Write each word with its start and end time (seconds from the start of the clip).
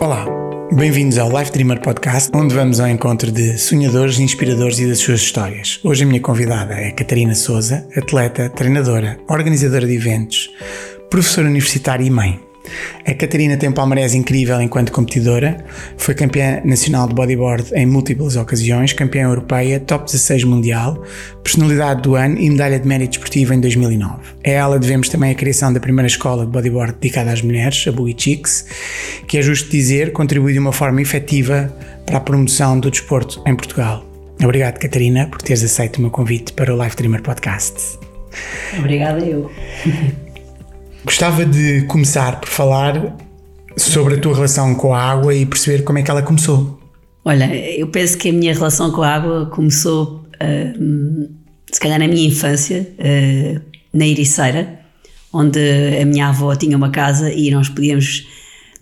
Olá, 0.00 0.26
bem-vindos 0.72 1.18
ao 1.18 1.30
Life 1.30 1.52
Dreamer 1.52 1.80
Podcast, 1.80 2.30
onde 2.34 2.54
vamos 2.54 2.80
ao 2.80 2.88
encontro 2.88 3.30
de 3.30 3.56
sonhadores, 3.56 4.18
inspiradores 4.18 4.78
e 4.78 4.86
das 4.88 4.98
suas 4.98 5.20
histórias. 5.20 5.80
Hoje 5.84 6.04
a 6.04 6.06
minha 6.06 6.20
convidada 6.20 6.74
é 6.74 6.90
Catarina 6.90 7.34
Souza, 7.34 7.86
atleta, 7.96 8.50
treinadora, 8.50 9.18
organizadora 9.28 9.86
de 9.86 9.94
eventos, 9.94 10.50
professora 11.08 11.46
universitária 11.46 12.04
e 12.04 12.10
mãe. 12.10 12.40
A 13.06 13.14
Catarina 13.14 13.56
tem 13.56 13.68
um 13.68 13.72
palmarés 13.72 14.14
incrível 14.14 14.60
enquanto 14.60 14.90
competidora, 14.90 15.64
foi 15.96 16.14
campeã 16.14 16.60
nacional 16.64 17.06
de 17.06 17.14
bodyboard 17.14 17.70
em 17.74 17.86
múltiplas 17.86 18.36
ocasiões, 18.36 18.92
campeã 18.92 19.24
europeia, 19.24 19.78
top 19.78 20.06
16 20.06 20.44
mundial, 20.44 21.02
personalidade 21.42 22.02
do 22.02 22.14
ano 22.14 22.38
e 22.38 22.48
medalha 22.48 22.78
de 22.78 22.88
mérito 22.88 23.18
esportivo 23.18 23.52
em 23.52 23.60
2009. 23.60 24.14
A 24.44 24.50
ela 24.50 24.78
devemos 24.78 25.08
também 25.08 25.30
a 25.30 25.34
criação 25.34 25.72
da 25.72 25.80
primeira 25.80 26.06
escola 26.06 26.46
de 26.46 26.52
bodyboard 26.52 26.94
dedicada 27.00 27.30
às 27.30 27.42
mulheres, 27.42 27.84
a 27.86 27.92
Boogie 27.92 28.16
Chicks, 28.16 28.64
que 29.28 29.38
é 29.38 29.42
justo 29.42 29.68
dizer, 29.70 30.12
contribui 30.12 30.52
de 30.52 30.58
uma 30.58 30.72
forma 30.72 31.02
efetiva 31.02 31.74
para 32.06 32.18
a 32.18 32.20
promoção 32.20 32.80
do 32.80 32.90
desporto 32.90 33.42
em 33.46 33.54
Portugal. 33.54 34.04
Obrigado, 34.42 34.78
Catarina, 34.78 35.26
por 35.26 35.40
teres 35.40 35.62
aceito 35.62 35.98
o 35.98 36.00
meu 36.00 36.10
convite 36.10 36.52
para 36.52 36.74
o 36.74 36.82
Life 36.82 36.96
Dreamer 36.96 37.22
Podcast. 37.22 37.98
Obrigada 38.78 39.24
eu. 39.24 39.50
Gostava 41.04 41.44
de 41.44 41.82
começar 41.82 42.40
por 42.40 42.48
falar 42.48 43.16
sobre 43.76 44.14
a 44.14 44.20
tua 44.20 44.34
relação 44.34 44.74
com 44.74 44.94
a 44.94 45.02
água 45.02 45.34
e 45.34 45.44
perceber 45.44 45.82
como 45.82 45.98
é 45.98 46.02
que 46.02 46.10
ela 46.10 46.22
começou. 46.22 46.80
Olha, 47.24 47.54
eu 47.54 47.88
penso 47.88 48.16
que 48.16 48.30
a 48.30 48.32
minha 48.32 48.54
relação 48.54 48.90
com 48.90 49.02
a 49.02 49.08
água 49.08 49.46
começou, 49.46 50.24
uh, 50.42 51.28
se 51.70 51.80
calhar, 51.80 51.98
na 51.98 52.08
minha 52.08 52.26
infância, 52.26 52.88
uh, 52.98 53.60
na 53.92 54.06
Ericeira, 54.06 54.80
onde 55.32 55.58
a 56.00 56.04
minha 56.06 56.28
avó 56.28 56.54
tinha 56.54 56.76
uma 56.76 56.90
casa 56.90 57.30
e 57.32 57.50
nós 57.50 57.68
podíamos, 57.68 58.26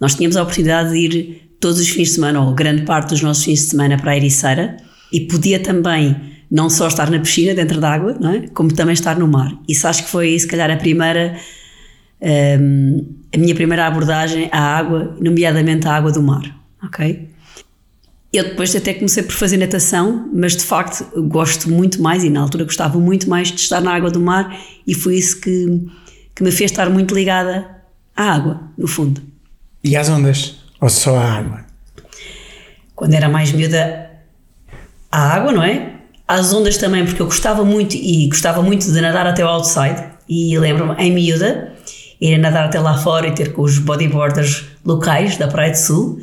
nós 0.01 0.15
tínhamos 0.15 0.37
a 0.37 0.43
oportunidade 0.43 0.93
de 0.93 0.98
ir 0.98 1.43
todos 1.59 1.81
os 1.81 1.89
fins 1.89 2.09
de 2.09 2.15
semana, 2.15 2.41
ou 2.41 2.55
grande 2.55 2.83
parte 2.83 3.11
dos 3.11 3.23
nossos 3.23 3.45
fins 3.45 3.61
de 3.61 3.67
semana, 3.70 3.97
para 3.97 4.12
a 4.12 4.17
Ericeira 4.17 4.77
e 5.12 5.20
podia 5.20 5.61
também 5.61 6.17
não 6.51 6.69
só 6.69 6.86
estar 6.89 7.11
na 7.11 7.19
piscina, 7.19 7.55
dentro 7.55 7.81
da 7.81 7.91
água, 7.91 8.17
não 8.20 8.31
é? 8.31 8.47
como 8.48 8.73
também 8.73 8.92
estar 8.92 9.19
no 9.19 9.27
mar. 9.27 9.53
Isso 9.69 9.89
acho 9.89 10.05
que 10.05 10.11
foi, 10.11 10.39
se 10.39 10.47
calhar, 10.47 10.70
a 10.70 10.77
primeira 10.77 11.36
um, 12.23 13.05
a 13.34 13.39
minha 13.39 13.55
primeira 13.55 13.87
abordagem 13.87 14.48
à 14.53 14.61
água, 14.61 15.17
nomeadamente 15.20 15.87
à 15.89 15.95
água 15.95 16.12
do 16.12 16.23
mar, 16.23 16.42
ok? 16.83 17.29
Eu 18.33 18.45
depois 18.45 18.75
até 18.75 18.95
comecei 18.95 19.23
por 19.23 19.33
fazer 19.33 19.59
natação, 19.59 20.31
mas 20.33 20.56
de 20.56 20.64
facto 20.64 21.05
gosto 21.29 21.69
muito 21.69 22.01
mais, 22.01 22.25
e 22.25 22.31
na 22.31 22.41
altura 22.41 22.64
gostava 22.64 22.98
muito 22.98 23.29
mais 23.29 23.48
de 23.48 23.61
estar 23.61 23.81
na 23.81 23.92
água 23.92 24.11
do 24.11 24.20
mar, 24.20 24.56
e 24.87 24.95
foi 24.95 25.17
isso 25.17 25.41
que, 25.41 25.87
que 26.34 26.42
me 26.42 26.51
fez 26.51 26.70
estar 26.70 26.89
muito 26.89 27.14
ligada 27.14 27.69
à 28.17 28.33
água, 28.33 28.61
no 28.79 28.86
fundo. 28.86 29.20
E 29.84 29.97
às 29.97 30.09
ondas? 30.09 30.57
Ou 30.81 30.89
só 30.89 31.17
à 31.17 31.39
água? 31.39 31.64
Quando 32.95 33.14
era 33.14 33.29
mais 33.29 33.53
miúda, 33.53 34.11
à 35.11 35.34
água, 35.34 35.53
não 35.53 35.62
é? 35.62 35.97
Às 36.27 36.55
ondas 36.55 36.79
também, 36.79 37.05
porque 37.05 37.20
eu 37.20 37.27
gostava 37.27 37.64
muito 37.64 37.97
e 37.97 38.29
gostava 38.29 38.62
muito 38.62 38.91
de 38.91 39.01
nadar 39.01 39.27
até 39.27 39.45
o 39.45 39.48
outside, 39.48 40.05
e 40.27 40.59
lembro-me, 40.59 40.95
em 40.95 41.12
miúda, 41.12 41.75
ir 42.23 42.39
nadar 42.39 42.67
até 42.67 42.78
lá 42.78 42.97
fora 42.97 43.27
e 43.27 43.33
ter 43.33 43.53
com 43.53 43.62
os 43.62 43.78
bodyboarders 43.78 44.65
locais 44.84 45.37
da 45.37 45.48
Praia 45.48 45.73
do 45.73 45.78
Sul, 45.78 46.20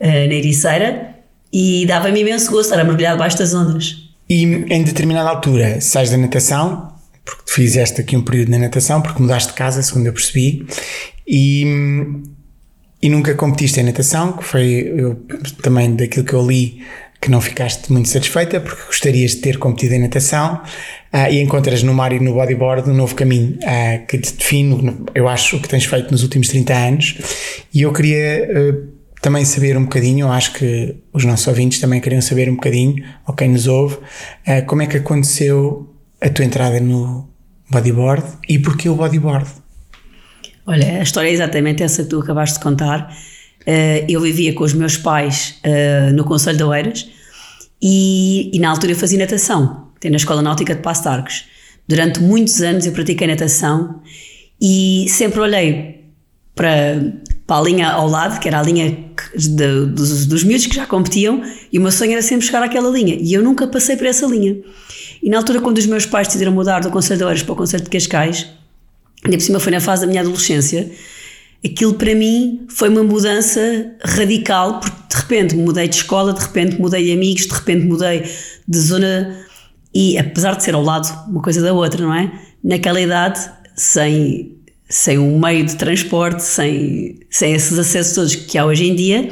eh, 0.00 0.26
na 0.26 0.34
Ericeira, 0.34 1.14
e 1.52 1.84
dava-me 1.86 2.20
imenso 2.20 2.50
gosto 2.50 2.70
estar 2.70 2.80
a 2.80 2.84
mergulhar 2.84 3.12
debaixo 3.12 3.38
das 3.38 3.52
ondas. 3.52 4.08
E 4.28 4.42
em 4.42 4.82
determinada 4.82 5.28
altura 5.28 5.82
sais 5.82 6.10
da 6.10 6.16
natação, 6.16 6.92
porque 7.24 7.42
fizeste 7.46 8.00
aqui 8.00 8.16
um 8.16 8.22
período 8.22 8.50
na 8.50 8.58
natação, 8.58 9.02
porque 9.02 9.20
mudaste 9.20 9.50
de 9.50 9.54
casa, 9.54 9.82
segundo 9.82 10.06
eu 10.06 10.14
percebi, 10.14 10.66
e, 11.28 11.64
e 13.02 13.08
nunca 13.10 13.34
competiste 13.34 13.80
em 13.80 13.82
natação, 13.82 14.32
que 14.32 14.44
foi 14.44 14.94
eu, 14.96 15.22
também 15.62 15.94
daquilo 15.94 16.24
que 16.24 16.32
eu 16.32 16.46
li 16.46 16.82
que 17.24 17.30
não 17.30 17.40
ficaste 17.40 17.90
muito 17.90 18.10
satisfeita 18.10 18.60
porque 18.60 18.82
gostarias 18.84 19.30
de 19.30 19.38
ter 19.38 19.56
competido 19.56 19.94
em 19.94 20.00
natação 20.00 20.60
uh, 21.10 21.32
e 21.32 21.40
encontras 21.40 21.82
no 21.82 21.94
mar 21.94 22.12
e 22.12 22.20
no 22.20 22.34
bodyboard 22.34 22.90
um 22.90 22.92
novo 22.92 23.14
caminho 23.14 23.56
uh, 23.62 24.06
que 24.06 24.18
te 24.18 24.34
define, 24.34 24.94
eu 25.14 25.26
acho, 25.26 25.56
o 25.56 25.60
que 25.60 25.66
tens 25.66 25.86
feito 25.86 26.10
nos 26.10 26.22
últimos 26.22 26.48
30 26.48 26.74
anos. 26.74 27.16
E 27.72 27.80
eu 27.80 27.94
queria 27.94 28.46
uh, 28.46 28.88
também 29.22 29.42
saber 29.42 29.74
um 29.74 29.84
bocadinho, 29.84 30.30
acho 30.30 30.52
que 30.52 30.96
os 31.14 31.24
nossos 31.24 31.46
ouvintes 31.46 31.80
também 31.80 31.98
queriam 31.98 32.20
saber 32.20 32.50
um 32.50 32.56
bocadinho, 32.56 33.02
ou 33.26 33.34
quem 33.34 33.48
nos 33.48 33.66
ouve, 33.66 33.96
como 34.66 34.82
é 34.82 34.86
que 34.86 34.98
aconteceu 34.98 35.88
a 36.20 36.28
tua 36.28 36.44
entrada 36.44 36.78
no 36.78 37.26
bodyboard 37.70 38.22
e 38.46 38.58
porquê 38.58 38.86
o 38.86 38.96
bodyboard? 38.96 39.48
Olha, 40.66 40.98
a 40.98 41.02
história 41.02 41.28
é 41.28 41.32
exatamente 41.32 41.82
essa 41.82 42.02
que 42.02 42.10
tu 42.10 42.20
acabaste 42.20 42.58
de 42.58 42.64
contar. 42.64 43.08
Eu 44.08 44.20
vivia 44.20 44.52
com 44.52 44.64
os 44.64 44.72
meus 44.72 44.96
pais 44.96 45.56
no 46.14 46.24
Conselho 46.24 46.56
de 46.56 46.64
Oeiras 46.64 47.08
e, 47.80 48.50
e 48.54 48.58
na 48.58 48.70
altura 48.70 48.92
eu 48.92 48.96
fazia 48.96 49.18
natação, 49.18 49.88
até 49.96 50.08
na 50.08 50.16
Escola 50.16 50.42
Náutica 50.42 50.74
de 50.74 50.82
Passo 50.82 51.08
Arcos. 51.08 51.44
Durante 51.86 52.20
muitos 52.20 52.62
anos 52.62 52.86
eu 52.86 52.92
pratiquei 52.92 53.26
natação 53.26 54.00
e 54.60 55.06
sempre 55.08 55.40
olhei 55.40 56.04
para, 56.54 57.12
para 57.46 57.56
a 57.58 57.62
linha 57.62 57.90
ao 57.90 58.08
lado, 58.08 58.40
que 58.40 58.48
era 58.48 58.60
a 58.60 58.62
linha 58.62 58.96
de, 59.36 59.86
dos, 59.86 60.26
dos 60.26 60.44
miúdos 60.44 60.66
que 60.66 60.76
já 60.76 60.86
competiam, 60.86 61.42
e 61.72 61.78
o 61.78 61.82
meu 61.82 61.92
sonho 61.92 62.12
era 62.12 62.22
sempre 62.22 62.46
chegar 62.46 62.62
àquela 62.62 62.88
linha. 62.88 63.16
E 63.20 63.34
eu 63.34 63.42
nunca 63.42 63.66
passei 63.66 63.96
por 63.96 64.06
essa 64.06 64.26
linha. 64.26 64.56
E 65.22 65.28
na 65.28 65.38
altura, 65.38 65.60
quando 65.60 65.78
os 65.78 65.86
meus 65.86 66.06
pais 66.06 66.28
decidiram 66.28 66.52
mudar 66.52 66.80
do 66.80 66.90
Conselho 66.90 67.18
de 67.18 67.24
Oeiras 67.24 67.42
para 67.42 67.52
o 67.52 67.56
Conselho 67.56 67.84
de 67.84 67.90
Cascais, 67.90 68.46
ainda 69.24 69.36
por 69.36 69.42
cima 69.42 69.60
foi 69.60 69.72
na 69.72 69.80
fase 69.80 70.02
da 70.02 70.06
minha 70.06 70.20
adolescência, 70.20 70.90
aquilo 71.64 71.94
para 71.94 72.14
mim 72.14 72.66
foi 72.68 72.88
uma 72.88 73.02
mudança 73.02 73.94
radical, 74.02 74.80
porque 74.80 74.96
de 75.08 75.16
repente 75.16 75.56
mudei 75.56 75.88
de 75.88 75.96
escola, 75.96 76.32
de 76.32 76.40
repente 76.40 76.80
mudei 76.80 77.04
de 77.04 77.12
amigos, 77.12 77.46
de 77.46 77.54
repente 77.54 77.86
mudei 77.86 78.24
de 78.66 78.78
zona 78.78 79.44
e 79.94 80.18
apesar 80.18 80.56
de 80.56 80.64
ser 80.64 80.74
ao 80.74 80.82
lado 80.82 81.08
uma 81.28 81.40
coisa 81.40 81.62
da 81.62 81.72
outra, 81.72 82.04
não 82.04 82.12
é? 82.12 82.32
Naquela 82.62 83.00
idade, 83.00 83.40
sem, 83.76 84.56
sem 84.88 85.18
um 85.18 85.38
meio 85.38 85.64
de 85.64 85.76
transporte, 85.76 86.42
sem, 86.42 87.20
sem 87.30 87.54
esses 87.54 87.78
acessos 87.78 88.14
todos 88.14 88.34
que 88.34 88.58
há 88.58 88.66
hoje 88.66 88.86
em 88.90 88.94
dia, 88.94 89.30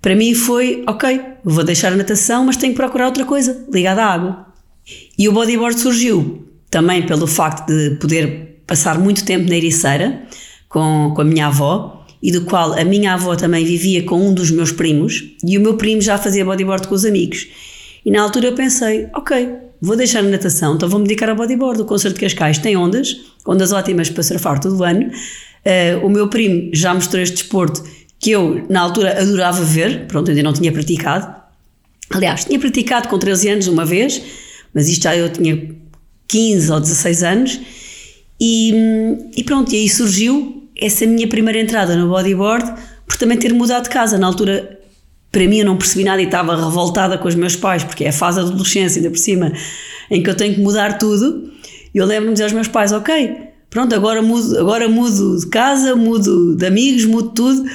para 0.00 0.14
mim 0.14 0.34
foi, 0.34 0.84
ok, 0.86 1.20
vou 1.44 1.64
deixar 1.64 1.92
a 1.92 1.96
natação, 1.96 2.44
mas 2.44 2.56
tenho 2.56 2.72
que 2.72 2.76
procurar 2.76 3.06
outra 3.06 3.24
coisa 3.24 3.66
ligada 3.72 4.04
à 4.04 4.14
água. 4.14 4.46
E 5.18 5.28
o 5.28 5.32
bodyboard 5.32 5.78
surgiu 5.80 6.46
também 6.70 7.04
pelo 7.04 7.26
facto 7.26 7.66
de 7.66 7.96
poder 7.96 8.62
passar 8.66 8.98
muito 8.98 9.24
tempo 9.24 9.48
na 9.48 9.56
Ericeira, 9.56 10.22
com, 10.68 11.12
com 11.14 11.20
a 11.22 11.24
minha 11.24 11.46
avó 11.46 12.04
e 12.22 12.32
do 12.32 12.42
qual 12.42 12.72
a 12.72 12.84
minha 12.84 13.14
avó 13.14 13.36
também 13.36 13.64
vivia 13.64 14.02
com 14.02 14.28
um 14.28 14.34
dos 14.34 14.50
meus 14.50 14.72
primos 14.72 15.24
e 15.44 15.56
o 15.56 15.60
meu 15.60 15.74
primo 15.76 16.00
já 16.00 16.18
fazia 16.18 16.44
bodyboard 16.44 16.88
com 16.88 16.94
os 16.94 17.04
amigos. 17.04 17.46
E 18.04 18.10
na 18.10 18.22
altura 18.22 18.48
eu 18.48 18.54
pensei, 18.54 19.08
ok, 19.14 19.56
vou 19.80 19.96
deixar 19.96 20.20
a 20.20 20.22
natação, 20.22 20.74
então 20.74 20.88
vou-me 20.88 21.06
dedicar 21.06 21.28
ao 21.28 21.36
bodyboard. 21.36 21.82
O 21.82 21.84
Concerto 21.84 22.18
de 22.18 22.20
Cascais 22.22 22.58
tem 22.58 22.76
ondas, 22.76 23.16
ondas 23.46 23.72
ótimas 23.72 24.10
para 24.10 24.22
surfar 24.22 24.60
todo 24.60 24.78
o 24.78 24.84
ano. 24.84 25.06
Uh, 25.08 26.06
o 26.06 26.08
meu 26.08 26.28
primo 26.28 26.70
já 26.72 26.94
mostrou 26.94 27.22
este 27.22 27.36
desporto 27.36 27.82
que 28.18 28.30
eu, 28.30 28.66
na 28.68 28.80
altura, 28.80 29.20
adorava 29.20 29.62
ver, 29.62 30.06
pronto, 30.06 30.30
ainda 30.30 30.42
não 30.42 30.52
tinha 30.52 30.72
praticado. 30.72 31.36
Aliás, 32.10 32.44
tinha 32.44 32.58
praticado 32.58 33.08
com 33.08 33.18
13 33.18 33.48
anos 33.50 33.68
uma 33.68 33.84
vez, 33.84 34.20
mas 34.74 34.88
isto 34.88 35.02
já 35.02 35.14
eu 35.14 35.30
tinha 35.30 35.76
15 36.26 36.72
ou 36.72 36.80
16 36.80 37.22
anos. 37.22 37.60
E, 38.40 38.72
e 39.36 39.44
pronto, 39.44 39.72
e 39.72 39.76
aí 39.76 39.88
surgiu 39.88 40.57
essa 40.78 41.04
minha 41.06 41.26
primeira 41.26 41.60
entrada 41.60 41.96
no 41.96 42.08
bodyboard 42.08 42.72
por 43.06 43.16
também 43.16 43.36
ter 43.36 43.52
mudado 43.52 43.84
de 43.84 43.90
casa. 43.90 44.16
Na 44.16 44.26
altura, 44.26 44.78
para 45.32 45.46
mim, 45.46 45.58
eu 45.58 45.66
não 45.66 45.76
percebi 45.76 46.04
nada 46.04 46.22
e 46.22 46.26
estava 46.26 46.54
revoltada 46.56 47.18
com 47.18 47.26
os 47.26 47.34
meus 47.34 47.56
pais, 47.56 47.82
porque 47.82 48.04
é 48.04 48.08
a 48.08 48.12
fase 48.12 48.40
da 48.40 48.46
adolescência, 48.46 49.00
ainda 49.00 49.10
por 49.10 49.18
cima, 49.18 49.52
em 50.10 50.22
que 50.22 50.30
eu 50.30 50.36
tenho 50.36 50.54
que 50.54 50.60
mudar 50.60 50.98
tudo. 50.98 51.50
E 51.94 51.98
eu 51.98 52.06
lembro-me 52.06 52.28
de 52.28 52.34
dizer 52.34 52.44
aos 52.44 52.52
meus 52.52 52.68
pais: 52.68 52.92
Ok, 52.92 53.36
pronto, 53.68 53.94
agora 53.94 54.22
mudo, 54.22 54.58
agora 54.58 54.88
mudo 54.88 55.38
de 55.38 55.46
casa, 55.48 55.96
mudo 55.96 56.54
de 56.54 56.66
amigos, 56.66 57.04
mudo 57.04 57.30
tudo. 57.30 57.68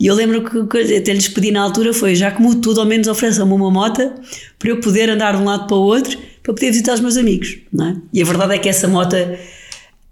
E 0.00 0.06
eu 0.06 0.14
lembro 0.14 0.44
que 0.68 0.96
até 0.96 1.12
lhes 1.12 1.28
pedi 1.28 1.50
na 1.50 1.62
altura 1.62 1.92
foi: 1.92 2.14
já 2.14 2.30
que 2.30 2.40
mudo 2.40 2.60
tudo, 2.60 2.80
ao 2.80 2.86
menos 2.86 3.08
ofereçam-me 3.08 3.52
uma 3.52 3.70
moto 3.70 4.12
para 4.58 4.70
eu 4.70 4.80
poder 4.80 5.10
andar 5.10 5.36
de 5.36 5.42
um 5.42 5.44
lado 5.44 5.66
para 5.66 5.76
o 5.76 5.80
outro, 5.80 6.16
para 6.42 6.54
poder 6.54 6.70
visitar 6.70 6.94
os 6.94 7.00
meus 7.00 7.16
amigos. 7.16 7.58
Não 7.72 7.88
é? 7.88 7.96
E 8.12 8.22
a 8.22 8.24
verdade 8.24 8.54
é 8.54 8.58
que 8.58 8.68
essa 8.68 8.86
moto 8.86 9.16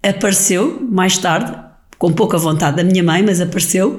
apareceu 0.02 0.80
mais 0.90 1.18
tarde, 1.18 1.65
com 1.98 2.12
pouca 2.12 2.38
vontade 2.38 2.76
da 2.76 2.84
minha 2.84 3.02
mãe, 3.02 3.22
mas 3.22 3.40
apareceu 3.40 3.98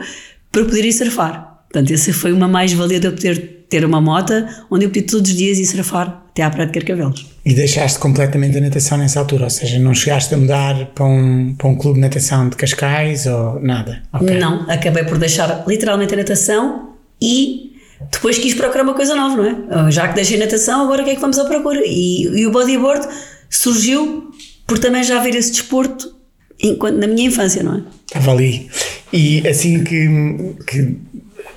para 0.51 0.63
poder 0.63 0.85
ir 0.85 0.93
surfar. 0.93 1.61
Portanto, 1.71 1.93
essa 1.93 2.13
foi 2.13 2.31
uma 2.31 2.47
mais-valia 2.47 2.99
de 2.99 3.07
eu 3.07 3.11
poder 3.11 3.65
ter 3.69 3.83
uma 3.83 3.99
moto 3.99 4.33
onde 4.71 4.85
eu 4.85 4.89
podia 4.89 5.05
todos 5.05 5.29
os 5.29 5.35
dias 5.35 5.57
ir 5.57 5.65
surfar 5.65 6.23
até 6.29 6.43
à 6.43 6.49
Praia 6.49 6.67
de 6.67 6.73
Carcavelos. 6.73 7.25
E 7.43 7.53
deixaste 7.53 7.99
completamente 7.99 8.57
a 8.57 8.61
natação 8.61 8.97
nessa 8.97 9.19
altura? 9.19 9.45
Ou 9.45 9.49
seja, 9.49 9.79
não 9.79 9.93
chegaste 9.93 10.33
a 10.33 10.37
mudar 10.37 10.85
para 10.93 11.05
um, 11.05 11.55
para 11.57 11.67
um 11.67 11.75
clube 11.75 11.95
de 11.95 12.01
natação 12.01 12.47
de 12.49 12.55
Cascais 12.55 13.25
ou 13.25 13.59
nada? 13.59 14.03
Okay. 14.13 14.39
Não, 14.39 14.69
acabei 14.69 15.03
por 15.03 15.17
deixar 15.17 15.63
literalmente 15.67 16.13
a 16.13 16.17
natação 16.17 16.93
e 17.21 17.73
depois 18.11 18.37
quis 18.37 18.53
procurar 18.53 18.83
uma 18.83 18.93
coisa 18.93 19.15
nova, 19.15 19.35
não 19.35 19.45
é? 19.45 19.55
Ah, 19.69 19.91
já 19.91 20.07
que 20.07 20.15
deixei 20.15 20.37
a 20.37 20.45
natação, 20.45 20.83
agora 20.83 21.01
o 21.01 21.05
que 21.05 21.11
é 21.11 21.15
que 21.15 21.21
vamos 21.21 21.39
à 21.39 21.45
procura? 21.45 21.81
E, 21.83 22.23
e 22.23 22.45
o 22.45 22.51
bodyboard 22.51 23.07
surgiu 23.49 24.31
por 24.65 24.77
também 24.77 25.03
já 25.03 25.19
ver 25.19 25.35
esse 25.35 25.51
desporto 25.51 26.16
enquanto 26.61 26.97
na 26.97 27.07
minha 27.07 27.27
infância, 27.27 27.63
não 27.63 27.75
é? 27.75 27.81
Estava 28.05 28.31
ali. 28.31 28.69
E 29.11 29.47
assim 29.47 29.83
que, 29.83 30.55
que 30.65 30.97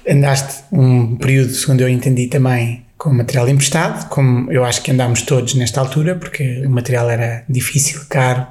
andaste 0.09 0.65
um 0.73 1.17
período, 1.17 1.53
segundo 1.53 1.81
eu 1.81 1.89
entendi 1.89 2.27
também, 2.27 2.83
com 2.97 3.13
material 3.13 3.49
emprestado, 3.49 4.09
como 4.09 4.51
eu 4.53 4.65
acho 4.65 4.83
que 4.83 4.91
andámos 4.91 5.23
todos 5.23 5.55
nesta 5.55 5.81
altura, 5.81 6.17
porque 6.17 6.63
o 6.67 6.71
material 6.71 7.09
era 7.09 7.45
difícil, 7.49 8.03
caro, 8.09 8.43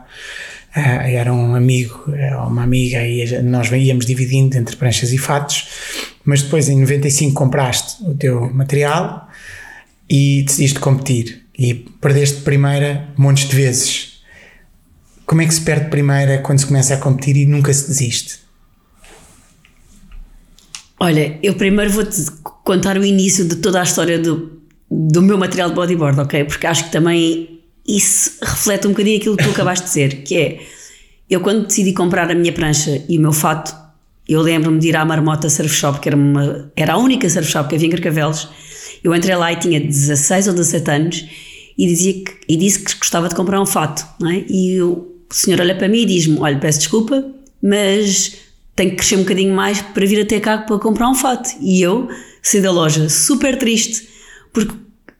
uh, 0.75 0.79
era 1.05 1.31
um 1.31 1.53
amigo 1.53 2.05
ou 2.07 2.47
uma 2.47 2.63
amiga 2.63 3.05
e 3.05 3.41
nós 3.43 3.71
íamos 3.71 4.05
dividindo 4.05 4.57
entre 4.57 4.75
pranchas 4.75 5.13
e 5.13 5.17
fatos, 5.17 5.67
mas 6.25 6.41
depois 6.41 6.67
em 6.67 6.79
95 6.79 7.33
compraste 7.33 8.03
o 8.03 8.15
teu 8.15 8.51
material 8.51 9.29
e 10.09 10.43
decidiste 10.43 10.79
competir 10.79 11.43
e 11.57 11.75
perdeste 12.01 12.41
primeira 12.41 13.07
montes 13.15 13.47
de 13.47 13.55
vezes. 13.55 14.08
Como 15.29 15.43
é 15.43 15.45
que 15.45 15.53
se 15.53 15.61
perde 15.61 15.91
primeira 15.91 16.39
quando 16.39 16.57
se 16.57 16.65
começa 16.65 16.95
a 16.95 16.97
competir 16.97 17.37
e 17.37 17.45
nunca 17.45 17.71
se 17.71 17.87
desiste? 17.87 18.39
Olha, 20.99 21.37
eu 21.43 21.53
primeiro 21.53 21.91
vou-te 21.91 22.19
contar 22.63 22.97
o 22.97 23.05
início 23.05 23.47
de 23.47 23.57
toda 23.57 23.79
a 23.79 23.83
história 23.83 24.17
do, 24.17 24.59
do 24.89 25.21
meu 25.21 25.37
material 25.37 25.69
de 25.69 25.75
bodyboard, 25.75 26.19
ok? 26.21 26.45
Porque 26.45 26.65
acho 26.65 26.85
que 26.85 26.91
também 26.91 27.61
isso 27.87 28.39
reflete 28.41 28.87
um 28.87 28.89
bocadinho 28.89 29.17
aquilo 29.17 29.37
que 29.37 29.43
tu 29.43 29.51
acabaste 29.51 29.83
de 29.83 29.89
dizer, 29.89 30.23
que 30.23 30.35
é, 30.35 30.61
eu 31.29 31.41
quando 31.41 31.67
decidi 31.67 31.93
comprar 31.93 32.31
a 32.31 32.33
minha 32.33 32.51
prancha 32.51 33.05
e 33.07 33.15
o 33.19 33.21
meu 33.21 33.31
fato, 33.31 33.71
eu 34.27 34.41
lembro-me 34.41 34.79
de 34.79 34.87
ir 34.87 34.95
à 34.95 35.05
Marmota 35.05 35.47
Surf 35.47 35.75
Shop, 35.75 35.99
que 35.99 36.09
era, 36.09 36.17
uma, 36.17 36.71
era 36.75 36.93
a 36.93 36.97
única 36.97 37.29
surf 37.29 37.47
shop 37.47 37.69
que 37.69 37.75
havia 37.75 37.87
em 37.87 37.91
Carcavelos, 37.91 38.49
eu 39.03 39.13
entrei 39.13 39.35
lá 39.35 39.53
e 39.53 39.57
tinha 39.57 39.79
16 39.79 40.47
ou 40.47 40.53
17 40.55 40.89
anos 40.89 41.25
e, 41.77 41.85
dizia 41.85 42.13
que, 42.13 42.31
e 42.49 42.57
disse 42.57 42.79
que 42.79 42.97
gostava 42.97 43.29
de 43.29 43.35
comprar 43.35 43.61
um 43.61 43.65
fato, 43.67 44.03
não 44.19 44.31
é? 44.31 44.43
E 44.49 44.81
o 45.29 45.33
senhor 45.33 45.61
olha 45.61 45.75
para 45.75 45.87
mim 45.87 45.99
e 45.99 46.05
diz-me, 46.05 46.39
olha, 46.39 46.57
peço 46.57 46.79
desculpa, 46.79 47.23
mas 47.61 48.37
tenho 48.75 48.91
que 48.91 48.97
crescer 48.97 49.15
um 49.15 49.19
bocadinho 49.19 49.53
mais 49.53 49.81
para 49.81 50.05
vir 50.05 50.21
até 50.21 50.39
cá 50.39 50.59
para 50.59 50.79
comprar 50.79 51.09
um 51.09 51.15
fato. 51.15 51.49
E 51.61 51.81
eu 51.81 52.09
saí 52.41 52.61
da 52.61 52.71
loja 52.71 53.09
super 53.09 53.57
triste, 53.57 54.07
porque 54.53 54.73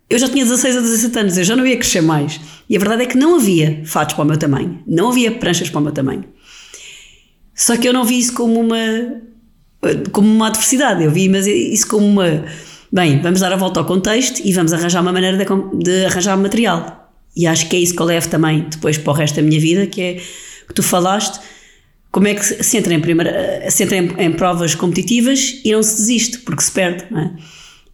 eu 0.10 0.18
já 0.18 0.28
tinha 0.28 0.44
16 0.44 0.78
a 0.78 0.82
17 0.82 1.20
anos, 1.20 1.38
eu 1.38 1.44
já 1.44 1.56
não 1.56 1.66
ia 1.66 1.78
crescer 1.78 2.02
mais. 2.02 2.40
E 2.70 2.76
a 2.76 2.80
verdade 2.80 3.04
é 3.04 3.06
que 3.06 3.18
não 3.18 3.36
havia 3.36 3.82
fatos 3.86 4.16
para 4.16 4.24
o 4.24 4.28
meu 4.28 4.38
tamanho, 4.38 4.80
não 4.88 5.10
havia 5.10 5.32
pranchas 5.32 5.70
para 5.70 5.80
o 5.80 5.84
meu 5.84 5.92
tamanho. 5.92 6.26
Só 7.54 7.76
que 7.76 7.88
eu 7.88 7.94
não 7.94 8.06
vi 8.06 8.18
isso 8.18 8.34
como 8.34 8.60
uma, 8.60 9.22
como 10.12 10.28
uma 10.28 10.48
adversidade, 10.48 11.04
eu 11.04 11.12
vi 11.12 11.30
mas 11.30 11.46
isso 11.46 11.88
como 11.88 12.08
uma. 12.08 12.46
Bem, 12.92 13.22
vamos 13.22 13.42
dar 13.42 13.54
a 13.54 13.58
volta 13.58 13.80
ao 13.82 13.86
contexto 13.86 14.42
e 14.44 14.52
vamos 14.52 14.74
arranjar 14.74 15.02
uma 15.02 15.12
maneira 15.12 15.38
de, 15.38 15.46
de 15.84 16.06
arranjar 16.06 16.36
material. 16.38 16.99
E 17.40 17.48
acho 17.48 17.70
que 17.70 17.78
é 17.78 17.80
isso 17.80 17.96
que 17.96 18.02
eu 18.02 18.06
levo 18.06 18.28
também 18.28 18.68
depois 18.70 18.98
para 18.98 19.12
o 19.12 19.16
resto 19.16 19.38
da 19.38 19.42
minha 19.42 19.62
vida, 19.62 19.88
que 19.88 20.02
é 20.02 20.14
que 20.68 20.74
tu 20.74 20.84
falaste 20.84 21.40
como 22.12 22.28
é 22.28 22.36
que 22.36 22.44
se 22.44 22.78
entra 22.78 22.94
em, 22.94 23.00
primeira, 23.00 23.72
se 23.72 23.82
entra 23.82 23.96
em, 23.96 24.14
em, 24.18 24.34
provas 24.34 24.76
competitivas 24.76 25.62
e 25.64 25.72
não 25.72 25.82
se 25.82 25.96
desiste, 25.96 26.40
porque 26.40 26.62
se 26.62 26.70
perde. 26.70 27.06
Não 27.10 27.22
é? 27.22 27.32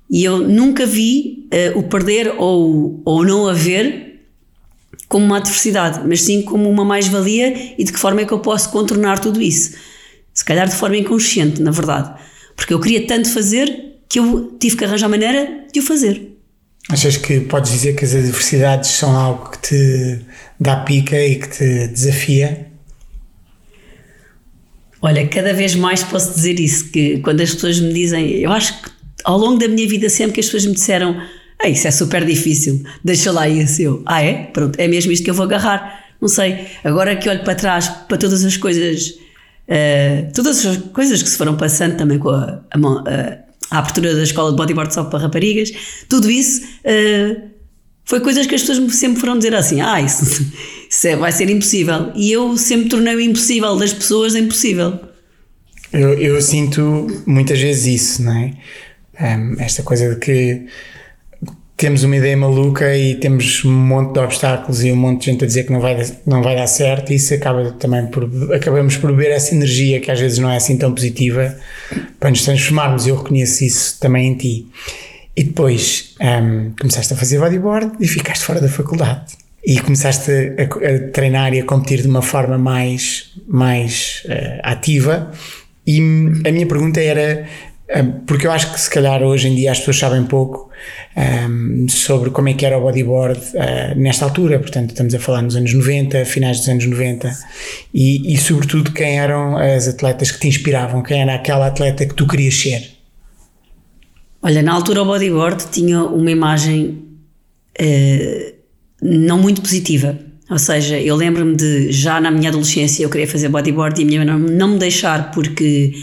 E 0.09 0.23
eu 0.23 0.39
nunca 0.39 0.83
vi 0.87 1.47
uh, 1.53 1.77
o 1.77 1.83
perder 1.83 2.33
ou, 2.39 2.99
ou 3.05 3.23
não 3.23 3.47
haver 3.47 4.23
como 5.07 5.27
uma 5.27 5.37
adversidade, 5.37 6.01
mas 6.07 6.23
sim 6.23 6.41
como 6.41 6.67
uma 6.67 6.83
mais-valia 6.83 7.75
e 7.77 7.83
de 7.83 7.93
que 7.93 7.99
forma 7.99 8.21
é 8.21 8.25
que 8.25 8.33
eu 8.33 8.39
posso 8.39 8.71
contornar 8.71 9.19
tudo 9.19 9.39
isso. 9.39 9.77
Se 10.33 10.43
calhar 10.43 10.67
de 10.67 10.75
forma 10.75 10.97
inconsciente, 10.97 11.61
na 11.61 11.69
verdade. 11.69 12.19
Porque 12.55 12.73
eu 12.73 12.79
queria 12.79 13.05
tanto 13.05 13.29
fazer 13.29 13.99
que 14.09 14.17
eu 14.17 14.57
tive 14.59 14.75
que 14.75 14.85
arranjar 14.85 15.07
maneira 15.07 15.67
de 15.71 15.79
o 15.81 15.83
fazer. 15.83 16.34
Achas 16.89 17.17
que 17.17 17.41
podes 17.41 17.71
dizer 17.71 17.95
que 17.95 18.05
as 18.05 18.13
adversidades 18.13 18.91
são 18.91 19.15
algo 19.15 19.49
que 19.49 19.59
te 19.59 20.19
dá 20.59 20.77
pica 20.77 21.19
e 21.19 21.35
que 21.35 21.47
te 21.47 21.87
desafia? 21.87 22.67
Olha, 25.01 25.27
cada 25.27 25.53
vez 25.53 25.75
mais 25.75 26.03
posso 26.03 26.33
dizer 26.35 26.59
isso, 26.59 26.91
que 26.91 27.19
quando 27.19 27.41
as 27.41 27.53
pessoas 27.53 27.79
me 27.79 27.93
dizem, 27.93 28.37
eu 28.37 28.51
acho 28.51 28.81
que 28.81 28.89
ao 29.23 29.37
longo 29.37 29.57
da 29.57 29.67
minha 29.67 29.87
vida 29.87 30.09
sempre 30.09 30.33
que 30.33 30.39
as 30.39 30.45
pessoas 30.45 30.65
me 30.65 30.73
disseram, 30.73 31.19
ah, 31.61 31.67
isso 31.67 31.87
é 31.87 31.91
super 31.91 32.23
difícil, 32.25 32.83
deixa 33.03 33.31
lá 33.31 33.47
isso, 33.47 33.81
eu, 33.81 34.03
ah 34.05 34.23
é? 34.23 34.45
Pronto, 34.45 34.79
é 34.79 34.87
mesmo 34.87 35.11
isto 35.11 35.23
que 35.23 35.29
eu 35.29 35.33
vou 35.33 35.45
agarrar. 35.45 36.05
Não 36.21 36.27
sei, 36.27 36.67
agora 36.83 37.15
que 37.15 37.29
olho 37.29 37.43
para 37.43 37.55
trás, 37.55 37.87
para 37.87 38.17
todas 38.17 38.43
as 38.43 38.57
coisas, 38.57 39.09
uh, 39.67 40.31
todas 40.33 40.65
as 40.65 40.77
coisas 40.77 41.21
que 41.21 41.29
se 41.29 41.37
foram 41.37 41.57
passando 41.57 41.97
também 41.97 42.17
com 42.17 42.29
a, 42.29 42.63
a, 42.71 42.77
a, 42.77 43.44
a 43.71 43.79
abertura 43.79 44.15
da 44.15 44.23
escola 44.23 44.51
de 44.51 44.57
bodyboard 44.57 44.93
só 44.93 45.03
para 45.03 45.19
raparigas, 45.19 45.71
tudo 46.07 46.29
isso 46.29 46.61
uh, 46.63 47.49
foi 48.03 48.19
coisas 48.19 48.45
que 48.45 48.55
as 48.55 48.61
pessoas 48.61 48.95
sempre 48.95 49.19
foram 49.19 49.37
dizer 49.37 49.55
assim, 49.55 49.81
ah, 49.81 49.99
isso 49.99 50.25
isso 50.89 51.07
é, 51.07 51.15
vai 51.15 51.31
ser 51.31 51.49
impossível. 51.49 52.11
E 52.15 52.31
eu 52.31 52.55
sempre 52.57 52.89
tornei 52.89 53.15
o 53.15 53.21
impossível 53.21 53.75
das 53.75 53.93
pessoas 53.93 54.35
impossível. 54.35 54.99
Eu, 55.91 56.13
eu 56.13 56.41
sinto 56.41 57.07
muitas 57.25 57.59
vezes 57.59 58.01
isso, 58.01 58.23
não 58.23 58.33
é? 58.33 58.53
Um, 59.19 59.59
esta 59.59 59.81
coisa 59.81 60.13
de 60.13 60.19
que 60.19 60.65
temos 61.77 62.03
uma 62.03 62.15
ideia 62.15 62.37
maluca 62.37 62.95
e 62.95 63.15
temos 63.15 63.65
um 63.65 63.71
monte 63.71 64.13
de 64.13 64.19
obstáculos 64.19 64.83
e 64.83 64.91
um 64.91 64.95
monte 64.95 65.21
de 65.21 65.31
gente 65.31 65.43
a 65.43 65.47
dizer 65.47 65.65
que 65.65 65.73
não 65.73 65.81
vai, 65.81 65.97
não 66.25 66.41
vai 66.41 66.55
dar 66.55 66.67
certo 66.67 67.11
e 67.11 67.15
isso 67.15 67.33
acaba 67.33 67.71
também 67.71 68.07
por 68.07 68.29
acabamos 68.53 68.95
por 68.95 69.11
beber 69.11 69.31
essa 69.31 69.53
energia 69.53 69.99
que 69.99 70.09
às 70.09 70.19
vezes 70.19 70.39
não 70.39 70.49
é 70.49 70.55
assim 70.55 70.77
tão 70.77 70.93
positiva 70.93 71.55
para 72.19 72.29
nos 72.29 72.43
transformarmos. 72.43 73.05
Eu 73.05 73.17
reconheço 73.17 73.63
isso 73.63 73.99
também 73.99 74.31
em 74.31 74.35
ti. 74.35 74.67
E 75.35 75.43
depois 75.43 76.15
um, 76.21 76.71
começaste 76.79 77.13
a 77.13 77.17
fazer 77.17 77.39
bodyboard 77.39 77.91
e 77.99 78.07
ficaste 78.07 78.45
fora 78.45 78.61
da 78.61 78.69
faculdade. 78.69 79.33
E 79.65 79.79
começaste 79.79 80.31
a, 80.31 80.63
a, 80.63 81.11
treinar 81.11 81.53
e 81.53 81.59
a 81.59 81.65
competir 81.65 82.01
de 82.01 82.07
uma 82.07 82.21
forma 82.21 82.57
mais, 82.57 83.33
mais 83.47 84.23
uh, 84.25 84.61
ativa. 84.63 85.31
E 85.85 85.99
a 85.99 86.51
minha 86.51 86.65
pergunta 86.65 87.01
era, 87.01 87.45
porque 88.25 88.47
eu 88.47 88.51
acho 88.51 88.73
que 88.73 88.79
se 88.79 88.89
calhar 88.89 89.21
hoje 89.21 89.47
em 89.47 89.55
dia 89.55 89.71
as 89.71 89.79
pessoas 89.79 89.97
sabem 89.97 90.23
pouco 90.23 90.71
um, 91.15 91.87
sobre 91.87 92.31
como 92.31 92.49
é 92.49 92.53
que 92.53 92.65
era 92.65 92.77
o 92.77 92.81
bodyboard 92.81 93.39
uh, 93.39 93.99
nesta 93.99 94.25
altura, 94.25 94.59
portanto 94.59 94.89
estamos 94.89 95.13
a 95.13 95.19
falar 95.19 95.41
nos 95.41 95.55
anos 95.55 95.73
90, 95.73 96.25
finais 96.25 96.59
dos 96.59 96.69
anos 96.69 96.85
90, 96.85 97.31
e, 97.93 98.33
e 98.33 98.37
sobretudo 98.37 98.91
quem 98.91 99.19
eram 99.19 99.57
as 99.57 99.87
atletas 99.87 100.31
que 100.31 100.39
te 100.39 100.47
inspiravam, 100.47 101.03
quem 101.03 101.21
era 101.21 101.35
aquela 101.35 101.67
atleta 101.67 102.05
que 102.05 102.15
tu 102.15 102.27
querias 102.27 102.55
ser? 102.55 102.91
Olha, 104.41 104.61
na 104.61 104.73
altura 104.73 105.03
o 105.03 105.05
bodyboard 105.05 105.65
tinha 105.71 106.03
uma 106.03 106.31
imagem 106.31 107.03
não 109.01 109.37
muito 109.37 109.61
positiva. 109.61 110.17
Ou 110.49 110.59
seja, 110.59 110.99
eu 110.99 111.15
lembro-me 111.15 111.55
de 111.55 111.91
já 111.91 112.21
na 112.21 112.29
minha 112.29 112.49
adolescência 112.49 113.03
eu 113.03 113.09
queria 113.09 113.27
fazer 113.27 113.49
bodyboard 113.49 113.99
e 113.99 114.03
a 114.03 114.07
minha 114.07 114.23
mãe 114.23 114.27
não, 114.27 114.39
não 114.39 114.67
me 114.69 114.79
deixar 114.79 115.31
porque, 115.31 115.93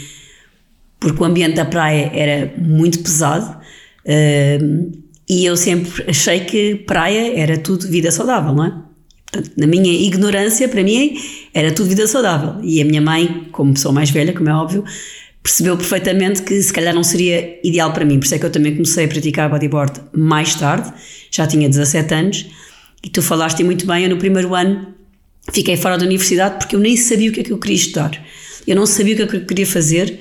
porque 1.03 1.21
o 1.21 1.25
ambiente 1.25 1.55
da 1.55 1.65
praia 1.65 2.09
era 2.13 2.53
muito 2.57 2.99
pesado 2.99 3.57
uh, 4.05 4.91
e 5.29 5.45
eu 5.45 5.57
sempre 5.57 6.05
achei 6.07 6.39
que 6.41 6.75
praia 6.75 7.37
era 7.37 7.57
tudo 7.57 7.87
vida 7.87 8.09
saudável, 8.09 8.53
não 8.53 8.63
é? 8.63 8.73
Portanto, 9.29 9.51
na 9.57 9.67
minha 9.67 9.91
ignorância, 9.91 10.69
para 10.69 10.81
mim, 10.81 11.17
era 11.53 11.71
tudo 11.71 11.89
vida 11.89 12.07
saudável. 12.07 12.55
E 12.63 12.81
a 12.81 12.85
minha 12.85 13.01
mãe, 13.01 13.47
como 13.51 13.73
pessoa 13.73 13.91
mais 13.91 14.11
velha, 14.11 14.31
como 14.31 14.47
é 14.47 14.53
óbvio, 14.53 14.83
percebeu 15.41 15.75
perfeitamente 15.75 16.43
que 16.43 16.61
se 16.61 16.71
calhar 16.71 16.93
não 16.93 17.03
seria 17.03 17.59
ideal 17.63 17.91
para 17.91 18.05
mim. 18.05 18.19
Por 18.19 18.25
isso 18.25 18.35
é 18.35 18.39
que 18.39 18.45
eu 18.45 18.51
também 18.51 18.73
comecei 18.73 19.05
a 19.05 19.07
praticar 19.07 19.49
bodyboard 19.49 20.01
mais 20.13 20.55
tarde, 20.55 20.93
já 21.29 21.45
tinha 21.45 21.67
17 21.67 22.13
anos 22.13 22.45
e 23.03 23.09
tu 23.09 23.21
falaste 23.21 23.61
muito 23.63 23.85
bem, 23.85 24.03
eu 24.03 24.09
no 24.09 24.17
primeiro 24.17 24.55
ano 24.55 24.93
fiquei 25.51 25.75
fora 25.75 25.97
da 25.97 26.05
universidade 26.05 26.59
porque 26.59 26.75
eu 26.75 26.79
nem 26.79 26.95
sabia 26.95 27.29
o 27.29 27.33
que 27.33 27.41
é 27.41 27.43
que 27.43 27.51
eu 27.51 27.57
queria 27.57 27.75
estudar. 27.75 28.25
Eu 28.65 28.75
não 28.75 28.85
sabia 28.85 29.13
o 29.13 29.17
que 29.17 29.23
é 29.23 29.27
que 29.27 29.35
eu 29.35 29.45
queria 29.45 29.67
fazer 29.67 30.19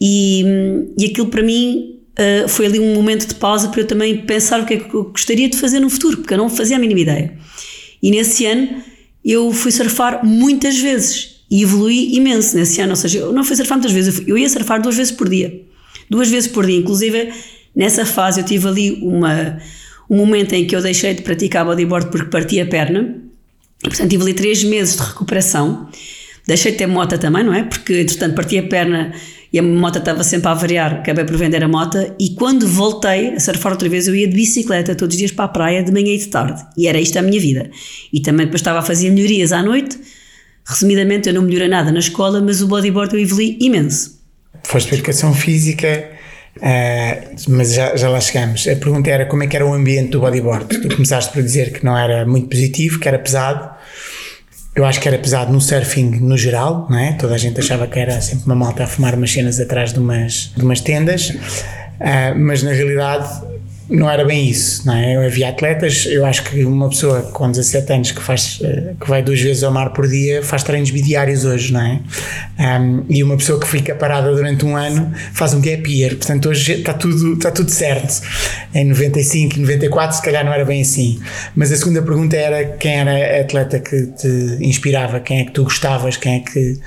e, 0.00 0.44
e 0.98 1.06
aquilo 1.06 1.28
para 1.28 1.42
mim 1.42 2.00
uh, 2.18 2.48
foi 2.48 2.66
ali 2.66 2.80
um 2.80 2.94
momento 2.94 3.26
de 3.26 3.34
pausa 3.34 3.68
para 3.68 3.80
eu 3.80 3.86
também 3.86 4.16
pensar 4.18 4.60
o 4.60 4.66
que 4.66 4.74
é 4.74 4.76
que 4.78 4.94
eu 4.94 5.04
gostaria 5.04 5.48
de 5.48 5.56
fazer 5.56 5.80
no 5.80 5.90
futuro, 5.90 6.18
porque 6.18 6.34
eu 6.34 6.38
não 6.38 6.48
fazia 6.48 6.76
a 6.76 6.78
mínima 6.78 7.00
ideia. 7.00 7.34
E 8.02 8.10
nesse 8.10 8.46
ano 8.46 8.82
eu 9.24 9.52
fui 9.52 9.70
surfar 9.70 10.24
muitas 10.24 10.78
vezes 10.78 11.40
e 11.50 11.62
evolui 11.62 12.14
imenso 12.14 12.56
nesse 12.56 12.80
ano, 12.80 12.92
ou 12.92 12.96
seja, 12.96 13.18
eu 13.18 13.32
não 13.32 13.44
fui 13.44 13.56
surfar 13.56 13.76
muitas 13.76 13.92
vezes, 13.92 14.22
eu 14.26 14.38
ia 14.38 14.48
surfar 14.48 14.80
duas 14.80 14.96
vezes 14.96 15.12
por 15.12 15.28
dia. 15.28 15.62
Duas 16.08 16.28
vezes 16.28 16.48
por 16.48 16.66
dia, 16.66 16.78
inclusive 16.78 17.32
nessa 17.74 18.04
fase 18.04 18.40
eu 18.40 18.44
tive 18.44 18.66
ali 18.68 18.98
uma 19.02 19.58
o 20.10 20.16
momento 20.16 20.54
em 20.54 20.66
que 20.66 20.74
eu 20.74 20.82
deixei 20.82 21.14
de 21.14 21.22
praticar 21.22 21.64
bodyboard 21.64 22.10
porque 22.10 22.28
parti 22.28 22.60
a 22.60 22.66
perna. 22.66 23.14
E, 23.84 23.88
portanto, 23.88 24.10
tive 24.10 24.24
ali 24.24 24.34
três 24.34 24.64
meses 24.64 24.96
de 24.96 25.02
recuperação. 25.02 25.88
Deixei 26.46 26.72
de 26.72 26.78
ter 26.78 26.86
moto 26.86 27.16
também, 27.18 27.44
não 27.44 27.54
é? 27.54 27.62
Porque, 27.64 28.00
entretanto, 28.00 28.34
parti 28.34 28.58
a 28.58 28.62
perna 28.62 29.12
e 29.52 29.58
a 29.58 29.62
moto 29.62 29.98
estava 29.98 30.22
sempre 30.24 30.48
a 30.48 30.54
variar. 30.54 30.94
Acabei 30.94 31.24
por 31.24 31.36
vender 31.36 31.62
a 31.62 31.68
moto. 31.68 31.98
E 32.18 32.30
quando 32.30 32.66
voltei 32.66 33.34
a 33.34 33.40
surfar 33.40 33.72
outra 33.72 33.88
vez, 33.88 34.08
eu 34.08 34.14
ia 34.14 34.28
de 34.28 34.34
bicicleta 34.34 34.94
todos 34.94 35.14
os 35.14 35.18
dias 35.18 35.32
para 35.32 35.44
a 35.44 35.48
praia, 35.48 35.82
de 35.82 35.92
manhã 35.92 36.12
e 36.12 36.18
de 36.18 36.26
tarde. 36.26 36.62
E 36.76 36.86
era 36.86 37.00
isto 37.00 37.18
a 37.18 37.22
minha 37.22 37.40
vida. 37.40 37.70
E 38.12 38.20
também 38.20 38.46
depois 38.46 38.60
estava 38.60 38.78
a 38.78 38.82
fazer 38.82 39.10
melhorias 39.10 39.52
à 39.52 39.62
noite. 39.62 39.98
Resumidamente, 40.66 41.28
eu 41.28 41.34
não 41.34 41.42
melhorei 41.42 41.68
nada 41.68 41.90
na 41.90 41.98
escola, 41.98 42.40
mas 42.40 42.62
o 42.62 42.68
bodyboard 42.68 43.14
eu 43.14 43.20
evolui 43.20 43.56
imenso. 43.60 44.20
Foste 44.64 44.88
para 44.88 44.96
a 44.96 44.98
educação 44.98 45.34
física 45.34 46.20
Uh, 46.56 47.36
mas 47.48 47.72
já, 47.74 47.96
já 47.96 48.08
lá 48.08 48.20
chegamos. 48.20 48.66
A 48.66 48.76
pergunta 48.76 49.08
era 49.08 49.24
como 49.26 49.42
é 49.42 49.46
que 49.46 49.56
era 49.56 49.66
o 49.66 49.72
ambiente 49.72 50.10
do 50.10 50.20
bodyboard. 50.20 50.80
Tu 50.80 50.94
começaste 50.94 51.32
por 51.32 51.42
dizer 51.42 51.72
que 51.72 51.84
não 51.84 51.96
era 51.96 52.26
muito 52.26 52.48
positivo, 52.48 52.98
que 52.98 53.08
era 53.08 53.18
pesado. 53.18 53.70
Eu 54.80 54.86
acho 54.86 54.98
que 54.98 55.06
era 55.06 55.18
pesado 55.18 55.52
no 55.52 55.60
surfing 55.60 56.20
no 56.20 56.38
geral, 56.38 56.86
não 56.88 56.98
é? 56.98 57.12
Toda 57.12 57.34
a 57.34 57.38
gente 57.38 57.60
achava 57.60 57.86
que 57.86 57.98
era 57.98 58.18
sempre 58.20 58.46
uma 58.46 58.54
malta 58.54 58.84
a 58.84 58.86
fumar 58.86 59.14
umas 59.14 59.30
cenas 59.30 59.60
atrás 59.60 59.92
de 59.92 59.98
umas, 59.98 60.52
de 60.56 60.64
umas 60.64 60.80
tendas, 60.80 61.28
uh, 61.30 62.38
mas 62.38 62.62
na 62.62 62.72
realidade 62.72 63.28
não 63.90 64.08
era 64.08 64.24
bem 64.24 64.48
isso, 64.48 64.86
não 64.86 64.94
é? 64.94 65.26
Havia 65.26 65.48
atletas, 65.48 66.06
eu 66.06 66.24
acho 66.24 66.44
que 66.44 66.64
uma 66.64 66.88
pessoa 66.88 67.22
com 67.22 67.50
17 67.50 67.92
anos 67.92 68.12
que 68.12 68.22
faz 68.22 68.60
eh, 68.62 68.94
que 69.00 69.08
vai 69.08 69.20
duas 69.20 69.40
vezes 69.40 69.64
ao 69.64 69.72
mar 69.72 69.92
por 69.92 70.06
dia 70.06 70.44
faz 70.44 70.62
treinos 70.62 70.90
bidiários 70.90 71.44
hoje, 71.44 71.72
não 71.72 71.80
é? 71.80 72.00
Um, 72.78 73.04
e 73.08 73.24
uma 73.24 73.36
pessoa 73.36 73.58
que 73.58 73.66
fica 73.66 73.92
parada 73.94 74.32
durante 74.32 74.64
um 74.64 74.76
ano 74.76 75.12
faz 75.32 75.52
um 75.54 75.60
gap 75.60 75.90
year, 75.90 76.14
portanto 76.14 76.48
hoje 76.48 76.72
está 76.74 76.94
tudo, 76.94 77.32
está 77.32 77.50
tudo 77.50 77.68
certo. 77.68 78.22
Em 78.72 78.84
95 78.84 79.56
e 79.56 79.60
94 79.60 80.16
se 80.16 80.22
calhar 80.22 80.44
não 80.44 80.52
era 80.52 80.64
bem 80.64 80.82
assim. 80.82 81.20
Mas 81.56 81.72
a 81.72 81.76
segunda 81.76 82.00
pergunta 82.00 82.36
era 82.36 82.64
quem 82.76 82.94
era 82.94 83.38
a 83.38 83.40
atleta 83.40 83.80
que 83.80 84.06
te 84.06 84.58
inspirava, 84.60 85.18
quem 85.18 85.40
é 85.40 85.44
que 85.46 85.50
tu 85.50 85.64
gostavas, 85.64 86.16
quem 86.16 86.36
é 86.36 86.40
que, 86.40 86.78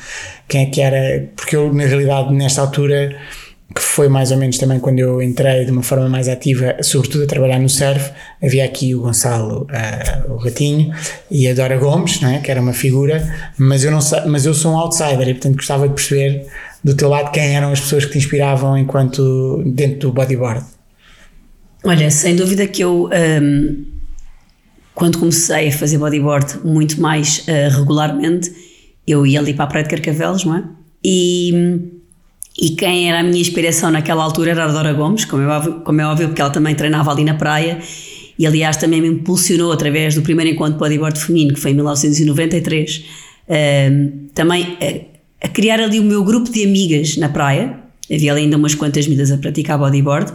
quem 0.47 0.63
é 0.63 0.65
que 0.67 0.79
era, 0.79 1.27
porque 1.35 1.53
eu 1.53 1.73
na 1.73 1.83
realidade 1.83 2.33
nesta 2.33 2.61
altura 2.61 3.13
que 3.73 3.81
foi 3.81 4.07
mais 4.07 4.31
ou 4.31 4.37
menos 4.37 4.57
também 4.57 4.79
quando 4.79 4.99
eu 4.99 5.21
entrei 5.21 5.65
de 5.65 5.71
uma 5.71 5.81
forma 5.81 6.07
mais 6.07 6.27
ativa, 6.27 6.75
sobretudo 6.81 7.23
a 7.23 7.27
trabalhar 7.27 7.59
no 7.59 7.69
surf, 7.69 8.11
havia 8.41 8.63
aqui 8.63 8.93
o 8.93 9.01
Gonçalo, 9.01 9.63
uh, 9.63 10.33
o 10.33 10.37
Ratinho, 10.37 10.93
e 11.31 11.47
a 11.47 11.53
Dora 11.53 11.77
Gomes, 11.77 12.21
não 12.21 12.29
é? 12.29 12.39
que 12.39 12.51
era 12.51 12.61
uma 12.61 12.73
figura, 12.73 13.51
mas 13.57 13.83
eu, 13.83 13.91
não, 13.91 13.99
mas 14.27 14.45
eu 14.45 14.53
sou 14.53 14.73
um 14.73 14.77
outsider 14.77 15.27
e 15.27 15.33
portanto 15.33 15.55
gostava 15.55 15.87
de 15.87 15.93
perceber 15.95 16.45
do 16.83 16.95
teu 16.95 17.09
lado 17.09 17.31
quem 17.31 17.55
eram 17.55 17.71
as 17.71 17.79
pessoas 17.79 18.05
que 18.05 18.11
te 18.11 18.17
inspiravam 18.19 18.77
enquanto 18.77 19.63
dentro 19.65 19.99
do 20.09 20.11
bodyboard. 20.11 20.65
Olha, 21.83 22.11
sem 22.11 22.35
dúvida 22.35 22.67
que 22.67 22.83
eu, 22.83 23.09
um, 23.41 23.85
quando 24.93 25.17
comecei 25.17 25.69
a 25.69 25.71
fazer 25.71 25.97
bodyboard 25.97 26.59
muito 26.63 27.01
mais 27.01 27.39
uh, 27.39 27.77
regularmente, 27.77 28.51
eu 29.07 29.25
ia 29.25 29.39
ali 29.39 29.53
para 29.53 29.65
a 29.65 29.67
Praia 29.67 29.83
de 29.83 29.89
Carcavelos, 29.89 30.45
não 30.45 30.55
é? 30.55 30.63
E 31.03 31.92
e 32.57 32.71
quem 32.71 33.09
era 33.09 33.19
a 33.19 33.23
minha 33.23 33.39
inspiração 33.39 33.89
naquela 33.89 34.23
altura 34.23 34.51
era 34.51 34.65
a 34.65 34.67
Dora 34.67 34.93
Gomes, 34.93 35.25
como 35.25 35.41
é, 35.41 35.47
óbvio, 35.47 35.81
como 35.81 35.99
é 35.99 36.05
óbvio, 36.05 36.27
porque 36.27 36.41
ela 36.41 36.51
também 36.51 36.75
treinava 36.75 37.11
ali 37.11 37.23
na 37.23 37.33
praia 37.33 37.79
e, 38.37 38.45
aliás, 38.45 38.77
também 38.77 39.01
me 39.01 39.07
impulsionou 39.07 39.71
através 39.71 40.15
do 40.15 40.21
primeiro 40.21 40.51
encontro 40.51 40.73
de 40.73 40.79
bodyboard 40.79 41.19
feminino, 41.19 41.53
que 41.53 41.59
foi 41.59 41.71
em 41.71 41.75
1993, 41.75 43.05
uh, 43.47 44.29
também 44.33 44.77
a, 45.41 45.45
a, 45.45 45.49
criar 45.49 45.79
ali 45.79 45.99
o 45.99 46.03
meu 46.03 46.23
grupo 46.23 46.51
de 46.51 46.63
amigas 46.63 47.17
na 47.17 47.29
praia. 47.29 47.79
Havia 48.11 48.33
ainda 48.33 48.57
umas 48.57 48.75
quantas 48.75 49.07
miúdas 49.07 49.31
a 49.31 49.37
praticar 49.37 49.77
bodyboard. 49.77 50.33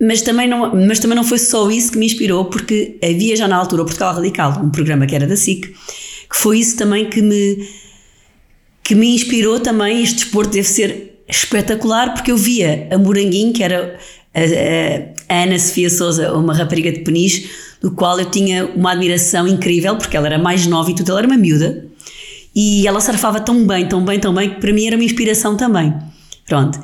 Mas 0.00 0.22
também, 0.22 0.48
não, 0.48 0.74
mas 0.74 1.00
também 1.00 1.16
não 1.16 1.24
foi 1.24 1.38
só 1.38 1.68
isso 1.70 1.92
que 1.92 1.98
me 1.98 2.06
inspirou, 2.06 2.44
porque 2.44 2.98
havia 3.02 3.34
já 3.34 3.48
na 3.48 3.56
altura 3.56 3.82
o 3.82 3.84
Portugal 3.84 4.14
Radical, 4.14 4.62
um 4.62 4.70
programa 4.70 5.06
que 5.06 5.14
era 5.14 5.26
da 5.26 5.36
SIC, 5.36 5.66
que 5.66 6.36
foi 6.36 6.60
isso 6.60 6.76
também 6.76 7.10
que 7.10 7.20
me, 7.20 7.66
que 8.84 8.94
me 8.94 9.12
inspirou 9.14 9.58
também. 9.58 10.02
Este 10.02 10.16
desporto 10.16 10.52
deve 10.52 10.68
ser 10.68 11.07
espetacular 11.28 12.14
porque 12.14 12.32
eu 12.32 12.36
via 12.36 12.88
a 12.90 12.98
Moranguinho, 12.98 13.52
que 13.52 13.62
era 13.62 13.98
a, 14.34 15.34
a, 15.34 15.42
Ana 15.42 15.58
Sofia 15.58 15.90
Souza, 15.90 16.32
uma 16.32 16.54
rapariga 16.54 16.90
de 16.90 17.00
Peniche, 17.00 17.50
do 17.80 17.90
qual 17.92 18.18
eu 18.18 18.30
tinha 18.30 18.66
uma 18.66 18.92
admiração 18.92 19.46
incrível, 19.46 19.96
porque 19.96 20.16
ela 20.16 20.26
era 20.26 20.38
mais 20.38 20.66
nova 20.66 20.90
e 20.90 20.94
tudo, 20.94 21.10
ela 21.10 21.20
era 21.20 21.28
uma 21.28 21.36
miúda, 21.36 21.84
e 22.54 22.86
ela 22.86 23.00
surfava 23.00 23.40
tão 23.40 23.66
bem, 23.66 23.86
tão 23.86 24.04
bem, 24.04 24.18
tão 24.18 24.34
bem, 24.34 24.50
que 24.50 24.60
para 24.60 24.72
mim 24.72 24.86
era 24.86 24.96
uma 24.96 25.04
inspiração 25.04 25.56
também. 25.56 25.94
Pronto. 26.46 26.80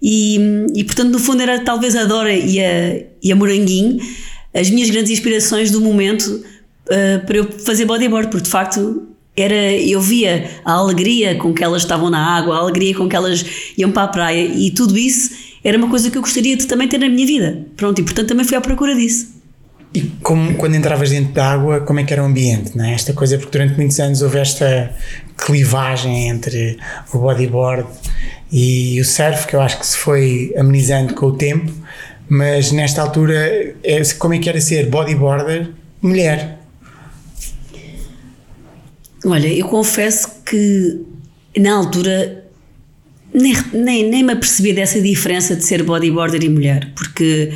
E, 0.00 0.38
e 0.76 0.84
portanto, 0.84 1.10
no 1.10 1.18
fundo, 1.18 1.42
era 1.42 1.58
talvez 1.58 1.96
a 1.96 2.04
Dora 2.04 2.32
e 2.32 2.60
a, 2.60 3.02
e 3.22 3.32
a 3.32 3.36
Moranguinho 3.36 3.98
as 4.54 4.70
minhas 4.70 4.90
grandes 4.90 5.10
inspirações 5.10 5.70
do 5.70 5.80
momento 5.80 6.26
uh, 6.26 7.26
para 7.26 7.36
eu 7.36 7.50
fazer 7.60 7.84
bodyboard, 7.84 8.28
porque 8.30 8.44
de 8.44 8.50
facto 8.50 9.07
era 9.40 9.72
eu 9.72 10.00
via 10.00 10.50
a 10.64 10.72
alegria 10.72 11.34
com 11.36 11.52
que 11.52 11.62
elas 11.62 11.82
estavam 11.82 12.10
na 12.10 12.36
água, 12.36 12.56
a 12.56 12.58
alegria 12.58 12.94
com 12.94 13.08
que 13.08 13.16
elas 13.16 13.44
iam 13.76 13.90
para 13.90 14.04
a 14.04 14.08
praia 14.08 14.44
e 14.44 14.70
tudo 14.70 14.96
isso 14.96 15.30
era 15.64 15.76
uma 15.76 15.88
coisa 15.88 16.10
que 16.10 16.16
eu 16.16 16.22
gostaria 16.22 16.56
de 16.56 16.66
também 16.66 16.88
ter 16.88 16.98
na 16.98 17.08
minha 17.08 17.26
vida. 17.26 17.66
Pronto, 17.76 18.00
e 18.00 18.04
portanto 18.04 18.28
também 18.28 18.44
fui 18.44 18.56
à 18.56 18.60
procura 18.60 18.94
disso. 18.94 19.38
E 19.94 20.02
como, 20.22 20.54
quando 20.54 20.74
entravas 20.74 21.10
dentro 21.10 21.32
da 21.32 21.50
água, 21.50 21.80
como 21.80 21.98
é 21.98 22.04
que 22.04 22.12
era 22.12 22.22
o 22.22 22.26
ambiente? 22.26 22.76
Não 22.76 22.84
é? 22.84 22.92
Esta 22.92 23.12
coisa, 23.12 23.38
porque 23.38 23.56
durante 23.56 23.76
muitos 23.76 23.98
anos 23.98 24.20
houve 24.20 24.38
esta 24.38 24.94
clivagem 25.36 26.28
entre 26.28 26.78
o 27.12 27.18
bodyboard 27.18 27.88
e 28.52 29.00
o 29.00 29.04
surf, 29.04 29.46
que 29.46 29.56
eu 29.56 29.60
acho 29.60 29.78
que 29.78 29.86
se 29.86 29.96
foi 29.96 30.52
amenizando 30.58 31.14
com 31.14 31.26
o 31.26 31.32
tempo, 31.32 31.72
mas 32.28 32.70
nesta 32.70 33.00
altura, 33.00 33.74
é, 33.82 34.02
como 34.18 34.34
é 34.34 34.38
que 34.38 34.48
era 34.48 34.60
ser 34.60 34.86
bodyboarder 34.90 35.70
mulher? 36.02 36.57
Olha, 39.30 39.46
eu 39.46 39.66
confesso 39.68 40.42
que 40.42 41.00
na 41.58 41.74
altura 41.74 42.44
nem, 43.34 43.54
nem, 43.74 44.08
nem 44.08 44.22
me 44.22 44.32
apercebi 44.32 44.72
dessa 44.72 44.98
diferença 45.02 45.54
de 45.54 45.62
ser 45.62 45.82
bodyboarder 45.82 46.42
e 46.42 46.48
mulher, 46.48 46.92
porque 46.96 47.52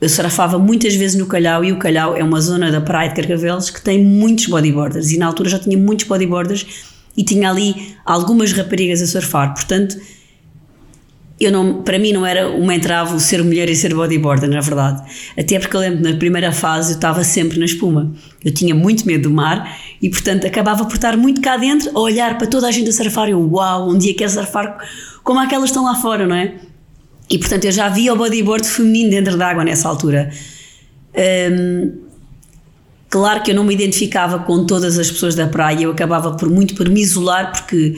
eu 0.00 0.08
surfava 0.08 0.58
muitas 0.58 0.94
vezes 0.94 1.18
no 1.18 1.26
Calhau 1.26 1.62
e 1.62 1.72
o 1.72 1.78
Calhau 1.78 2.16
é 2.16 2.24
uma 2.24 2.40
zona 2.40 2.72
da 2.72 2.80
praia 2.80 3.10
de 3.10 3.16
Carcavelos 3.16 3.68
que 3.68 3.82
tem 3.82 4.02
muitos 4.02 4.46
bodyboarders 4.46 5.10
e 5.10 5.18
na 5.18 5.26
altura 5.26 5.50
já 5.50 5.58
tinha 5.58 5.76
muitos 5.76 6.06
bodyboarders 6.06 6.66
e 7.14 7.22
tinha 7.22 7.50
ali 7.50 7.94
algumas 8.02 8.52
raparigas 8.52 9.02
a 9.02 9.06
surfar, 9.06 9.52
portanto 9.52 9.98
eu 11.40 11.50
não, 11.50 11.82
para 11.82 11.98
mim 11.98 12.12
não 12.12 12.26
era 12.26 12.50
uma 12.50 12.74
entrave 12.74 13.18
ser 13.18 13.42
mulher 13.42 13.66
e 13.70 13.74
ser 13.74 13.94
bodyboarder, 13.94 14.50
na 14.50 14.60
verdade. 14.60 15.02
Até 15.38 15.58
porque 15.58 15.74
eu 15.74 15.80
lembro 15.80 16.02
na 16.02 16.14
primeira 16.18 16.52
fase 16.52 16.92
eu 16.92 16.96
estava 16.96 17.24
sempre 17.24 17.58
na 17.58 17.64
espuma. 17.64 18.12
Eu 18.44 18.52
tinha 18.52 18.74
muito 18.74 19.06
medo 19.06 19.30
do 19.30 19.34
mar 19.34 19.78
e, 20.02 20.10
portanto, 20.10 20.46
acabava 20.46 20.84
por 20.84 20.96
estar 20.96 21.16
muito 21.16 21.40
cá 21.40 21.56
dentro 21.56 21.90
a 21.96 22.00
olhar 22.00 22.36
para 22.36 22.46
toda 22.46 22.68
a 22.68 22.70
gente 22.70 22.90
a 22.90 22.92
surfar. 22.92 23.30
Eu, 23.30 23.40
uau, 23.50 23.88
um 23.88 23.96
dia 23.96 24.14
quero 24.14 24.30
surfar 24.30 24.78
como 25.24 25.40
aquelas 25.40 25.70
estão 25.70 25.84
lá 25.84 25.94
fora, 25.94 26.26
não 26.26 26.36
é? 26.36 26.56
E, 27.30 27.38
portanto, 27.38 27.64
eu 27.64 27.72
já 27.72 27.88
via 27.88 28.12
o 28.12 28.16
bodyboard 28.16 28.68
feminino 28.68 29.08
dentro 29.10 29.38
da 29.38 29.48
água 29.48 29.64
nessa 29.64 29.88
altura. 29.88 30.30
Hum, 31.16 31.92
claro 33.08 33.42
que 33.42 33.52
eu 33.52 33.54
não 33.54 33.64
me 33.64 33.72
identificava 33.72 34.40
com 34.40 34.66
todas 34.66 34.98
as 34.98 35.10
pessoas 35.10 35.34
da 35.34 35.46
praia, 35.46 35.84
eu 35.84 35.90
acabava 35.90 36.36
por 36.36 36.50
muito 36.50 36.74
por 36.74 36.86
me 36.86 37.00
isolar 37.00 37.50
porque 37.52 37.94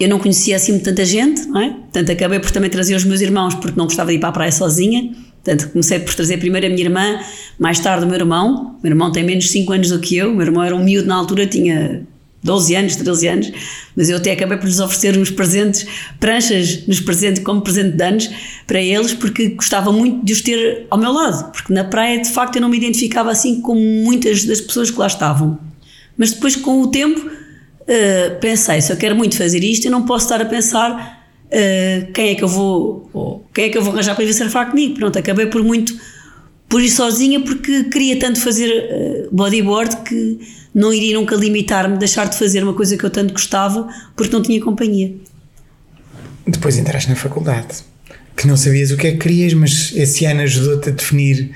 eu 0.00 0.08
não 0.08 0.18
conhecia 0.18 0.56
assim 0.56 0.78
tanta 0.78 1.04
gente, 1.04 1.46
não 1.46 1.60
é? 1.60 1.70
Portanto, 1.70 2.10
acabei 2.10 2.40
por 2.40 2.50
também 2.50 2.70
trazer 2.70 2.94
os 2.94 3.04
meus 3.04 3.20
irmãos 3.20 3.54
porque 3.54 3.78
não 3.78 3.84
gostava 3.84 4.10
de 4.10 4.16
ir 4.16 4.18
para 4.18 4.30
a 4.30 4.32
praia 4.32 4.50
sozinha. 4.50 5.14
Portanto, 5.44 5.70
comecei 5.70 5.98
por 6.00 6.14
trazer 6.14 6.38
primeiro 6.38 6.66
a 6.66 6.70
minha 6.70 6.82
irmã, 6.82 7.20
mais 7.58 7.78
tarde 7.80 8.04
o 8.04 8.08
meu 8.08 8.16
irmão. 8.16 8.76
O 8.78 8.82
meu 8.82 8.90
irmão 8.90 9.12
tem 9.12 9.22
menos 9.22 9.44
de 9.44 9.50
5 9.50 9.72
anos 9.72 9.90
do 9.90 9.98
que 9.98 10.16
eu. 10.16 10.32
O 10.32 10.34
meu 10.34 10.46
irmão 10.46 10.62
era 10.64 10.74
um 10.74 10.82
miúdo 10.82 11.06
na 11.06 11.16
altura, 11.16 11.46
tinha 11.46 12.02
12 12.42 12.74
anos, 12.74 12.96
13 12.96 13.28
anos, 13.28 13.52
mas 13.94 14.08
eu 14.08 14.16
até 14.16 14.32
acabei 14.32 14.56
por 14.56 14.66
lhes 14.66 14.80
oferecer 14.80 15.16
uns 15.18 15.30
presentes, 15.30 15.86
pranchas 16.18 16.86
nos 16.86 17.00
presentes, 17.00 17.42
como 17.42 17.60
presente 17.60 17.96
de 17.96 18.02
anos 18.02 18.30
para 18.66 18.80
eles, 18.80 19.12
porque 19.12 19.50
gostava 19.50 19.92
muito 19.92 20.24
de 20.24 20.32
os 20.32 20.40
ter 20.40 20.86
ao 20.90 20.98
meu 20.98 21.12
lado, 21.12 21.52
porque 21.52 21.72
na 21.72 21.84
praia 21.84 22.20
de 22.20 22.30
facto 22.30 22.56
eu 22.56 22.62
não 22.62 22.70
me 22.70 22.78
identificava 22.78 23.30
assim 23.30 23.60
com 23.60 23.74
muitas 23.74 24.44
das 24.44 24.60
pessoas 24.60 24.90
que 24.90 24.98
lá 24.98 25.06
estavam. 25.06 25.58
Mas 26.16 26.32
depois 26.32 26.56
com 26.56 26.80
o 26.80 26.88
tempo 26.88 27.30
uh, 27.90 28.38
pensei, 28.40 28.80
se 28.80 28.92
eu 28.92 28.96
quero 28.96 29.16
muito 29.16 29.36
fazer 29.36 29.62
isto, 29.64 29.86
eu 29.86 29.90
não 29.90 30.04
posso 30.04 30.26
estar 30.26 30.40
a 30.40 30.44
pensar 30.44 31.26
uh, 31.46 32.12
quem 32.12 32.30
é 32.30 32.34
que 32.34 32.44
eu 32.44 32.48
vou, 32.48 33.44
quem 33.52 33.64
é 33.64 33.68
que 33.68 33.76
eu 33.76 33.82
vou 33.82 33.92
arranjar 33.92 34.14
para 34.14 34.24
vir 34.24 34.32
surfar 34.32 34.70
comigo. 34.70 34.94
Pronto, 34.94 35.18
acabei 35.18 35.46
por 35.46 35.62
muito 35.62 35.98
por 36.68 36.80
ir 36.80 36.90
sozinha 36.90 37.40
porque 37.40 37.84
queria 37.84 38.16
tanto 38.16 38.40
fazer 38.40 38.68
uh, 38.68 39.34
bodyboard 39.34 39.96
que 40.04 40.38
não 40.72 40.94
iria 40.94 41.14
nunca 41.14 41.34
limitar-me, 41.34 41.98
deixar 41.98 42.28
de 42.28 42.38
fazer 42.38 42.62
uma 42.62 42.74
coisa 42.74 42.96
que 42.96 43.02
eu 43.02 43.10
tanto 43.10 43.32
gostava 43.32 43.88
porque 44.14 44.32
não 44.32 44.40
tinha 44.40 44.60
companhia. 44.60 45.12
Depois 46.46 46.78
entraste 46.78 47.10
na 47.10 47.16
faculdade, 47.16 47.78
que 48.36 48.46
não 48.46 48.56
sabias 48.56 48.92
o 48.92 48.96
que 48.96 49.08
é 49.08 49.12
que 49.12 49.18
querias, 49.18 49.52
mas 49.52 49.92
esse 49.96 50.24
ano 50.24 50.42
ajudou-te 50.42 50.90
a 50.90 50.92
definir 50.92 51.50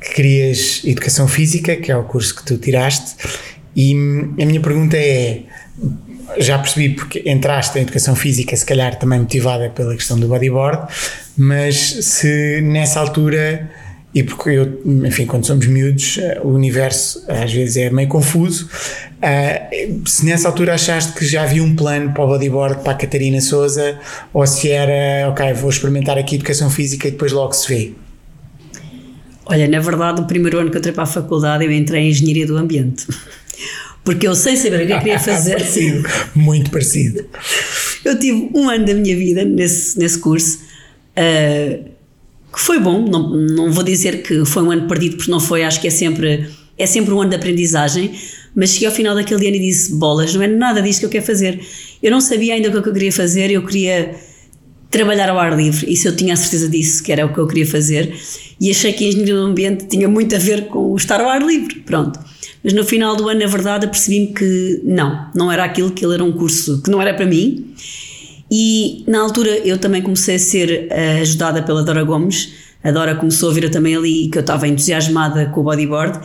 que 0.00 0.14
querias 0.14 0.82
Educação 0.84 1.26
Física, 1.26 1.76
que 1.76 1.90
é 1.90 1.96
o 1.96 2.04
curso 2.04 2.34
que 2.34 2.44
tu 2.44 2.58
tiraste, 2.58 3.16
e 3.74 3.92
a 3.92 4.44
minha 4.46 4.60
pergunta 4.60 4.96
é: 4.96 5.44
já 6.38 6.58
percebi 6.58 6.90
porque 6.90 7.22
entraste 7.26 7.78
em 7.78 7.82
educação 7.82 8.14
física, 8.14 8.56
se 8.56 8.64
calhar 8.64 8.98
também 8.98 9.20
motivada 9.20 9.70
pela 9.70 9.94
questão 9.94 10.18
do 10.18 10.28
bodyboard, 10.28 10.92
mas 11.36 11.76
se 11.76 12.60
nessa 12.62 13.00
altura, 13.00 13.70
e 14.14 14.22
porque 14.22 14.50
eu, 14.50 14.82
enfim, 15.06 15.26
quando 15.26 15.46
somos 15.46 15.66
miúdos, 15.66 16.18
eh, 16.18 16.40
o 16.42 16.48
universo 16.48 17.24
às 17.28 17.52
vezes 17.52 17.76
é 17.76 17.90
meio 17.90 18.08
confuso, 18.08 18.66
uh, 18.66 20.08
se 20.08 20.24
nessa 20.24 20.48
altura 20.48 20.74
achaste 20.74 21.12
que 21.12 21.24
já 21.24 21.42
havia 21.42 21.62
um 21.62 21.74
plano 21.74 22.12
para 22.12 22.24
o 22.24 22.28
bodyboard 22.28 22.82
para 22.82 22.92
a 22.92 22.94
Catarina 22.94 23.40
Souza, 23.40 23.98
ou 24.32 24.46
se 24.46 24.70
era, 24.70 25.28
ok, 25.30 25.52
vou 25.54 25.70
experimentar 25.70 26.18
aqui 26.18 26.36
educação 26.36 26.70
física 26.70 27.08
e 27.08 27.10
depois 27.10 27.32
logo 27.32 27.52
se 27.52 27.68
vê. 27.68 27.92
Olha, 29.44 29.66
na 29.66 29.80
verdade, 29.80 30.20
o 30.20 30.24
primeiro 30.24 30.58
ano 30.58 30.70
que 30.70 30.76
eu 30.76 30.78
entrei 30.78 30.94
para 30.94 31.02
a 31.02 31.06
faculdade, 31.06 31.64
eu 31.64 31.72
entrei 31.72 32.04
em 32.04 32.10
Engenharia 32.10 32.46
do 32.46 32.56
Ambiente 32.56 33.06
porque 34.04 34.26
eu 34.26 34.34
sem 34.34 34.56
saber 34.56 34.82
o 34.82 34.86
que 34.86 34.92
eu 34.92 34.98
queria 34.98 35.18
fazer. 35.18 35.56
parecido, 35.58 36.08
muito 36.34 36.70
parecido. 36.70 37.24
Eu 38.04 38.18
tive 38.18 38.50
um 38.54 38.68
ano 38.68 38.84
da 38.84 38.94
minha 38.94 39.16
vida 39.16 39.44
nesse, 39.44 39.98
nesse 39.98 40.18
curso, 40.18 40.58
uh, 41.16 41.84
que 42.52 42.60
foi 42.60 42.78
bom, 42.80 43.06
não, 43.08 43.30
não 43.30 43.72
vou 43.72 43.82
dizer 43.82 44.22
que 44.22 44.44
foi 44.44 44.62
um 44.62 44.70
ano 44.70 44.88
perdido, 44.88 45.16
porque 45.16 45.30
não 45.30 45.40
foi, 45.40 45.62
acho 45.62 45.80
que 45.80 45.86
é 45.86 45.90
sempre 45.90 46.48
é 46.78 46.86
sempre 46.86 47.12
um 47.12 47.20
ano 47.20 47.30
de 47.30 47.36
aprendizagem, 47.36 48.12
mas 48.54 48.70
cheguei 48.70 48.88
ao 48.88 48.94
final 48.94 49.14
daquele 49.14 49.46
ano 49.46 49.56
e 49.56 49.60
disse: 49.60 49.94
bolas, 49.94 50.34
não 50.34 50.42
é 50.42 50.48
nada 50.48 50.82
disto 50.82 51.00
que 51.00 51.06
eu 51.06 51.10
quero 51.10 51.24
fazer. 51.24 51.60
Eu 52.02 52.10
não 52.10 52.20
sabia 52.20 52.54
ainda 52.54 52.68
o 52.68 52.72
que 52.72 52.78
eu 52.78 52.92
queria 52.92 53.12
fazer, 53.12 53.50
eu 53.50 53.64
queria 53.64 54.14
trabalhar 54.90 55.30
ao 55.30 55.38
ar 55.38 55.56
livre, 55.56 55.90
isso 55.90 56.06
eu 56.06 56.14
tinha 56.14 56.34
a 56.34 56.36
certeza 56.36 56.68
disso, 56.68 57.02
que 57.02 57.10
era 57.10 57.24
o 57.24 57.32
que 57.32 57.38
eu 57.38 57.46
queria 57.46 57.66
fazer, 57.66 58.14
e 58.60 58.70
achei 58.70 58.92
que 58.92 59.04
a 59.04 59.08
engenharia 59.08 59.34
do 59.34 59.40
ambiente 59.40 59.86
tinha 59.86 60.06
muito 60.06 60.36
a 60.36 60.38
ver 60.38 60.66
com 60.66 60.92
o 60.92 60.96
estar 60.96 61.18
ao 61.18 61.30
ar 61.30 61.40
livre, 61.40 61.80
pronto. 61.80 62.20
Mas 62.62 62.72
no 62.72 62.84
final 62.84 63.16
do 63.16 63.28
ano, 63.28 63.40
na 63.40 63.46
verdade, 63.46 63.86
apercebi-me 63.86 64.28
que 64.28 64.80
não, 64.84 65.26
não 65.34 65.50
era 65.50 65.64
aquilo, 65.64 65.90
que 65.90 66.04
ele 66.04 66.14
era 66.14 66.24
um 66.24 66.32
curso 66.32 66.80
que 66.82 66.90
não 66.90 67.02
era 67.02 67.12
para 67.12 67.26
mim. 67.26 67.74
E 68.50 69.02
na 69.06 69.20
altura 69.20 69.50
eu 69.66 69.78
também 69.78 70.02
comecei 70.02 70.36
a 70.36 70.38
ser 70.38 70.88
uh, 70.90 71.22
ajudada 71.22 71.62
pela 71.62 71.82
Dora 71.82 72.04
Gomes. 72.04 72.52
A 72.84 72.90
Dora 72.90 73.14
começou 73.14 73.50
a 73.50 73.54
vir 73.54 73.70
também 73.70 73.96
ali 73.96 74.28
que 74.28 74.38
eu 74.38 74.42
estava 74.42 74.68
entusiasmada 74.68 75.46
com 75.46 75.60
o 75.60 75.64
bodyboard 75.64 76.20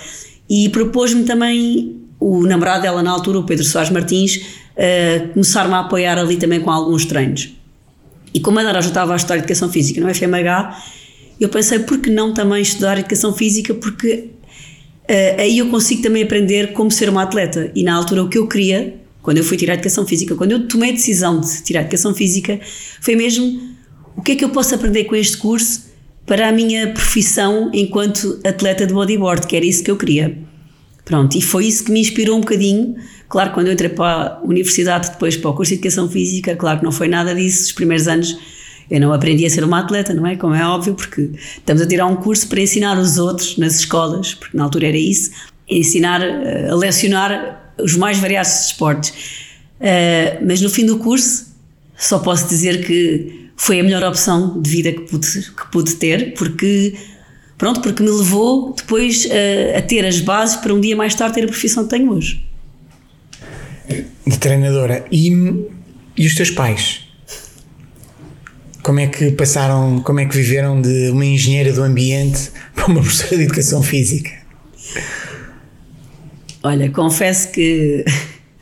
e 0.49 0.69
propôs-me 0.69 1.23
também 1.23 2.01
o 2.19 2.43
namorado 2.43 2.81
dela 2.81 3.01
na 3.01 3.11
altura, 3.11 3.39
o 3.39 3.43
Pedro 3.43 3.63
Soares 3.63 3.91
Martins, 3.91 4.37
uh, 4.37 5.27
começar-me 5.33 5.73
a 5.73 5.79
apoiar 5.79 6.17
ali 6.17 6.37
também 6.37 6.59
com 6.59 6.69
alguns 6.69 7.05
treinos. 7.05 7.53
E 8.33 8.39
como 8.39 8.59
a 8.59 8.63
Dora 8.63 8.81
já 8.81 8.89
estava 8.89 9.13
a 9.13 9.15
estudar 9.15 9.37
Educação 9.37 9.69
Física 9.69 10.01
no 10.01 10.13
FMH, 10.13 10.77
eu 11.39 11.49
pensei, 11.49 11.79
por 11.79 11.99
que 11.99 12.09
não 12.09 12.33
também 12.33 12.61
estudar 12.61 12.97
Educação 12.97 13.33
Física? 13.33 13.73
Porque 13.73 14.31
uh, 15.09 15.41
aí 15.41 15.57
eu 15.57 15.69
consigo 15.69 16.01
também 16.01 16.23
aprender 16.23 16.73
como 16.73 16.91
ser 16.91 17.09
uma 17.09 17.23
atleta. 17.23 17.71
E 17.75 17.83
na 17.83 17.95
altura 17.95 18.23
o 18.23 18.29
que 18.29 18.37
eu 18.37 18.47
queria, 18.47 18.95
quando 19.21 19.37
eu 19.37 19.43
fui 19.43 19.57
tirar 19.57 19.73
Educação 19.73 20.05
Física, 20.05 20.35
quando 20.35 20.51
eu 20.51 20.67
tomei 20.67 20.91
a 20.91 20.93
decisão 20.93 21.39
de 21.39 21.63
tirar 21.63 21.81
Educação 21.81 22.13
Física, 22.13 22.59
foi 23.01 23.15
mesmo 23.15 23.61
o 24.15 24.21
que 24.21 24.33
é 24.33 24.35
que 24.35 24.45
eu 24.45 24.49
posso 24.49 24.73
aprender 24.75 25.05
com 25.05 25.15
este 25.15 25.37
curso 25.37 25.87
para 26.25 26.49
a 26.49 26.51
minha 26.51 26.91
profissão 26.91 27.71
enquanto 27.73 28.39
atleta 28.43 28.85
de 28.85 28.93
bodyboard, 28.93 29.47
que 29.47 29.55
era 29.55 29.65
isso 29.65 29.83
que 29.83 29.89
eu 29.89 29.97
queria. 29.97 30.37
Pronto, 31.05 31.37
e 31.37 31.41
foi 31.41 31.65
isso 31.65 31.85
que 31.85 31.91
me 31.91 32.01
inspirou 32.01 32.37
um 32.37 32.41
bocadinho. 32.41 32.95
Claro, 33.29 33.51
quando 33.53 33.67
eu 33.67 33.73
entrei 33.73 33.89
para 33.89 34.39
a 34.39 34.41
universidade, 34.43 35.09
depois 35.11 35.37
para 35.37 35.49
o 35.49 35.53
curso 35.53 35.69
de 35.69 35.75
Educação 35.75 36.09
Física, 36.09 36.53
claro 36.55 36.79
que 36.79 36.85
não 36.85 36.91
foi 36.91 37.07
nada 37.07 37.33
disso. 37.33 37.63
Os 37.63 37.71
primeiros 37.71 38.09
anos 38.09 38.37
eu 38.89 38.99
não 38.99 39.13
aprendi 39.13 39.45
a 39.45 39.49
ser 39.49 39.63
uma 39.63 39.79
atleta, 39.79 40.13
não 40.13 40.25
é? 40.25 40.35
Como 40.35 40.53
é 40.53 40.65
óbvio, 40.65 40.93
porque 40.93 41.31
estamos 41.57 41.81
a 41.81 41.87
tirar 41.87 42.05
um 42.05 42.15
curso 42.15 42.47
para 42.47 42.61
ensinar 42.61 42.97
os 42.97 43.17
outros 43.17 43.57
nas 43.57 43.79
escolas, 43.79 44.33
porque 44.33 44.55
na 44.55 44.63
altura 44.63 44.87
era 44.87 44.97
isso, 44.97 45.31
ensinar 45.69 46.21
eh, 46.21 46.69
a 46.69 46.75
lecionar 46.75 47.73
os 47.81 47.95
mais 47.95 48.17
variados 48.17 48.67
esportes. 48.67 49.09
Uh, 49.79 50.43
mas 50.43 50.59
no 50.61 50.69
fim 50.69 50.85
do 50.85 50.97
curso, 50.97 51.47
só 51.95 52.17
posso 52.19 52.47
dizer 52.47 52.85
que 52.85 53.49
foi 53.55 53.79
a 53.79 53.83
melhor 53.83 54.03
opção 54.03 54.59
de 54.59 54.69
vida 54.69 54.91
que 54.91 55.01
pude, 55.01 55.27
que 55.27 55.71
pude 55.71 55.95
ter, 55.95 56.33
porque 56.33 56.95
pronto, 57.57 57.81
porque 57.81 58.01
me 58.01 58.09
levou 58.09 58.73
depois 58.73 59.25
uh, 59.25 59.77
a 59.77 59.81
ter 59.81 60.05
as 60.05 60.19
bases 60.19 60.55
para 60.55 60.73
um 60.73 60.79
dia 60.79 60.95
mais 60.95 61.13
tarde 61.13 61.35
ter 61.35 61.43
a 61.43 61.47
profissão 61.47 61.83
que 61.83 61.89
tenho 61.89 62.11
hoje. 62.11 62.43
De 64.25 64.37
treinadora. 64.37 65.05
E, 65.11 65.29
e 66.17 66.25
os 66.25 66.35
teus 66.35 66.51
pais? 66.51 67.06
Como 68.87 69.01
é 69.01 69.07
que 69.07 69.31
passaram, 69.31 69.99
como 69.99 70.21
é 70.21 70.25
que 70.25 70.33
viveram 70.33 70.81
de 70.81 71.09
uma 71.09 71.25
engenheira 71.25 71.73
do 71.73 71.83
ambiente 71.83 72.49
para 72.73 72.85
uma 72.85 73.01
professora 73.01 73.35
de 73.35 73.43
educação 73.43 73.83
física? 73.83 74.31
Olha, 76.63 76.89
confesso 76.89 77.51
que 77.51 78.05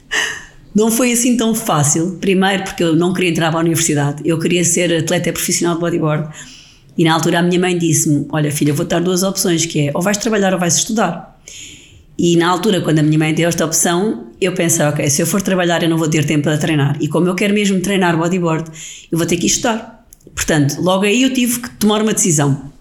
não 0.74 0.89
foi 0.89 1.12
assim 1.12 1.38
tão 1.38 1.53
fácil. 1.53 2.17
Primeiro, 2.20 2.63
porque 2.63 2.84
eu 2.84 2.96
não 2.96 3.13
queria 3.13 3.29
entrar 3.29 3.51
para 3.51 3.60
a 3.60 3.62
universidade, 3.62 4.24
eu 4.25 4.39
queria 4.39 4.65
ser 4.65 4.91
atleta 4.98 5.32
profissional 5.32 5.75
de 5.75 5.82
bodyboard. 5.82 6.27
E 6.98 7.03
na 7.03 7.13
altura 7.13 7.38
a 7.38 7.44
minha 7.44 7.60
mãe 7.60 7.77
disse-me: 7.77 8.25
Olha, 8.32 8.51
filha, 8.51 8.74
vou 8.74 8.84
dar 8.84 9.01
duas 9.01 9.22
opções, 9.22 9.67
que 9.67 9.89
é 9.89 9.91
ou 9.94 10.01
vais 10.01 10.17
trabalhar 10.17 10.53
ou 10.55 10.60
vais 10.60 10.75
estudar. 10.75 11.39
E 12.17 12.36
na 12.36 12.48
altura, 12.48 12.82
quando 12.82 12.98
a 12.98 13.03
minha 13.03 13.20
mãe 13.20 13.32
deu 13.32 13.48
esta 13.48 13.63
opção, 13.63 14.32
eu 14.41 14.53
pensei: 14.53 14.88
Ok, 14.88 15.08
se 15.08 15.22
eu 15.22 15.27
for 15.27 15.44
trabalhar, 15.44 15.84
eu 15.84 15.89
não 15.89 16.00
vou 16.00 16.10
ter 16.10 16.25
tempo 16.25 16.46
para 16.46 16.58
treinar. 16.58 16.98
E 17.00 17.08
como 17.08 17.27
eu 17.27 17.36
quero 17.36 17.53
mesmo 17.53 17.79
treinar 17.79 18.17
bodyboard, 18.17 18.72
eu 19.12 19.20
vou 19.20 19.27
ter 19.27 19.38
que 19.38 19.46
estudar. 19.46 19.95
Portanto, 20.34 20.82
logo 20.82 21.05
aí 21.05 21.24
eu 21.24 21.34
tive 21.34 21.60
que 21.60 21.70
tomar 21.72 22.01
uma 22.01 22.13
decisão. 22.13 22.72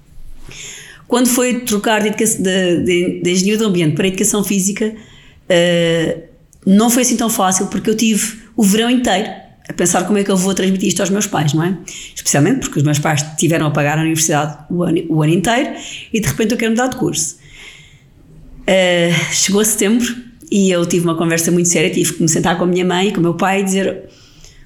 Quando 1.07 1.29
foi 1.29 1.61
trocar 1.61 2.03
de, 2.03 2.11
de, 2.11 2.37
de, 2.37 3.21
de 3.23 3.31
engenharia 3.31 3.59
do 3.59 3.67
ambiente 3.67 3.95
para 3.95 4.09
educação 4.09 4.43
física, 4.43 4.95
uh, 4.95 6.23
não 6.67 6.89
foi 6.89 7.03
assim 7.03 7.17
tão 7.17 7.29
fácil 7.29 7.67
porque 7.67 7.91
eu 7.91 7.97
tive 7.97 8.39
o 8.57 8.63
verão 8.63 8.91
inteiro 8.91 9.29
a 9.69 9.73
pensar 9.73 10.05
como 10.05 10.19
é 10.19 10.25
que 10.25 10.31
eu 10.31 10.37
vou 10.37 10.53
transmitir 10.55 10.89
isto 10.89 11.01
aos 11.01 11.11
meus 11.11 11.27
pais, 11.27 11.55
não 11.55 11.63
é? 11.63 11.77
Especialmente 12.15 12.61
porque 12.61 12.79
os 12.79 12.85
meus 12.85 12.99
pais 12.99 13.25
tiveram 13.39 13.67
a 13.67 13.71
pagar 13.71 13.99
a 13.99 14.03
universidade 14.03 14.59
o 14.71 14.83
ano, 14.83 15.03
o 15.09 15.23
ano 15.23 15.33
inteiro 15.33 15.75
e 16.13 16.21
de 16.21 16.27
repente 16.27 16.53
eu 16.53 16.59
quero 16.59 16.73
mudar 16.73 16.89
de 16.89 16.97
curso. 16.97 17.37
Uh, 18.63 19.33
chegou 19.33 19.65
setembro 19.65 20.15
e 20.51 20.71
eu 20.71 20.85
tive 20.87 21.05
uma 21.05 21.17
conversa 21.17 21.51
muito 21.51 21.69
séria, 21.69 21.91
tive 21.91 22.13
que 22.15 22.23
me 22.23 22.29
sentar 22.29 22.59
com 22.59 22.65
a 22.65 22.67
minha 22.67 22.85
mãe 22.85 23.09
e 23.09 23.13
com 23.13 23.21
o 23.21 23.23
meu 23.23 23.35
pai 23.35 23.61
e 23.61 23.65
dizer 23.65 24.05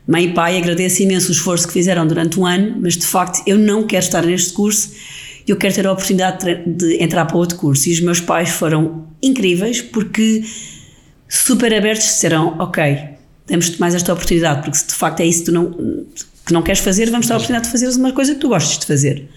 Mãe 0.09 0.25
e 0.25 0.33
pai, 0.33 0.57
agradeço 0.57 1.03
imenso 1.03 1.29
o 1.29 1.33
esforço 1.33 1.67
que 1.67 1.75
fizeram 1.75 2.07
durante 2.07 2.41
um 2.41 2.47
ano, 2.47 2.79
mas 2.81 2.97
de 2.97 3.07
facto 3.07 3.43
eu 3.47 3.59
não 3.59 3.87
quero 3.87 4.07
estar 4.07 4.25
neste 4.25 4.55
curso, 4.55 4.91
eu 5.47 5.55
quero 5.55 5.75
ter 5.75 5.87
a 5.87 5.93
oportunidade 5.93 6.65
de 6.67 7.03
entrar 7.03 7.27
para 7.27 7.37
outro 7.37 7.59
curso. 7.59 7.91
E 7.91 7.93
os 7.93 8.01
meus 8.01 8.19
pais 8.19 8.49
foram 8.49 9.07
incríveis 9.23 9.83
porque 9.83 10.43
super 11.29 11.75
abertos 11.75 12.07
disseram: 12.07 12.57
Ok, 12.59 12.83
damos-te 13.47 13.79
mais 13.79 13.95
esta 13.95 14.11
oportunidade, 14.11 14.63
porque 14.63 14.79
se 14.79 14.87
de 14.87 14.95
facto 14.95 15.21
é 15.21 15.27
isso 15.27 15.41
que 15.41 15.45
tu 15.47 15.53
não, 15.53 15.73
que 16.47 16.55
não 16.55 16.63
queres 16.63 16.81
fazer, 16.81 17.11
vamos 17.11 17.27
ter 17.27 17.35
a 17.35 17.37
oportunidade 17.37 17.67
de 17.67 17.73
fazeres 17.73 17.97
uma 17.97 18.13
coisa 18.13 18.35
que 18.35 18.41
tu 18.41 18.49
gostes 18.49 18.79
de 18.79 18.87
fazer. 18.87 19.29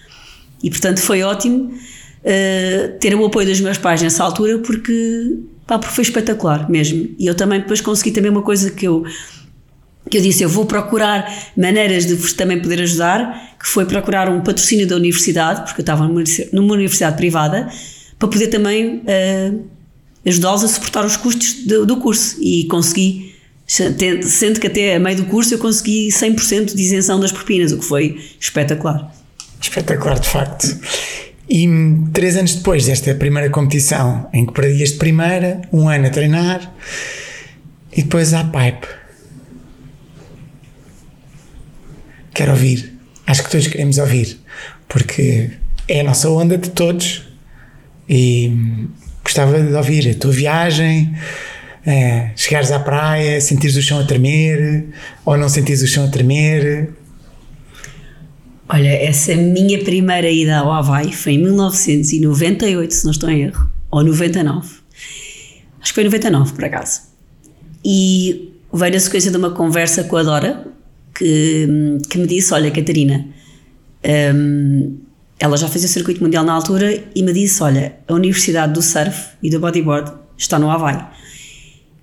E 0.64 0.70
portanto 0.70 1.02
foi 1.02 1.22
ótimo 1.22 1.66
uh, 1.66 2.98
ter 2.98 3.14
o 3.14 3.26
apoio 3.26 3.46
dos 3.46 3.60
meus 3.60 3.78
pais 3.78 4.02
nessa 4.02 4.24
altura 4.24 4.60
porque, 4.60 5.38
pá, 5.68 5.78
porque 5.78 5.94
foi 5.94 6.04
espetacular 6.04 6.72
mesmo. 6.72 7.10
E 7.20 7.28
eu 7.28 7.36
também 7.36 7.60
depois 7.60 7.82
consegui 7.82 8.12
também 8.12 8.32
uma 8.32 8.42
coisa 8.42 8.72
que 8.72 8.88
eu 8.88 9.04
que 10.10 10.18
eu 10.18 10.22
disse, 10.22 10.44
eu 10.44 10.50
vou 10.50 10.66
procurar 10.66 11.32
maneiras 11.56 12.06
de 12.06 12.16
vos 12.16 12.34
também 12.34 12.60
poder 12.60 12.82
ajudar, 12.82 13.56
que 13.60 13.68
foi 13.68 13.86
procurar 13.86 14.30
um 14.30 14.42
patrocínio 14.42 14.88
da 14.88 14.96
universidade, 14.96 15.62
porque 15.62 15.82
eu 15.82 15.84
estava 15.84 16.08
numa 16.52 16.74
universidade 16.74 17.16
privada, 17.16 17.70
para 18.18 18.28
poder 18.28 18.48
também 18.48 18.98
uh, 18.98 19.66
ajudá-los 20.26 20.64
a 20.64 20.68
suportar 20.68 21.06
os 21.06 21.16
custos 21.18 21.66
do, 21.66 21.86
do 21.86 21.98
curso. 21.98 22.38
E 22.42 22.66
consegui, 22.66 23.36
sendo 23.66 24.60
que 24.60 24.68
até 24.68 24.96
a 24.96 25.00
meio 25.00 25.18
do 25.18 25.26
curso 25.26 25.54
eu 25.54 25.60
consegui 25.60 26.10
100% 26.10 26.76
de 26.76 26.82
isenção 26.82 27.20
das 27.20 27.32
propinas, 27.32 27.72
o 27.72 27.78
que 27.78 27.86
foi 27.86 28.20
espetacular. 28.40 29.14
Espetacular, 29.62 30.20
de 30.20 30.28
facto. 30.28 30.80
E 31.48 31.68
três 32.12 32.38
anos 32.38 32.56
depois 32.56 32.86
desta 32.86 33.14
primeira 33.14 33.50
competição, 33.50 34.28
em 34.34 34.46
que 34.46 34.54
perdias 34.54 34.90
de 34.90 34.98
primeira, 34.98 35.62
um 35.72 35.88
ano 35.88 36.08
a 36.08 36.10
treinar, 36.10 36.74
e 37.96 38.02
depois 38.02 38.34
à 38.34 38.44
pipe 38.44 39.01
quero 42.42 42.54
ouvir. 42.54 42.98
Acho 43.28 43.44
que 43.44 43.52
todos 43.52 43.68
queremos 43.68 44.00
ouvir, 44.00 44.40
porque 44.90 45.52
é 45.88 46.02
a 46.02 46.04
nossa 46.04 46.28
onda 46.28 46.58
de 46.58 46.72
todos 46.72 47.22
e 48.10 48.52
gostava 49.24 49.62
de 49.62 49.74
ouvir 49.76 50.10
a 50.10 50.16
tua 50.16 50.32
viagem, 50.32 51.16
é, 51.86 52.32
chegares 52.36 52.72
à 52.72 52.80
praia, 52.80 53.40
sentires 53.40 53.78
o 53.78 53.82
chão 53.82 54.00
a 54.00 54.06
tremer 54.06 54.88
ou 55.24 55.38
não 55.38 55.48
sentires 55.48 55.84
o 55.84 55.88
chão 55.88 56.06
a 56.06 56.08
tremer. 56.08 56.90
Olha, 58.68 58.90
essa 58.90 59.36
minha 59.36 59.78
primeira 59.84 60.30
ida 60.30 60.58
ao 60.58 60.72
Havaí 60.72 61.14
foi 61.14 61.34
em 61.34 61.44
1998, 61.44 62.92
se 62.92 63.04
não 63.04 63.12
estou 63.12 63.30
em 63.30 63.44
erro, 63.44 63.70
ou 63.92 64.04
99. 64.04 64.68
Acho 65.80 65.92
que 65.92 65.94
foi 65.94 66.06
99, 66.06 66.54
por 66.54 66.66
acaso. 66.66 67.02
E 67.86 68.52
veio 68.74 68.94
na 68.94 69.00
sequência 69.00 69.30
de 69.30 69.38
uma 69.38 69.52
conversa 69.52 70.04
com 70.06 70.18
a 70.18 70.24
Dora, 70.24 70.72
que, 71.14 71.98
que 72.10 72.18
me 72.18 72.28
disse: 72.28 72.54
Olha, 72.54 72.72
Catarina, 72.72 73.26
um, 74.36 74.98
ela 75.40 75.58
já 75.58 75.68
fez 75.68 75.84
o 75.84 75.88
circuito 75.88 76.24
mundial 76.24 76.44
na 76.44 76.54
altura 76.54 77.04
e 77.16 77.24
me 77.24 77.34
disse: 77.34 77.62
Olha, 77.64 77.96
a 78.08 78.14
Universidade 78.14 78.74
do 78.74 78.82
Surf 78.82 79.30
e 79.42 79.50
do 79.50 79.60
Bodyboard 79.60 80.12
está 80.38 80.58
no 80.60 80.70
Havaí. 80.70 80.98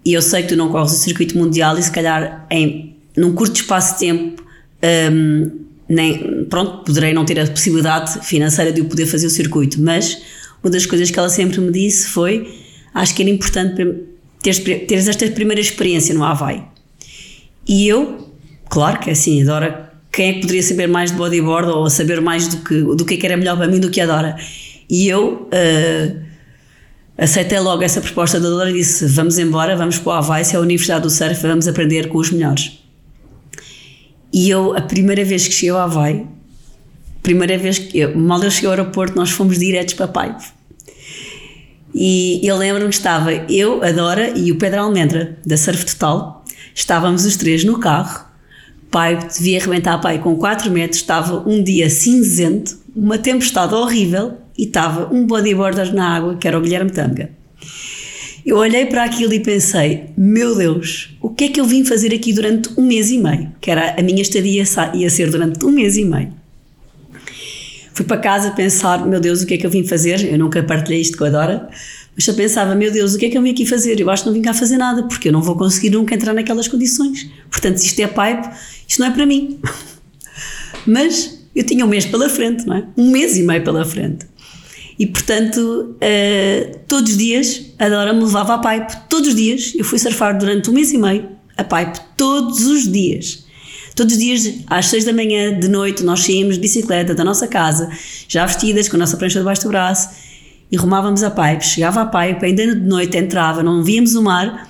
E 0.04 0.12
eu 0.12 0.22
sei 0.22 0.42
que 0.42 0.48
tu 0.48 0.56
não 0.56 0.70
corres 0.70 0.92
o 0.92 0.96
circuito 0.96 1.36
mundial 1.36 1.78
e 1.78 1.82
se 1.82 1.90
calhar 1.90 2.46
em, 2.50 2.96
num 3.16 3.34
curto 3.34 3.56
espaço 3.56 3.94
de 3.94 4.00
tempo 4.00 4.42
um, 5.12 5.50
nem, 5.88 6.44
pronto, 6.44 6.84
poderei 6.84 7.12
não 7.12 7.24
ter 7.24 7.40
a 7.40 7.46
possibilidade 7.46 8.24
financeira 8.24 8.72
de 8.72 8.80
eu 8.80 8.84
poder 8.84 9.06
fazer 9.06 9.26
o 9.26 9.30
circuito, 9.30 9.80
mas 9.80 10.20
uma 10.62 10.70
das 10.70 10.84
coisas 10.84 11.10
que 11.10 11.18
ela 11.18 11.28
sempre 11.28 11.60
me 11.60 11.72
disse 11.72 12.08
foi 12.08 12.58
acho 12.94 13.14
que 13.14 13.22
era 13.22 13.30
importante 13.30 13.76
teres, 14.42 14.58
teres 14.58 15.08
esta 15.08 15.26
primeira 15.28 15.60
experiência 15.60 16.14
no 16.14 16.24
Havaí. 16.24 16.62
E 17.66 17.86
eu, 17.86 18.27
Claro 18.68 19.00
que 19.00 19.10
é 19.10 19.12
assim, 19.12 19.44
Dora, 19.44 19.92
quem 20.12 20.30
é 20.30 20.32
que 20.34 20.40
poderia 20.40 20.62
saber 20.62 20.86
mais 20.86 21.10
de 21.10 21.16
bodyboard 21.16 21.70
ou 21.70 21.88
saber 21.88 22.20
mais 22.20 22.48
do 22.48 22.56
que, 22.58 22.80
do 22.80 23.04
que, 23.04 23.14
é 23.14 23.16
que 23.16 23.26
era 23.26 23.36
melhor 23.36 23.56
para 23.56 23.66
mim 23.66 23.80
do 23.80 23.90
que 23.90 24.00
a 24.00 24.06
Dora? 24.06 24.36
E 24.88 25.06
eu 25.08 25.48
uh, 25.52 26.20
aceitei 27.16 27.60
logo 27.60 27.82
essa 27.82 28.00
proposta 28.00 28.40
da 28.40 28.48
Dora 28.48 28.70
e 28.70 28.74
disse: 28.74 29.06
Vamos 29.06 29.38
embora, 29.38 29.76
vamos 29.76 29.98
para 29.98 30.10
o 30.10 30.12
Havaí, 30.14 30.44
se 30.44 30.54
é 30.54 30.58
a 30.58 30.62
Universidade 30.62 31.02
do 31.02 31.10
Surf, 31.10 31.42
vamos 31.42 31.68
aprender 31.68 32.08
com 32.08 32.18
os 32.18 32.30
melhores. 32.30 32.78
E 34.32 34.50
eu, 34.50 34.76
a 34.76 34.80
primeira 34.80 35.24
vez 35.24 35.46
que 35.46 35.54
cheguei 35.54 35.70
ao 35.70 35.78
Havaí, 35.78 36.26
primeira 37.22 37.56
vez 37.58 37.78
que 37.78 37.98
eu, 37.98 38.16
mal 38.16 38.42
eu 38.42 38.50
cheguei 38.50 38.68
ao 38.68 38.72
aeroporto, 38.72 39.16
nós 39.16 39.30
fomos 39.30 39.58
diretos 39.58 39.94
para 39.94 40.08
Paiva. 40.08 40.58
E 41.94 42.40
eu 42.46 42.56
lembro-me 42.56 42.88
que 42.88 42.94
estava 42.94 43.32
eu, 43.32 43.82
a 43.82 43.90
Dora 43.90 44.30
e 44.36 44.52
o 44.52 44.56
Pedro 44.56 44.80
Almendra, 44.80 45.38
da 45.44 45.56
Surf 45.56 45.84
Total. 45.86 46.44
Estávamos 46.74 47.24
os 47.24 47.36
três 47.36 47.64
no 47.64 47.78
carro. 47.78 48.27
Pai 48.90 49.18
devia 49.18 49.58
arrebentar 49.58 49.98
pai 50.00 50.18
com 50.18 50.36
4 50.36 50.70
metros. 50.70 51.00
Estava 51.00 51.48
um 51.48 51.62
dia 51.62 51.90
cinzento, 51.90 52.78
uma 52.94 53.18
tempestade 53.18 53.74
horrível 53.74 54.38
e 54.56 54.64
estava 54.64 55.12
um 55.14 55.26
bodyboarder 55.26 55.94
na 55.94 56.16
água, 56.16 56.36
que 56.36 56.48
era 56.48 56.58
o 56.58 56.60
Guilherme 56.60 56.90
Tanga. 56.90 57.30
Eu 58.44 58.56
olhei 58.56 58.86
para 58.86 59.04
aquilo 59.04 59.34
e 59.34 59.40
pensei: 59.40 60.06
meu 60.16 60.56
Deus, 60.56 61.16
o 61.20 61.28
que 61.28 61.44
é 61.44 61.48
que 61.48 61.60
eu 61.60 61.66
vim 61.66 61.84
fazer 61.84 62.14
aqui 62.14 62.32
durante 62.32 62.70
um 62.78 62.86
mês 62.86 63.10
e 63.10 63.18
meio? 63.18 63.52
Que 63.60 63.70
era 63.70 63.94
a 63.98 64.02
minha 64.02 64.22
estadia 64.22 64.64
ia 64.94 65.10
ser 65.10 65.30
durante 65.30 65.64
um 65.66 65.70
mês 65.70 65.96
e 65.96 66.04
meio. 66.04 66.32
Fui 67.92 68.06
para 68.06 68.16
casa 68.16 68.52
pensar: 68.52 69.06
meu 69.06 69.20
Deus, 69.20 69.42
o 69.42 69.46
que 69.46 69.54
é 69.54 69.58
que 69.58 69.66
eu 69.66 69.70
vim 69.70 69.84
fazer? 69.84 70.24
Eu 70.24 70.38
nunca 70.38 70.62
partilhei 70.62 71.00
isto 71.00 71.18
com 71.18 71.24
a 71.24 71.30
Dora, 71.30 71.68
mas 72.18 72.26
eu 72.26 72.34
pensava: 72.34 72.74
meu 72.74 72.90
Deus, 72.90 73.14
o 73.14 73.18
que 73.18 73.26
é 73.26 73.30
que 73.30 73.38
eu 73.38 73.42
vim 73.42 73.50
aqui 73.50 73.64
fazer? 73.64 74.00
Eu 74.00 74.10
acho 74.10 74.24
que 74.24 74.28
não 74.28 74.34
vim 74.34 74.42
cá 74.42 74.52
fazer 74.52 74.76
nada, 74.76 75.04
porque 75.04 75.28
eu 75.28 75.32
não 75.32 75.40
vou 75.40 75.54
conseguir 75.54 75.90
nunca 75.90 76.16
entrar 76.16 76.34
naquelas 76.34 76.66
condições. 76.66 77.30
Portanto, 77.48 77.76
se 77.76 77.86
isto 77.86 78.00
é 78.00 78.08
pipe, 78.08 78.50
isto 78.88 78.98
não 78.98 79.06
é 79.06 79.10
para 79.12 79.24
mim. 79.24 79.60
mas 80.84 81.38
eu 81.54 81.64
tinha 81.64 81.84
um 81.84 81.88
mês 81.88 82.04
pela 82.06 82.28
frente, 82.28 82.66
não 82.66 82.74
é? 82.74 82.84
Um 82.96 83.12
mês 83.12 83.36
e 83.36 83.42
meio 83.44 83.62
pela 83.62 83.84
frente. 83.84 84.26
E 84.98 85.06
portanto, 85.06 85.94
uh, 85.94 86.78
todos 86.88 87.12
os 87.12 87.16
dias 87.16 87.66
a 87.78 87.88
Dora 87.88 88.12
me 88.12 88.24
levava 88.24 88.54
a 88.54 88.58
pipe. 88.58 88.96
Todos 89.08 89.28
os 89.28 89.34
dias. 89.36 89.72
Eu 89.76 89.84
fui 89.84 90.00
surfar 90.00 90.36
durante 90.36 90.68
um 90.70 90.72
mês 90.72 90.92
e 90.92 90.98
meio 90.98 91.28
a 91.56 91.62
pipe. 91.62 92.00
Todos 92.16 92.66
os 92.66 92.90
dias. 92.90 93.44
Todos 93.94 94.14
os 94.14 94.18
dias, 94.18 94.54
às 94.66 94.86
seis 94.86 95.04
da 95.04 95.12
manhã, 95.12 95.56
de 95.56 95.68
noite, 95.68 96.02
nós 96.02 96.24
saímos 96.24 96.56
de 96.56 96.60
bicicleta 96.60 97.14
da 97.14 97.24
nossa 97.24 97.46
casa, 97.46 97.90
já 98.28 98.44
vestidas, 98.44 98.88
com 98.88 98.96
a 98.96 98.98
nossa 98.98 99.16
prancha 99.16 99.38
debaixo 99.38 99.62
do 99.62 99.68
braço, 99.68 100.08
e 100.70 100.76
rumávamos 100.76 101.22
a 101.22 101.30
pipe. 101.30 101.64
Chegava 101.64 102.02
a 102.02 102.06
pipe, 102.06 102.44
ainda 102.44 102.74
de 102.74 102.80
noite 102.80 103.16
entrava, 103.16 103.62
não 103.62 103.82
víamos 103.82 104.14
o 104.14 104.22
mar, 104.22 104.68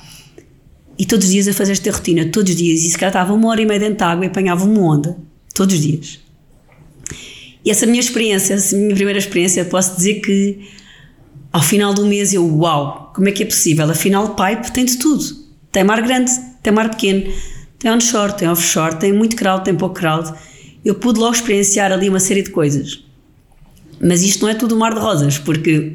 e 0.99 1.07
todos 1.07 1.27
os 1.27 1.33
dias 1.33 1.47
a 1.47 1.53
fazer 1.53 1.73
esta 1.73 1.91
rotina, 1.91 2.27
todos 2.27 2.53
os 2.53 2.57
dias. 2.59 2.81
E 2.81 2.91
se 2.91 2.99
calhar 2.99 3.11
estava 3.11 3.33
uma 3.33 3.49
hora 3.49 3.61
e 3.61 3.67
meia 3.67 3.81
dentro 3.81 3.99
de 3.99 4.05
água 4.05 4.25
e 4.25 4.29
apanhava 4.29 4.65
uma 4.65 4.81
onda. 4.81 5.17
Todos 5.55 5.75
os 5.75 5.81
dias. 5.81 6.19
E 7.65 7.71
essa 7.71 7.87
minha 7.87 8.01
experiência, 8.01 8.55
essa 8.55 8.77
minha 8.77 8.95
primeira 8.95 9.19
experiência, 9.19 9.65
posso 9.65 9.97
dizer 9.97 10.21
que 10.21 10.69
ao 11.53 11.63
final 11.63 11.95
do 11.95 12.05
mês 12.05 12.33
eu, 12.33 12.47
uau, 12.59 13.13
como 13.15 13.29
é 13.29 13.33
que 13.33 13.43
é 13.43 13.47
possível? 13.47 13.89
Afinal, 13.91 14.35
pipe 14.35 14.73
tem 14.73 14.85
de 14.85 14.99
tudo. 14.99 15.25
Tem 15.71 15.85
mar 15.85 16.01
grande, 16.03 16.31
tem 16.63 16.73
mar 16.73 16.91
pequeno, 16.91 17.33
tem 17.79 17.91
onshore, 17.91 18.37
tem 18.37 18.49
offshore, 18.49 18.97
tem 18.97 19.13
muito 19.13 19.37
crowd, 19.37 19.65
tem 19.65 19.75
pouco 19.75 19.95
crowd. 19.95 20.33
Eu 20.85 20.95
pude 20.95 21.21
logo 21.21 21.35
experienciar 21.35 21.93
ali 21.93 22.09
uma 22.09 22.21
série 22.21 22.43
de 22.43 22.51
coisas. 22.51 23.05
Mas 24.01 24.23
isto 24.23 24.43
não 24.43 24.49
é 24.49 24.55
tudo 24.55 24.75
um 24.75 24.79
mar 24.79 24.95
de 24.95 25.01
rosas, 25.01 25.39
porque 25.39 25.93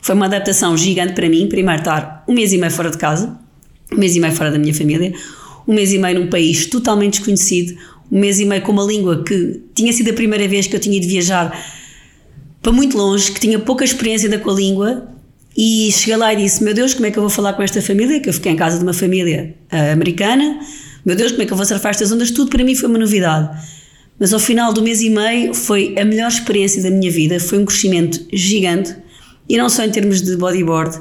foi 0.00 0.14
uma 0.14 0.26
adaptação 0.26 0.76
gigante 0.76 1.12
para 1.12 1.28
mim. 1.28 1.46
Primeiro, 1.48 1.80
estar 1.80 2.24
um 2.28 2.34
mês 2.34 2.52
e 2.52 2.58
meio 2.58 2.72
fora 2.72 2.90
de 2.90 2.98
casa, 2.98 3.38
um 3.92 3.96
mês 3.96 4.16
e 4.16 4.20
meio 4.20 4.32
fora 4.34 4.50
da 4.50 4.58
minha 4.58 4.74
família, 4.74 5.12
um 5.66 5.74
mês 5.74 5.92
e 5.92 5.98
meio 5.98 6.20
num 6.20 6.28
país 6.28 6.66
totalmente 6.66 7.14
desconhecido, 7.14 7.76
um 8.10 8.18
mês 8.18 8.40
e 8.40 8.44
meio 8.44 8.62
com 8.62 8.72
uma 8.72 8.84
língua 8.84 9.22
que 9.22 9.60
tinha 9.74 9.92
sido 9.92 10.10
a 10.10 10.12
primeira 10.14 10.46
vez 10.48 10.66
que 10.66 10.76
eu 10.76 10.80
tinha 10.80 10.96
ido 10.96 11.06
viajar 11.06 11.58
para 12.62 12.72
muito 12.72 12.96
longe, 12.96 13.32
que 13.32 13.40
tinha 13.40 13.58
pouca 13.58 13.84
experiência 13.84 14.28
da 14.28 14.38
com 14.38 14.50
a 14.50 14.54
língua 14.54 15.08
e 15.56 15.90
cheguei 15.92 16.16
lá 16.16 16.32
e 16.32 16.36
disse, 16.36 16.62
meu 16.62 16.74
Deus, 16.74 16.94
como 16.94 17.06
é 17.06 17.10
que 17.10 17.18
eu 17.18 17.22
vou 17.22 17.30
falar 17.30 17.52
com 17.52 17.62
esta 17.62 17.82
família? 17.82 18.20
Que 18.20 18.28
eu 18.28 18.32
fiquei 18.32 18.52
em 18.52 18.56
casa 18.56 18.78
de 18.78 18.82
uma 18.84 18.92
família 18.92 19.54
uh, 19.72 19.92
americana, 19.92 20.60
meu 21.04 21.16
Deus, 21.16 21.32
como 21.32 21.42
é 21.42 21.46
que 21.46 21.52
eu 21.52 21.56
vou 21.56 21.66
surfar 21.66 21.90
estas 21.90 22.12
ondas? 22.12 22.30
Tudo 22.30 22.50
para 22.50 22.62
mim 22.64 22.74
foi 22.74 22.88
uma 22.88 22.98
novidade. 22.98 23.48
Mas 24.18 24.32
ao 24.32 24.40
final 24.40 24.72
do 24.72 24.82
mês 24.82 25.00
e 25.00 25.10
meio 25.10 25.54
foi 25.54 25.94
a 25.98 26.04
melhor 26.04 26.28
experiência 26.28 26.82
da 26.82 26.90
minha 26.90 27.10
vida, 27.10 27.38
foi 27.38 27.58
um 27.58 27.64
crescimento 27.64 28.20
gigante 28.32 28.96
e 29.48 29.56
não 29.56 29.68
só 29.68 29.84
em 29.84 29.90
termos 29.90 30.20
de 30.20 30.36
bodyboard, 30.36 31.00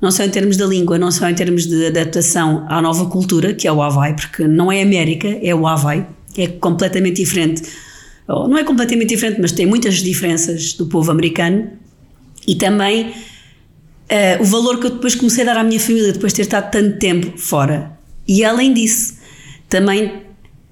não 0.00 0.10
só 0.10 0.24
em 0.24 0.30
termos 0.30 0.56
da 0.56 0.66
língua, 0.66 0.98
não 0.98 1.10
só 1.10 1.28
em 1.28 1.34
termos 1.34 1.66
de 1.66 1.86
adaptação 1.86 2.66
à 2.68 2.80
nova 2.80 3.06
cultura, 3.06 3.52
que 3.52 3.68
é 3.68 3.72
o 3.72 3.82
Havaí, 3.82 4.14
porque 4.14 4.48
não 4.48 4.72
é 4.72 4.82
América, 4.82 5.28
é 5.42 5.54
o 5.54 5.66
Havaí 5.66 6.04
é 6.36 6.48
completamente 6.48 7.16
diferente. 7.16 7.62
Não 8.26 8.56
é 8.56 8.64
completamente 8.64 9.10
diferente, 9.10 9.40
mas 9.40 9.52
tem 9.52 9.66
muitas 9.66 9.96
diferenças 9.96 10.72
do 10.72 10.86
povo 10.86 11.10
americano 11.10 11.70
e 12.46 12.54
também 12.54 13.08
uh, 13.08 14.42
o 14.42 14.44
valor 14.44 14.80
que 14.80 14.86
eu 14.86 14.90
depois 14.90 15.14
comecei 15.14 15.42
a 15.44 15.46
dar 15.46 15.58
à 15.58 15.64
minha 15.64 15.78
família 15.78 16.12
depois 16.12 16.32
de 16.32 16.36
ter 16.38 16.42
estado 16.42 16.70
tanto 16.70 16.98
tempo 16.98 17.38
fora. 17.38 17.92
E 18.26 18.44
além 18.44 18.72
disso, 18.72 19.18
também 19.68 20.23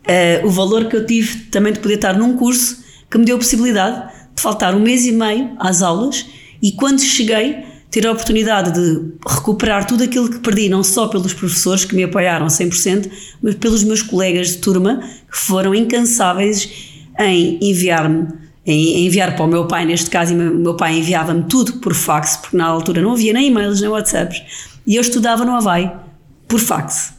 uh, 0.06 0.46
o 0.46 0.50
valor 0.50 0.86
que 0.86 0.96
eu 0.96 1.06
tive 1.06 1.44
também 1.46 1.72
de 1.72 1.80
poder 1.80 1.94
estar 1.94 2.16
num 2.16 2.36
curso 2.36 2.82
que 3.10 3.18
me 3.18 3.24
deu 3.24 3.36
a 3.36 3.38
possibilidade 3.38 4.12
de 4.34 4.40
faltar 4.40 4.74
um 4.74 4.80
mês 4.80 5.06
e 5.06 5.12
meio 5.12 5.52
às 5.58 5.82
aulas 5.82 6.26
e 6.62 6.72
quando 6.72 7.00
cheguei 7.00 7.64
ter 7.90 8.06
a 8.06 8.12
oportunidade 8.12 8.72
de 8.72 9.12
recuperar 9.28 9.86
tudo 9.86 10.02
aquilo 10.02 10.30
que 10.30 10.38
perdi, 10.38 10.66
não 10.66 10.82
só 10.82 11.08
pelos 11.08 11.34
professores 11.34 11.84
que 11.84 11.94
me 11.94 12.04
apoiaram 12.04 12.46
100%, 12.46 13.10
mas 13.42 13.54
pelos 13.56 13.84
meus 13.84 14.00
colegas 14.00 14.52
de 14.52 14.58
turma 14.58 15.00
que 15.30 15.36
foram 15.36 15.74
incansáveis 15.74 16.70
em 17.18 17.58
enviar-me, 17.60 18.28
em 18.64 19.06
enviar 19.06 19.36
para 19.36 19.44
o 19.44 19.48
meu 19.48 19.66
pai, 19.66 19.84
neste 19.84 20.08
caso, 20.08 20.32
e 20.32 20.36
o 20.36 20.58
meu 20.58 20.74
pai 20.74 20.98
enviava-me 20.98 21.42
tudo 21.42 21.74
por 21.74 21.92
fax, 21.92 22.38
porque 22.38 22.56
na 22.56 22.64
altura 22.64 23.02
não 23.02 23.12
havia 23.12 23.34
nem 23.34 23.48
e-mails 23.48 23.82
nem 23.82 23.90
WhatsApps, 23.90 24.40
e 24.86 24.96
eu 24.96 25.02
estudava 25.02 25.44
no 25.44 25.54
Havaí 25.54 25.90
por 26.48 26.58
fax. 26.58 27.12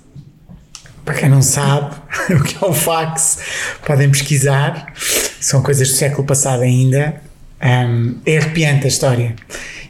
Para 1.06 1.16
quem 1.16 1.30
não 1.30 1.42
sabe 1.42 1.96
o 2.34 2.44
que 2.44 2.64
é 2.64 2.68
o 2.68 2.74
fax, 2.74 3.40
podem 3.86 4.10
pesquisar, 4.10 4.94
são 5.40 5.62
coisas 5.62 5.90
do 5.90 5.96
século 5.96 6.26
passado 6.26 6.64
ainda. 6.64 7.22
Um, 7.62 8.18
é 8.26 8.38
arrepiante 8.38 8.86
a 8.86 8.88
história 8.90 9.36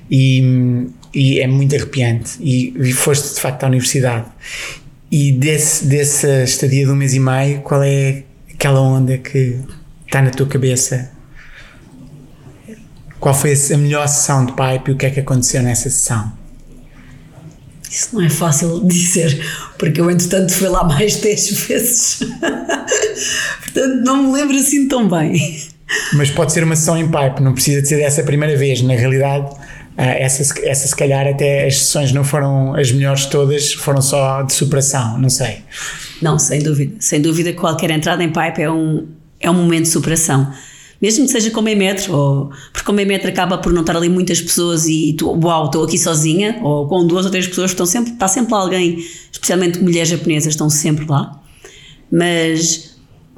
e, 0.09 0.87
e 1.13 1.39
é 1.39 1.47
muito 1.47 1.75
arrepiante. 1.75 2.37
E, 2.39 2.73
e 2.77 2.93
foste 2.93 3.33
de 3.35 3.41
facto 3.41 3.63
à 3.63 3.67
universidade. 3.67 4.25
E 5.11 5.31
desse, 5.31 5.85
dessa 5.85 6.43
estadia 6.43 6.85
de 6.85 6.91
um 6.91 6.95
mês 6.95 7.13
e 7.13 7.19
meio, 7.19 7.61
qual 7.61 7.83
é 7.83 8.23
aquela 8.51 8.81
onda 8.81 9.17
que 9.17 9.59
está 10.05 10.21
na 10.21 10.31
tua 10.31 10.47
cabeça? 10.47 11.11
Qual 13.19 13.33
foi 13.33 13.53
a 13.53 13.77
melhor 13.77 14.07
sessão 14.07 14.45
de 14.45 14.53
pipe 14.53 14.91
e 14.91 14.93
o 14.93 14.97
que 14.97 15.05
é 15.05 15.09
que 15.09 15.19
aconteceu 15.19 15.61
nessa 15.61 15.89
sessão? 15.89 16.42
Isso 17.93 18.09
não 18.15 18.23
é 18.23 18.29
fácil 18.29 18.83
dizer, 18.87 19.39
porque 19.77 20.01
eu, 20.01 20.09
entretanto, 20.09 20.51
fui 20.51 20.67
lá 20.67 20.83
mais 20.83 21.17
10 21.21 21.67
vezes. 21.67 22.19
Portanto, 23.61 24.03
não 24.03 24.23
me 24.23 24.33
lembro 24.33 24.57
assim 24.57 24.87
tão 24.87 25.07
bem. 25.07 25.61
Mas 26.13 26.31
pode 26.31 26.51
ser 26.51 26.63
uma 26.63 26.75
sessão 26.75 26.97
em 26.97 27.05
pipe, 27.05 27.39
não 27.39 27.53
precisa 27.53 27.83
de 27.83 27.87
ser 27.87 27.97
dessa 27.97 28.23
primeira 28.23 28.57
vez. 28.57 28.81
Na 28.81 28.95
realidade, 28.95 29.55
Uh, 29.95 30.01
essa, 30.17 30.59
essa 30.67 30.87
se 30.87 30.95
calhar 30.95 31.27
até 31.27 31.67
as 31.67 31.77
sessões 31.77 32.11
não 32.11 32.23
foram 32.23 32.73
as 32.73 32.91
melhores 32.91 33.27
todas, 33.27 33.73
foram 33.73 34.01
só 34.01 34.41
de 34.41 34.51
superação, 34.51 35.19
não 35.19 35.29
sei. 35.29 35.59
Não, 36.19 36.39
sem 36.39 36.63
dúvida. 36.63 36.95
Sem 36.99 37.21
dúvida 37.21 37.53
qualquer 37.53 37.91
entrada 37.91 38.23
em 38.23 38.29
pipe 38.29 38.63
é 38.63 38.71
um, 38.71 39.07
é 39.39 39.51
um 39.51 39.53
momento 39.53 39.83
de 39.83 39.89
superação. 39.89 40.51
Mesmo 41.03 41.25
que 41.25 41.33
seja 41.33 41.51
com 41.51 41.61
meio 41.61 41.77
metro, 41.77 42.15
ou, 42.15 42.49
porque 42.71 42.85
com 42.85 42.93
meio 42.93 43.05
metro 43.05 43.27
acaba 43.27 43.57
por 43.57 43.73
não 43.73 43.81
estar 43.81 43.97
ali 43.97 44.07
muitas 44.07 44.39
pessoas 44.41 44.87
e 44.87 45.13
tu, 45.17 45.37
uau, 45.43 45.65
estou 45.65 45.83
aqui 45.83 45.97
sozinha, 45.97 46.61
ou 46.63 46.87
com 46.87 47.05
duas 47.05 47.25
ou 47.25 47.31
três 47.31 47.45
pessoas, 47.45 47.71
estão 47.71 47.85
sempre, 47.85 48.13
está 48.13 48.25
sempre 48.25 48.53
lá 48.53 48.61
alguém, 48.61 49.03
especialmente 49.29 49.83
mulheres 49.83 50.07
japonesas, 50.07 50.53
estão 50.53 50.69
sempre 50.69 51.05
lá. 51.05 51.41
Mas 52.09 52.95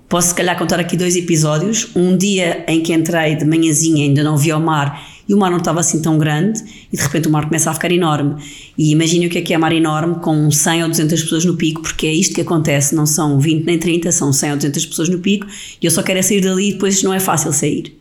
posso 0.07 0.27
se 0.27 0.35
calhar 0.35 0.55
contar 0.59 0.79
aqui 0.79 0.95
dois 0.95 1.15
episódios. 1.15 1.87
Um 1.95 2.15
dia 2.15 2.63
em 2.67 2.83
que 2.83 2.93
entrei 2.93 3.35
de 3.35 3.45
manhãzinha, 3.45 4.05
ainda 4.05 4.23
não 4.23 4.37
vi 4.37 4.53
o 4.53 4.59
mar 4.59 5.03
e 5.27 5.33
o 5.33 5.37
mar 5.37 5.49
não 5.49 5.57
estava 5.57 5.79
assim 5.79 6.01
tão 6.01 6.17
grande 6.17 6.61
e 6.91 6.95
de 6.95 7.01
repente 7.01 7.27
o 7.27 7.31
mar 7.31 7.45
começa 7.45 7.69
a 7.69 7.73
ficar 7.73 7.91
enorme. 7.91 8.35
E 8.77 8.91
imagine 8.91 9.27
o 9.27 9.29
que 9.29 9.39
é 9.39 9.41
que 9.41 9.53
é 9.53 9.57
mar 9.57 9.71
enorme 9.71 10.15
com 10.15 10.51
100 10.51 10.83
ou 10.83 10.89
200 10.89 11.23
pessoas 11.23 11.45
no 11.45 11.55
pico, 11.55 11.81
porque 11.81 12.05
é 12.07 12.13
isto 12.13 12.35
que 12.35 12.41
acontece, 12.41 12.93
não 12.93 13.05
são 13.05 13.39
20 13.39 13.65
nem 13.65 13.79
30, 13.79 14.11
são 14.11 14.31
100 14.31 14.51
ou 14.51 14.57
200 14.57 14.85
pessoas 14.85 15.09
no 15.09 15.19
pico 15.19 15.47
e 15.81 15.85
eu 15.85 15.91
só 15.91 16.03
quero 16.03 16.19
é 16.19 16.21
sair 16.21 16.41
dali 16.41 16.69
e 16.69 16.73
depois 16.73 17.01
não 17.03 17.13
é 17.13 17.19
fácil 17.19 17.51
sair. 17.51 17.97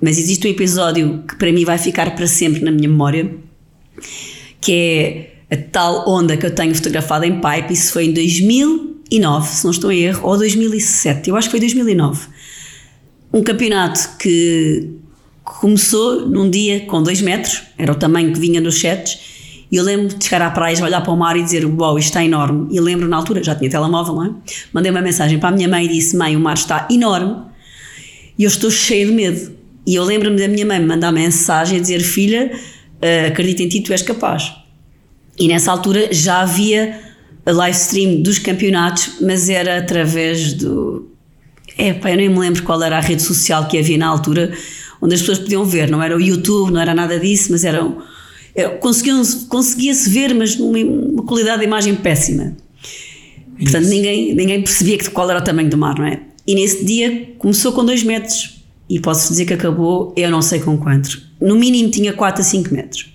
Mas 0.00 0.18
existe 0.18 0.46
um 0.46 0.50
episódio 0.50 1.24
que 1.28 1.36
para 1.36 1.52
mim 1.52 1.64
vai 1.64 1.78
ficar 1.78 2.14
para 2.14 2.26
sempre 2.26 2.62
na 2.62 2.70
minha 2.70 2.88
memória, 2.88 3.34
que 4.60 4.72
é 4.72 5.36
a 5.50 5.56
tal 5.56 6.08
onda 6.08 6.36
que 6.36 6.44
eu 6.44 6.50
tenho 6.50 6.74
fotografada 6.74 7.26
em 7.26 7.40
pipe, 7.40 7.72
isso 7.72 7.92
foi 7.92 8.06
em 8.06 8.12
2009, 8.12 9.48
se 9.48 9.64
não 9.64 9.70
estou 9.70 9.92
em 9.92 10.00
erro, 10.00 10.28
ou 10.28 10.36
2007, 10.36 11.30
eu 11.30 11.36
acho 11.36 11.48
que 11.48 11.52
foi 11.52 11.60
2009. 11.60 12.28
Um 13.32 13.42
campeonato 13.42 14.16
que 14.18 14.90
começou 15.46 16.28
num 16.28 16.50
dia 16.50 16.80
com 16.80 17.02
2 17.02 17.22
metros, 17.22 17.62
era 17.78 17.92
o 17.92 17.94
tamanho 17.94 18.32
que 18.32 18.40
vinha 18.40 18.60
nos 18.60 18.78
chats, 18.78 19.18
e 19.70 19.76
eu 19.76 19.84
lembro 19.84 20.08
de 20.08 20.24
chegar 20.24 20.42
à 20.42 20.50
praia, 20.50 20.82
olhar 20.82 21.00
para 21.00 21.12
o 21.12 21.16
mar 21.16 21.36
e 21.36 21.42
dizer: 21.42 21.64
Uau, 21.64 21.90
wow, 21.90 21.98
isto 21.98 22.08
está 22.08 22.24
enorme. 22.24 22.68
E 22.70 22.80
lembro 22.80 23.08
na 23.08 23.16
altura, 23.16 23.42
já 23.42 23.54
tinha 23.54 23.68
telemóvel, 23.68 24.14
não 24.14 24.24
é? 24.24 24.30
Mandei 24.72 24.90
uma 24.92 25.00
mensagem 25.00 25.38
para 25.38 25.48
a 25.48 25.52
minha 25.52 25.68
mãe 25.68 25.86
e 25.86 25.88
disse: 25.88 26.16
Mãe, 26.16 26.36
o 26.36 26.40
mar 26.40 26.54
está 26.54 26.86
enorme 26.90 27.36
e 28.38 28.44
eu 28.44 28.48
estou 28.48 28.70
cheia 28.70 29.06
de 29.06 29.12
medo. 29.12 29.56
E 29.86 29.94
eu 29.94 30.04
lembro-me 30.04 30.38
da 30.38 30.48
minha 30.48 30.64
mãe 30.64 30.78
me 30.78 30.86
mandar 30.86 31.10
mensagem 31.10 31.78
a 31.78 31.80
dizer: 31.80 32.00
Filha, 32.00 32.52
uh, 32.52 33.26
acredita 33.28 33.62
em 33.62 33.68
ti, 33.68 33.80
tu 33.80 33.92
és 33.92 34.02
capaz. 34.02 34.52
E 35.38 35.48
nessa 35.48 35.72
altura 35.72 36.12
já 36.12 36.42
havia 36.42 37.00
a 37.44 37.52
live 37.52 37.76
stream 37.76 38.22
dos 38.22 38.38
campeonatos, 38.38 39.16
mas 39.20 39.48
era 39.48 39.78
através 39.78 40.52
do. 40.52 41.10
É, 41.76 41.92
pá, 41.92 42.10
eu 42.10 42.16
nem 42.16 42.28
me 42.28 42.38
lembro 42.38 42.62
qual 42.62 42.82
era 42.82 42.96
a 42.96 43.00
rede 43.00 43.22
social 43.22 43.66
que 43.66 43.78
havia 43.78 43.98
na 43.98 44.06
altura, 44.06 44.52
onde 45.00 45.14
as 45.14 45.20
pessoas 45.20 45.38
podiam 45.38 45.64
ver. 45.64 45.90
Não 45.90 46.02
era 46.02 46.16
o 46.16 46.20
YouTube, 46.20 46.72
não 46.72 46.80
era 46.80 46.94
nada 46.94 47.18
disso, 47.18 47.52
mas 47.52 47.64
era, 47.64 47.80
conseguia-se 48.80 49.46
conseguia 49.46 49.94
ver, 50.08 50.34
mas 50.34 50.56
numa 50.56 51.22
qualidade 51.24 51.60
de 51.60 51.66
imagem 51.66 51.94
péssima. 51.94 52.56
Portanto, 53.58 53.86
ninguém, 53.86 54.34
ninguém 54.34 54.62
percebia 54.62 54.98
qual 55.10 55.30
era 55.30 55.40
o 55.40 55.44
tamanho 55.44 55.70
do 55.70 55.78
mar, 55.78 55.98
não 55.98 56.06
é? 56.06 56.20
E 56.46 56.54
nesse 56.54 56.84
dia 56.84 57.34
começou 57.38 57.72
com 57.72 57.84
2 57.84 58.02
metros 58.04 58.62
e 58.88 59.00
posso 59.00 59.30
dizer 59.30 59.46
que 59.46 59.54
acabou, 59.54 60.14
eu 60.16 60.30
não 60.30 60.40
sei 60.40 60.60
com 60.60 60.78
quanto. 60.78 61.20
No 61.40 61.56
mínimo 61.56 61.90
tinha 61.90 62.12
4 62.12 62.40
a 62.40 62.44
5 62.44 62.72
metros. 62.72 63.12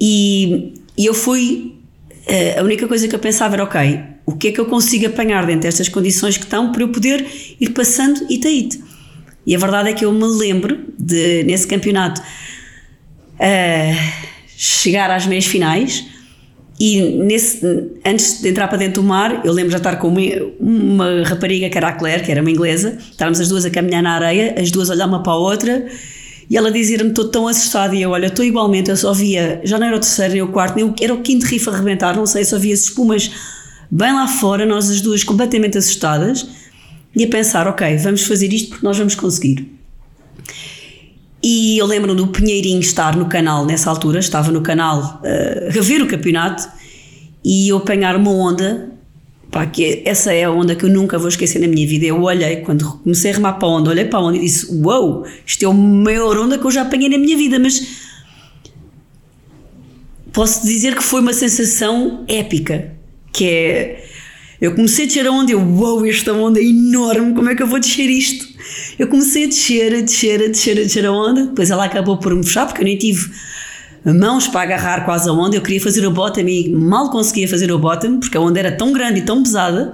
E, 0.00 0.74
e 0.96 1.06
eu 1.06 1.14
fui. 1.14 1.74
Eh, 2.26 2.58
a 2.58 2.62
única 2.62 2.88
coisa 2.88 3.06
que 3.06 3.14
eu 3.14 3.18
pensava 3.18 3.54
era: 3.54 3.64
ok, 3.64 4.00
o 4.26 4.32
que 4.32 4.48
é 4.48 4.52
que 4.52 4.60
eu 4.60 4.66
consigo 4.66 5.06
apanhar 5.06 5.46
dentro 5.46 5.62
destas 5.62 5.88
condições 5.88 6.36
que 6.36 6.44
estão 6.44 6.72
para 6.72 6.82
eu 6.82 6.88
poder 6.88 7.24
ir 7.60 7.70
passando 7.70 8.26
e 8.28 8.38
taíte? 8.38 8.82
E 9.46 9.54
a 9.54 9.58
verdade 9.58 9.90
é 9.90 9.92
que 9.92 10.04
eu 10.04 10.12
me 10.12 10.24
lembro 10.24 10.78
de, 10.98 11.44
nesse 11.44 11.66
campeonato, 11.66 12.20
uh, 12.20 14.12
chegar 14.56 15.10
às 15.10 15.26
meias 15.26 15.46
finais 15.46 16.04
e 16.78 17.00
nesse, 17.00 17.66
antes 18.04 18.42
de 18.42 18.50
entrar 18.50 18.68
para 18.68 18.76
dentro 18.76 19.00
do 19.00 19.08
mar, 19.08 19.40
eu 19.44 19.52
lembro 19.52 19.70
já 19.70 19.78
estar 19.78 19.96
com 19.96 20.08
uma, 20.08 20.20
uma 20.60 21.22
rapariga 21.24 21.70
que 21.70 21.78
era 21.78 21.88
a 21.88 21.92
Claire, 21.92 22.22
que 22.22 22.30
era 22.30 22.42
uma 22.42 22.50
inglesa, 22.50 22.98
estávamos 23.10 23.40
as 23.40 23.48
duas 23.48 23.64
a 23.64 23.70
caminhar 23.70 24.02
na 24.02 24.12
areia, 24.12 24.54
as 24.58 24.70
duas 24.70 24.90
a 24.90 24.94
olhar 24.94 25.06
uma 25.06 25.22
para 25.22 25.32
a 25.32 25.36
outra, 25.36 25.86
e 26.48 26.56
ela 26.56 26.70
dizia-me: 26.70 27.08
Estou 27.08 27.28
tão 27.28 27.48
assustada. 27.48 27.94
E 27.94 28.02
eu, 28.02 28.10
olha, 28.10 28.26
estou 28.26 28.44
igualmente. 28.44 28.90
Eu 28.90 28.96
só 28.96 29.12
via, 29.12 29.60
já 29.64 29.78
não 29.78 29.86
era 29.86 29.96
o 29.96 30.00
terceiro 30.00 30.34
nem 30.34 30.42
o 30.42 30.48
quarto, 30.48 30.76
nem 30.76 30.84
o, 30.84 30.94
era 31.00 31.14
o 31.14 31.22
quinto 31.22 31.46
riff 31.46 31.68
a 31.68 31.72
arrebentar, 31.72 32.14
não 32.14 32.26
sei, 32.26 32.44
só 32.44 32.58
via 32.58 32.74
as 32.74 32.80
espumas 32.80 33.30
bem 33.90 34.12
lá 34.12 34.28
fora, 34.28 34.66
nós 34.66 34.90
as 34.90 35.00
duas 35.00 35.24
completamente 35.24 35.78
assustadas, 35.78 36.46
e 37.16 37.24
a 37.24 37.28
pensar: 37.28 37.66
Ok, 37.66 37.96
vamos 37.96 38.22
fazer 38.22 38.52
isto 38.52 38.68
porque 38.68 38.86
nós 38.86 38.98
vamos 38.98 39.14
conseguir. 39.14 39.66
E 41.42 41.78
eu 41.78 41.86
lembro 41.86 42.14
do 42.14 42.26
Pinheirinho 42.26 42.80
estar 42.80 43.16
no 43.16 43.26
canal 43.26 43.64
nessa 43.64 43.88
altura, 43.88 44.18
estava 44.18 44.50
no 44.50 44.60
canal 44.60 45.22
uh, 45.22 45.78
a 45.78 45.82
ver 45.82 46.02
o 46.02 46.06
campeonato 46.06 46.68
e 47.44 47.68
eu 47.68 47.76
apanhar 47.76 48.16
uma 48.16 48.30
onda, 48.30 48.90
pá, 49.50 49.64
que 49.64 50.02
essa 50.04 50.32
é 50.32 50.44
a 50.44 50.50
onda 50.50 50.74
que 50.74 50.84
eu 50.84 50.90
nunca 50.90 51.18
vou 51.18 51.28
esquecer 51.28 51.60
na 51.60 51.68
minha 51.68 51.86
vida. 51.86 52.04
Eu 52.04 52.20
olhei, 52.22 52.56
quando 52.56 52.98
comecei 52.98 53.30
a 53.30 53.34
remar 53.34 53.54
para 53.54 53.68
a 53.68 53.70
onda, 53.70 53.90
olhei 53.90 54.04
para 54.04 54.18
a 54.18 54.22
onda 54.22 54.36
e 54.36 54.40
disse: 54.40 54.66
Uau, 54.74 55.20
wow, 55.20 55.26
isto 55.46 55.64
é 55.64 55.68
a 55.68 55.72
maior 55.72 56.36
onda 56.36 56.58
que 56.58 56.66
eu 56.66 56.70
já 56.70 56.82
apanhei 56.82 57.08
na 57.08 57.18
minha 57.18 57.36
vida, 57.36 57.58
mas 57.58 57.80
posso 60.32 60.66
dizer 60.66 60.94
que 60.94 61.02
foi 61.02 61.20
uma 61.20 61.32
sensação 61.32 62.24
épica, 62.28 62.92
que 63.32 63.48
é 63.48 64.06
eu 64.60 64.74
comecei 64.74 65.04
a 65.04 65.08
descer 65.08 65.26
a 65.26 65.30
onda 65.30 65.52
eu, 65.52 65.60
uau, 65.60 66.04
esta 66.06 66.32
onda 66.32 66.58
é 66.58 66.64
enorme, 66.64 67.34
como 67.34 67.48
é 67.48 67.54
que 67.54 67.62
eu 67.62 67.66
vou 67.66 67.78
descer 67.78 68.08
isto? 68.08 68.46
Eu 68.98 69.08
comecei 69.08 69.44
a 69.44 69.48
descer, 69.48 69.94
a 69.94 70.00
descer, 70.00 70.42
a 70.42 70.48
descer, 70.48 70.78
a 70.78 70.82
descer 70.82 71.06
a 71.06 71.12
onda, 71.12 71.46
depois 71.46 71.70
ela 71.70 71.84
acabou 71.84 72.16
por 72.18 72.34
me 72.34 72.44
fechar, 72.44 72.66
porque 72.66 72.80
eu 72.80 72.84
nem 72.84 72.96
tive 72.96 73.30
mãos 74.04 74.48
para 74.48 74.62
agarrar 74.62 75.04
quase 75.04 75.28
a 75.28 75.32
onda, 75.32 75.56
eu 75.56 75.62
queria 75.62 75.80
fazer 75.80 76.06
o 76.06 76.10
bottom 76.10 76.48
e 76.48 76.70
mal 76.70 77.10
conseguia 77.10 77.48
fazer 77.48 77.70
o 77.70 77.78
bottom, 77.78 78.20
porque 78.20 78.36
a 78.36 78.40
onda 78.40 78.58
era 78.58 78.72
tão 78.72 78.92
grande 78.92 79.20
e 79.20 79.22
tão 79.22 79.42
pesada, 79.42 79.92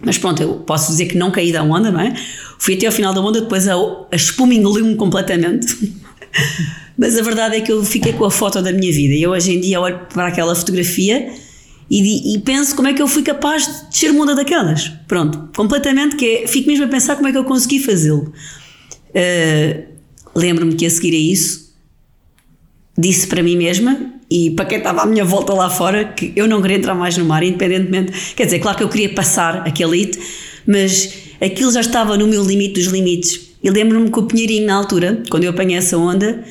mas 0.00 0.18
pronto, 0.18 0.42
eu 0.42 0.54
posso 0.56 0.90
dizer 0.90 1.06
que 1.06 1.16
não 1.16 1.30
caí 1.30 1.50
da 1.50 1.62
onda, 1.62 1.90
não 1.90 2.00
é? 2.00 2.14
Fui 2.58 2.74
até 2.74 2.86
ao 2.86 2.92
final 2.92 3.12
da 3.12 3.20
onda, 3.20 3.40
depois 3.40 3.66
a, 3.66 3.74
a 3.74 4.16
espuma 4.16 4.54
engoliu-me 4.54 4.94
completamente. 4.96 5.92
mas 6.96 7.18
a 7.18 7.22
verdade 7.22 7.56
é 7.56 7.60
que 7.60 7.72
eu 7.72 7.82
fiquei 7.82 8.12
com 8.12 8.24
a 8.24 8.30
foto 8.30 8.62
da 8.62 8.72
minha 8.72 8.92
vida 8.92 9.14
e 9.14 9.22
eu 9.22 9.30
hoje 9.30 9.52
em 9.52 9.60
dia 9.60 9.80
olho 9.80 10.00
para 10.12 10.28
aquela 10.28 10.54
fotografia 10.54 11.28
e, 11.90 12.34
e, 12.34 12.38
penso 12.40 12.74
como 12.74 12.88
é 12.88 12.94
que 12.94 13.02
eu 13.02 13.06
fui 13.06 13.22
capaz 13.22 13.66
de 13.66 13.90
descer 13.90 14.10
uma 14.10 14.22
onda 14.22 14.34
daquelas. 14.34 14.88
Pronto, 15.06 15.50
completamente, 15.54 16.16
que 16.16 16.26
é, 16.26 16.46
fico 16.46 16.68
mesmo 16.68 16.84
a 16.84 16.88
pensar 16.88 17.16
como 17.16 17.28
é 17.28 17.32
que 17.32 17.38
eu 17.38 17.44
consegui 17.44 17.78
fazê-lo. 17.78 18.32
Uh, 19.10 19.94
Lembro-me 20.34 20.74
que 20.74 20.84
a 20.84 20.90
seguir 20.90 21.14
a 21.14 21.18
isso 21.18 21.72
disse 22.98 23.26
para 23.26 23.42
mim 23.42 23.56
mesma 23.56 24.14
e 24.30 24.50
para 24.50 24.64
quem 24.64 24.78
estava 24.78 25.02
à 25.02 25.06
minha 25.06 25.24
volta 25.24 25.52
lá 25.52 25.70
fora 25.70 26.04
que 26.04 26.32
eu 26.34 26.48
não 26.48 26.60
queria 26.60 26.76
entrar 26.76 26.94
mais 26.94 27.16
no 27.16 27.24
mar, 27.24 27.42
independentemente. 27.42 28.34
Quer 28.34 28.46
dizer, 28.46 28.58
claro 28.58 28.76
que 28.76 28.82
eu 28.82 28.88
queria 28.88 29.10
passar 29.10 29.58
aquele 29.66 30.02
hito, 30.02 30.18
mas 30.66 31.12
aquilo 31.40 31.70
já 31.70 31.80
estava 31.80 32.16
no 32.16 32.26
meu 32.26 32.42
limite 32.42 32.74
dos 32.74 32.86
limites. 32.86 33.52
E 33.62 33.70
lembro-me 33.70 34.10
que 34.10 34.18
o 34.18 34.24
Pinheirinho, 34.24 34.66
na 34.66 34.74
altura, 34.74 35.22
quando 35.30 35.44
eu 35.44 35.50
apanhei 35.50 35.76
essa 35.76 35.96
onda, 35.96 36.44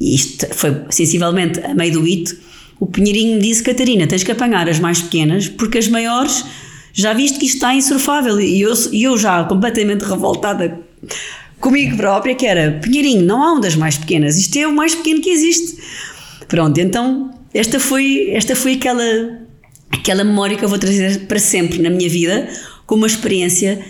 e 0.00 0.14
isto 0.14 0.46
foi 0.52 0.82
sensivelmente 0.90 1.60
a 1.60 1.74
meio 1.74 1.92
do 1.92 2.06
hito, 2.06 2.36
o 2.80 2.86
Pinheirinho 2.86 3.40
disse: 3.40 3.62
Catarina, 3.62 4.06
tens 4.06 4.22
que 4.22 4.32
apanhar 4.32 4.68
as 4.68 4.78
mais 4.78 5.02
pequenas, 5.02 5.48
porque 5.48 5.78
as 5.78 5.88
maiores 5.88 6.44
já 6.92 7.12
viste 7.12 7.38
que 7.38 7.46
isto 7.46 7.56
está 7.56 7.74
insurfável. 7.74 8.40
E 8.40 8.60
eu, 8.60 8.72
eu 8.92 9.16
já 9.16 9.44
completamente 9.44 10.02
revoltada 10.02 10.80
comigo 11.60 11.96
própria, 11.96 12.34
que 12.34 12.46
era: 12.46 12.78
Pinheirinho, 12.82 13.24
não 13.24 13.42
há 13.42 13.52
ondas 13.54 13.74
mais 13.74 13.98
pequenas, 13.98 14.38
isto 14.38 14.56
é 14.58 14.66
o 14.66 14.74
mais 14.74 14.94
pequeno 14.94 15.20
que 15.20 15.30
existe. 15.30 15.78
Pronto, 16.46 16.78
então 16.78 17.30
esta 17.52 17.80
foi, 17.80 18.30
esta 18.30 18.54
foi 18.54 18.74
aquela, 18.74 19.38
aquela 19.90 20.24
memória 20.24 20.56
que 20.56 20.64
eu 20.64 20.68
vou 20.68 20.78
trazer 20.78 21.26
para 21.26 21.38
sempre 21.38 21.78
na 21.80 21.90
minha 21.90 22.08
vida, 22.08 22.48
como 22.86 23.02
uma 23.02 23.06
experiência 23.06 23.84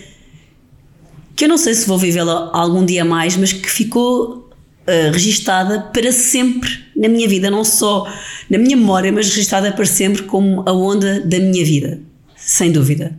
que 1.35 1.45
eu 1.45 1.49
não 1.49 1.57
sei 1.57 1.73
se 1.73 1.87
vou 1.87 1.97
vivê-la 1.97 2.51
algum 2.53 2.83
dia 2.83 3.05
mais, 3.05 3.37
mas 3.37 3.53
que 3.53 3.69
ficou 3.69 4.48
uh, 4.89 5.11
registada 5.11 5.79
para 5.93 6.11
sempre 6.11 6.69
na 6.95 7.07
minha 7.07 7.27
vida, 7.29 7.49
não 7.49 7.63
só 7.63 8.11
na 8.49 8.57
minha 8.57 8.75
memória, 8.75 9.11
mas 9.11 9.29
registada 9.29 9.71
para 9.71 9.85
sempre 9.85 10.23
como 10.23 10.63
a 10.67 10.73
onda 10.73 11.21
da 11.21 11.39
minha 11.39 11.63
vida, 11.63 11.99
sem 12.35 12.71
dúvida. 12.71 13.13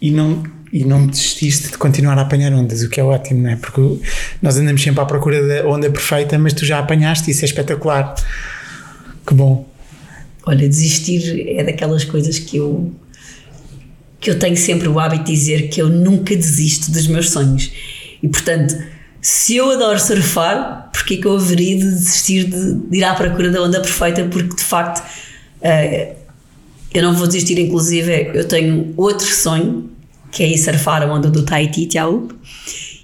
E 0.00 0.10
não, 0.10 0.42
e 0.72 0.84
não 0.84 1.06
desististe 1.06 1.70
de 1.70 1.78
continuar 1.78 2.18
a 2.18 2.22
apanhar 2.22 2.52
ondas, 2.52 2.82
o 2.82 2.88
que 2.88 3.00
é 3.00 3.04
ótimo, 3.04 3.42
não 3.42 3.50
é? 3.50 3.56
Porque 3.56 3.80
nós 4.42 4.56
andamos 4.56 4.82
sempre 4.82 5.00
à 5.00 5.06
procura 5.06 5.46
da 5.46 5.68
onda 5.68 5.88
perfeita, 5.90 6.38
mas 6.38 6.52
tu 6.52 6.66
já 6.66 6.78
apanhaste, 6.78 7.30
isso 7.30 7.42
é 7.42 7.46
espetacular. 7.46 8.14
Que 9.26 9.34
bom. 9.34 9.66
Olha, 10.44 10.68
desistir 10.68 11.56
é 11.56 11.62
daquelas 11.62 12.04
coisas 12.04 12.38
que 12.38 12.56
eu 12.56 12.92
que 14.18 14.30
eu 14.30 14.38
tenho 14.38 14.56
sempre 14.56 14.86
o 14.86 15.00
hábito 15.00 15.24
de 15.24 15.32
dizer 15.32 15.68
que 15.68 15.82
eu 15.82 15.88
nunca 15.88 16.36
desisto 16.36 16.92
dos 16.92 17.08
meus 17.08 17.30
sonhos. 17.30 17.72
E 18.22 18.28
portanto, 18.28 18.76
se 19.22 19.54
eu 19.54 19.70
adoro 19.70 20.00
surfar, 20.00 20.90
porque 20.92 21.14
é 21.14 21.16
que 21.18 21.26
eu 21.28 21.36
haveria 21.36 21.78
de 21.78 21.84
desistir 21.84 22.44
de, 22.44 22.74
de, 22.74 22.98
ir 22.98 23.04
à 23.04 23.14
procura 23.14 23.52
da 23.52 23.62
onda 23.62 23.80
perfeita? 23.80 24.24
Porque 24.24 24.56
de 24.56 24.62
facto 24.62 24.98
uh, 24.98 26.16
eu 26.92 27.02
não 27.04 27.14
vou 27.14 27.28
desistir, 27.28 27.56
inclusive 27.60 28.32
eu 28.34 28.48
tenho 28.48 28.92
outro 28.96 29.26
sonho 29.26 29.88
que 30.32 30.42
é 30.42 30.48
ir 30.48 30.58
surfar 30.58 31.02
a 31.02 31.06
onda 31.06 31.30
do 31.30 31.44
Tahiti 31.44 31.86
Tiao 31.86 32.26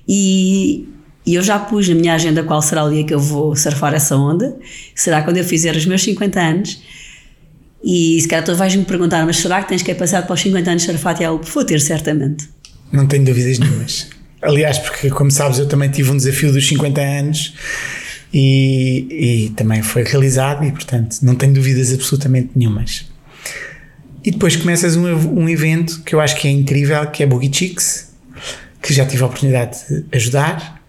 e, 0.09 0.89
e 1.25 1.37
eu 1.37 1.43
já 1.43 1.57
pus 1.57 1.89
na 1.89 1.95
minha 1.95 2.15
agenda 2.15 2.43
qual 2.43 2.61
será 2.61 2.83
o 2.83 2.91
dia 2.91 3.05
que 3.05 3.15
eu 3.15 3.21
vou 3.21 3.55
surfar 3.55 3.95
essa 3.95 4.17
onda. 4.17 4.59
Será 4.97 5.23
quando 5.23 5.37
eu 5.37 5.45
fizer 5.45 5.77
os 5.77 5.87
meus 5.87 6.03
50 6.03 6.41
anos. 6.41 6.83
E 7.85 8.21
se 8.21 8.27
calhar 8.27 8.45
tu 8.45 8.57
vais 8.57 8.75
me 8.75 8.85
perguntar, 8.85 9.25
mas 9.25 9.37
será 9.37 9.63
que 9.63 9.69
tens 9.69 9.83
que 9.83 9.93
ir 9.93 9.95
passar 9.95 10.23
para 10.23 10.35
os 10.35 10.41
50 10.41 10.69
anos 10.69 10.83
surfar 10.83 11.15
Tiao? 11.17 11.41
Vou 11.41 11.65
ter, 11.65 11.81
certamente. 11.81 12.49
Não 12.91 13.07
tenho 13.07 13.25
dúvidas 13.25 13.61
nenhumas. 13.61 14.18
Aliás, 14.40 14.79
porque 14.79 15.11
como 15.11 15.31
sabes, 15.31 15.59
eu 15.59 15.66
também 15.66 15.90
tive 15.90 16.11
um 16.11 16.16
desafio 16.16 16.53
dos 16.53 16.66
50 16.66 17.01
anos 17.01 17.55
e, 18.33 19.07
e 19.11 19.51
também 19.51 19.83
foi 19.83 20.05
realizado 20.05 20.64
e, 20.64 20.70
portanto, 20.70 21.18
não 21.22 21.35
tenho 21.35 21.55
dúvidas 21.55 21.92
absolutamente 21.92 22.51
nenhumas. 22.55 23.07
E 24.24 24.31
depois 24.31 24.57
começas 24.57 24.96
um, 24.96 25.07
um 25.40 25.48
evento 25.48 26.03
que 26.03 26.14
eu 26.14 26.20
acho 26.20 26.37
que 26.37 26.46
é 26.46 26.51
incrível, 26.51 27.07
que 27.07 27.22
é 27.22 27.27
Boogie 27.27 27.51
Chicks, 27.53 28.12
que 28.83 28.92
já 28.92 29.05
tive 29.07 29.22
a 29.22 29.27
oportunidade 29.27 29.79
de 29.88 30.05
ajudar 30.16 30.83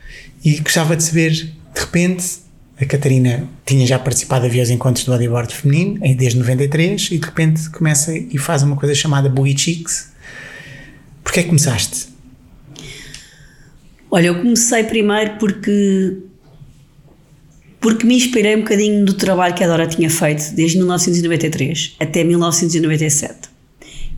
e 0.44 0.60
gostava 0.60 0.96
de 0.96 1.04
saber, 1.04 1.32
de 1.32 1.80
repente, 1.80 2.26
a 2.80 2.86
Catarina 2.86 3.48
tinha 3.66 3.86
já 3.86 3.98
participado 3.98 4.50
de 4.50 4.60
aos 4.60 4.70
encontros 4.70 5.06
do 5.06 5.12
bodyboard 5.12 5.54
feminino 5.54 6.00
desde 6.16 6.38
93 6.38 7.10
e 7.12 7.18
de 7.18 7.26
repente 7.26 7.70
começa 7.70 8.16
e 8.16 8.38
faz 8.38 8.64
uma 8.64 8.76
coisa 8.76 8.94
chamada 8.94 9.30
Boogie 9.30 9.58
Chicks. 9.58 10.12
Porquê 11.24 11.42
é 11.42 11.44
que 11.44 11.50
começaste? 11.50 12.09
Olha, 14.12 14.28
eu 14.28 14.36
comecei 14.36 14.84
primeiro 14.84 15.38
porque 15.38 16.18
porque 17.80 18.06
me 18.06 18.16
inspirei 18.16 18.56
um 18.56 18.60
bocadinho 18.60 19.06
do 19.06 19.14
trabalho 19.14 19.54
que 19.54 19.64
a 19.64 19.68
Dora 19.68 19.88
tinha 19.88 20.10
feito 20.10 20.54
desde 20.54 20.78
1993 20.78 21.96
até 22.00 22.24
1997. 22.24 23.50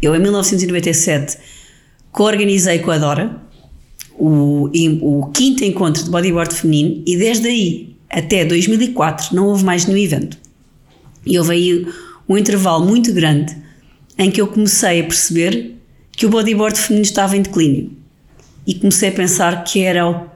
Eu, 0.02 0.16
em 0.16 0.20
1997, 0.20 1.38
co-organizei 2.12 2.80
com 2.80 2.90
a 2.90 2.98
Dora 2.98 3.40
o, 4.18 4.70
o 5.02 5.32
quinto 5.32 5.64
encontro 5.64 6.04
de 6.04 6.10
bodyboard 6.10 6.56
feminino 6.56 7.04
e 7.06 7.18
desde 7.18 7.48
aí 7.48 7.96
até 8.10 8.46
2004 8.46 9.36
não 9.36 9.48
houve 9.48 9.64
mais 9.64 9.86
nenhum 9.86 10.00
evento. 10.00 10.38
E 11.24 11.38
houve 11.38 11.52
aí 11.52 11.88
um 12.28 12.38
intervalo 12.38 12.84
muito 12.86 13.14
grande 13.14 13.56
em 14.18 14.32
que 14.32 14.42
eu 14.42 14.48
comecei 14.48 15.02
a 15.02 15.04
perceber 15.04 15.76
que 16.14 16.26
o 16.26 16.30
bodyboard 16.30 16.80
feminino 16.80 17.06
estava 17.06 17.38
em 17.38 17.42
declínio 17.44 18.01
e 18.66 18.76
comecei 18.76 19.10
a 19.10 19.12
pensar 19.12 19.64
que 19.64 19.82
era 19.82 20.30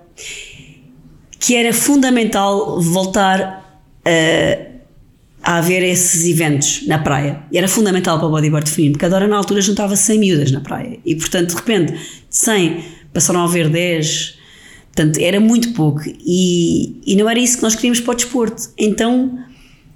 que 1.40 1.56
era 1.56 1.72
fundamental 1.74 2.82
voltar 2.82 3.82
a, 4.04 5.52
a 5.52 5.58
haver 5.58 5.84
esses 5.84 6.26
eventos 6.28 6.88
na 6.88 6.98
praia. 6.98 7.44
E 7.52 7.58
era 7.58 7.68
fundamental 7.68 8.18
para 8.18 8.28
o 8.28 8.32
bodyboard 8.32 8.70
feminino, 8.70 8.94
porque 8.94 9.06
a 9.06 9.10
Dora 9.10 9.28
na 9.28 9.38
altura 9.38 9.62
juntava 9.62 9.96
100 9.96 10.20
miúdas 10.20 10.52
na 10.52 10.62
praia. 10.62 10.98
E 11.06 11.16
portanto, 11.16 11.50
de 11.50 11.56
repente, 11.56 11.94
de 11.94 12.00
100 12.30 12.84
passaram 13.14 13.42
a 13.42 13.44
haver 13.44 13.70
10. 13.70 14.40
Portanto, 14.88 15.20
era 15.20 15.40
muito 15.40 15.74
pouco. 15.74 16.02
E, 16.06 17.00
e 17.06 17.16
não 17.16 17.30
era 17.30 17.40
isso 17.40 17.58
que 17.58 17.64
nós 17.64 17.76
queríamos 17.76 18.00
para 18.00 18.14
o 18.14 18.16
desporto. 18.16 18.70
Então, 18.78 19.38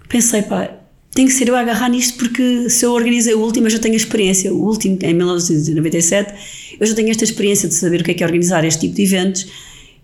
pensei, 0.08 0.44
pá, 0.44 0.70
tem 1.14 1.26
que 1.26 1.34
ser 1.34 1.48
eu 1.48 1.56
a 1.56 1.62
agarrar 1.62 1.90
nisto 1.90 2.18
porque 2.18 2.70
se 2.70 2.86
eu 2.86 2.94
organizei 2.94 3.34
o 3.34 3.40
último, 3.40 3.68
eu 3.68 3.72
já 3.72 3.80
tenho 3.80 3.96
a 3.96 3.98
experiência. 3.98 4.54
O 4.54 4.64
último, 4.64 4.98
em 5.02 5.14
1997, 5.14 6.34
eu 6.80 6.86
já 6.86 6.96
tenho 6.96 7.10
esta 7.10 7.24
experiência 7.24 7.68
de 7.68 7.76
saber 7.76 8.02
o 8.02 8.04
que 8.04 8.12
é 8.12 8.14
que 8.14 8.24
é 8.24 8.26
organizar 8.26 8.64
este 8.64 8.82
tipo 8.82 8.96
de 8.96 9.04
eventos. 9.04 9.48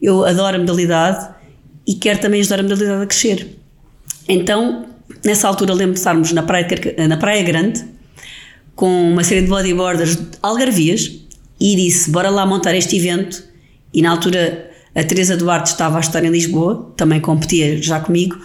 Eu 0.02 0.26
adoro 0.26 0.58
a 0.58 0.60
modalidade 0.60 1.34
e 1.88 1.96
quero 1.96 2.20
também 2.20 2.42
ajudar 2.42 2.60
a 2.60 2.64
modalidade 2.64 3.04
a 3.04 3.06
crescer. 3.06 3.58
Então, 4.28 4.88
nessa 5.24 5.48
altura, 5.48 5.74
lembro 5.74 5.94
de 5.94 6.00
estarmos 6.00 6.32
na 6.32 6.44
Praia, 6.44 6.68
na 7.08 7.18
praia 7.18 7.44
Grande 7.44 7.86
com 8.76 9.12
uma 9.12 9.24
série 9.24 9.42
de 9.42 9.48
bodyboarders 9.48 10.18
algarvias 10.42 11.12
e 11.60 11.76
disse: 11.76 12.12
Bora 12.12 12.30
lá 12.30 12.46
montar 12.46 12.76
este 12.76 12.98
evento. 12.98 13.44
E 13.94 14.02
na 14.02 14.12
altura 14.12 14.72
a 14.94 15.04
Teresa 15.04 15.38
Duarte 15.38 15.72
estava 15.72 15.98
a 15.98 16.00
estar 16.00 16.24
em 16.24 16.30
Lisboa, 16.30 16.94
também 16.98 17.20
competia 17.20 17.82
já 17.82 18.00
comigo, 18.00 18.38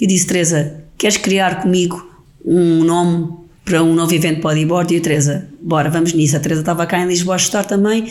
e 0.00 0.06
disse: 0.06 0.26
Teresa, 0.26 0.84
queres 0.96 1.16
criar 1.16 1.62
comigo 1.62 2.06
um 2.44 2.84
nome 2.84 3.32
para 3.64 3.82
um 3.82 3.94
novo 3.94 4.14
evento 4.14 4.40
bodyboard? 4.40 4.94
E 4.94 4.98
a 4.98 5.00
Teresa, 5.00 5.48
bora, 5.60 5.90
vamos 5.90 6.12
nisso. 6.12 6.36
A 6.36 6.40
Teresa 6.40 6.60
estava 6.60 6.86
cá 6.86 7.00
em 7.00 7.06
Lisboa 7.06 7.34
a 7.34 7.36
estar 7.36 7.64
também 7.64 8.10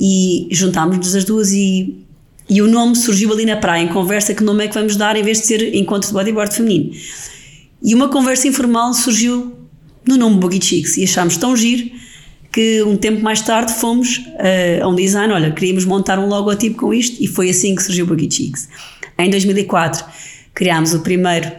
e 0.00 0.48
juntámos-nos 0.50 1.14
as 1.14 1.24
duas 1.24 1.52
e, 1.52 2.04
e 2.48 2.62
o 2.62 2.66
nome 2.66 2.96
surgiu 2.96 3.32
ali 3.32 3.44
na 3.44 3.56
praia, 3.56 3.82
em 3.82 3.88
conversa, 3.88 4.34
que 4.34 4.42
nome 4.42 4.64
é 4.64 4.68
que 4.68 4.74
vamos 4.74 4.96
dar 4.96 5.14
em 5.14 5.22
vez 5.22 5.40
de 5.40 5.46
ser 5.46 5.74
Encontro 5.74 6.08
de 6.08 6.14
Bodyboard 6.14 6.54
Feminino. 6.54 6.92
E 7.82 7.94
uma 7.94 8.08
conversa 8.08 8.48
informal 8.48 8.94
surgiu 8.94 9.54
no 10.06 10.16
nome 10.16 10.38
Boogie 10.38 10.62
Chicks 10.62 10.96
e 10.96 11.04
achámos 11.04 11.36
tão 11.36 11.54
giro 11.56 11.90
que 12.52 12.82
um 12.82 12.96
tempo 12.96 13.22
mais 13.22 13.40
tarde 13.42 13.72
fomos 13.72 14.18
uh, 14.18 14.82
a 14.82 14.88
um 14.88 14.94
design, 14.94 15.32
olha, 15.32 15.52
queríamos 15.52 15.84
montar 15.84 16.18
um 16.18 16.26
logotipo 16.26 16.76
com 16.78 16.92
isto 16.92 17.22
e 17.22 17.26
foi 17.26 17.48
assim 17.48 17.74
que 17.74 17.82
surgiu 17.82 18.04
o 18.04 18.08
Boogie 18.08 18.30
Chicks. 18.30 18.68
Em 19.18 19.30
2004 19.30 20.04
criámos 20.54 20.94
o 20.94 21.00
primeiro 21.00 21.50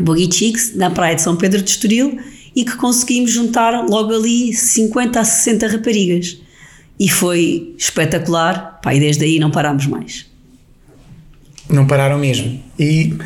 Boogie 0.00 0.30
Chicks 0.32 0.74
na 0.74 0.90
praia 0.90 1.16
de 1.16 1.22
São 1.22 1.36
Pedro 1.36 1.62
de 1.62 1.70
Estoril 1.70 2.18
e 2.54 2.64
que 2.64 2.76
conseguimos 2.76 3.30
juntar 3.30 3.86
logo 3.88 4.14
ali 4.14 4.52
50 4.52 5.20
a 5.20 5.24
60 5.24 5.66
raparigas. 5.68 6.38
E 6.98 7.08
foi 7.08 7.74
espetacular, 7.78 8.80
pá, 8.82 8.94
e 8.94 9.00
desde 9.00 9.24
aí 9.24 9.38
não 9.38 9.50
parámos 9.50 9.86
mais. 9.86 10.26
Não 11.68 11.86
pararam 11.86 12.18
mesmo. 12.18 12.60
E 12.78 13.16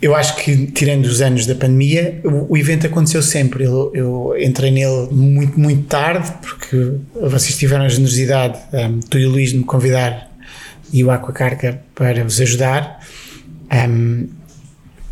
eu 0.00 0.14
acho 0.14 0.36
que, 0.36 0.66
tirando 0.66 1.06
os 1.06 1.22
anos 1.22 1.46
da 1.46 1.54
pandemia, 1.54 2.20
o, 2.22 2.56
evento 2.58 2.86
aconteceu 2.86 3.22
sempre. 3.22 3.64
Eu, 3.64 3.90
eu, 3.94 4.34
entrei 4.38 4.70
nele 4.70 5.08
muito, 5.10 5.58
muito 5.58 5.84
tarde, 5.84 6.30
porque 6.42 6.92
vocês 7.14 7.56
tiveram 7.56 7.86
a 7.86 7.88
generosidade, 7.88 8.58
um, 8.72 9.00
tu 9.00 9.18
e 9.18 9.26
o 9.26 9.30
Luís, 9.30 9.50
de 9.50 9.58
me 9.58 9.64
convidar 9.64 10.30
e 10.92 11.02
o 11.02 11.10
Aquacarca 11.10 11.80
para 11.94 12.22
vos 12.22 12.38
ajudar. 12.40 13.00
Um, 13.72 14.28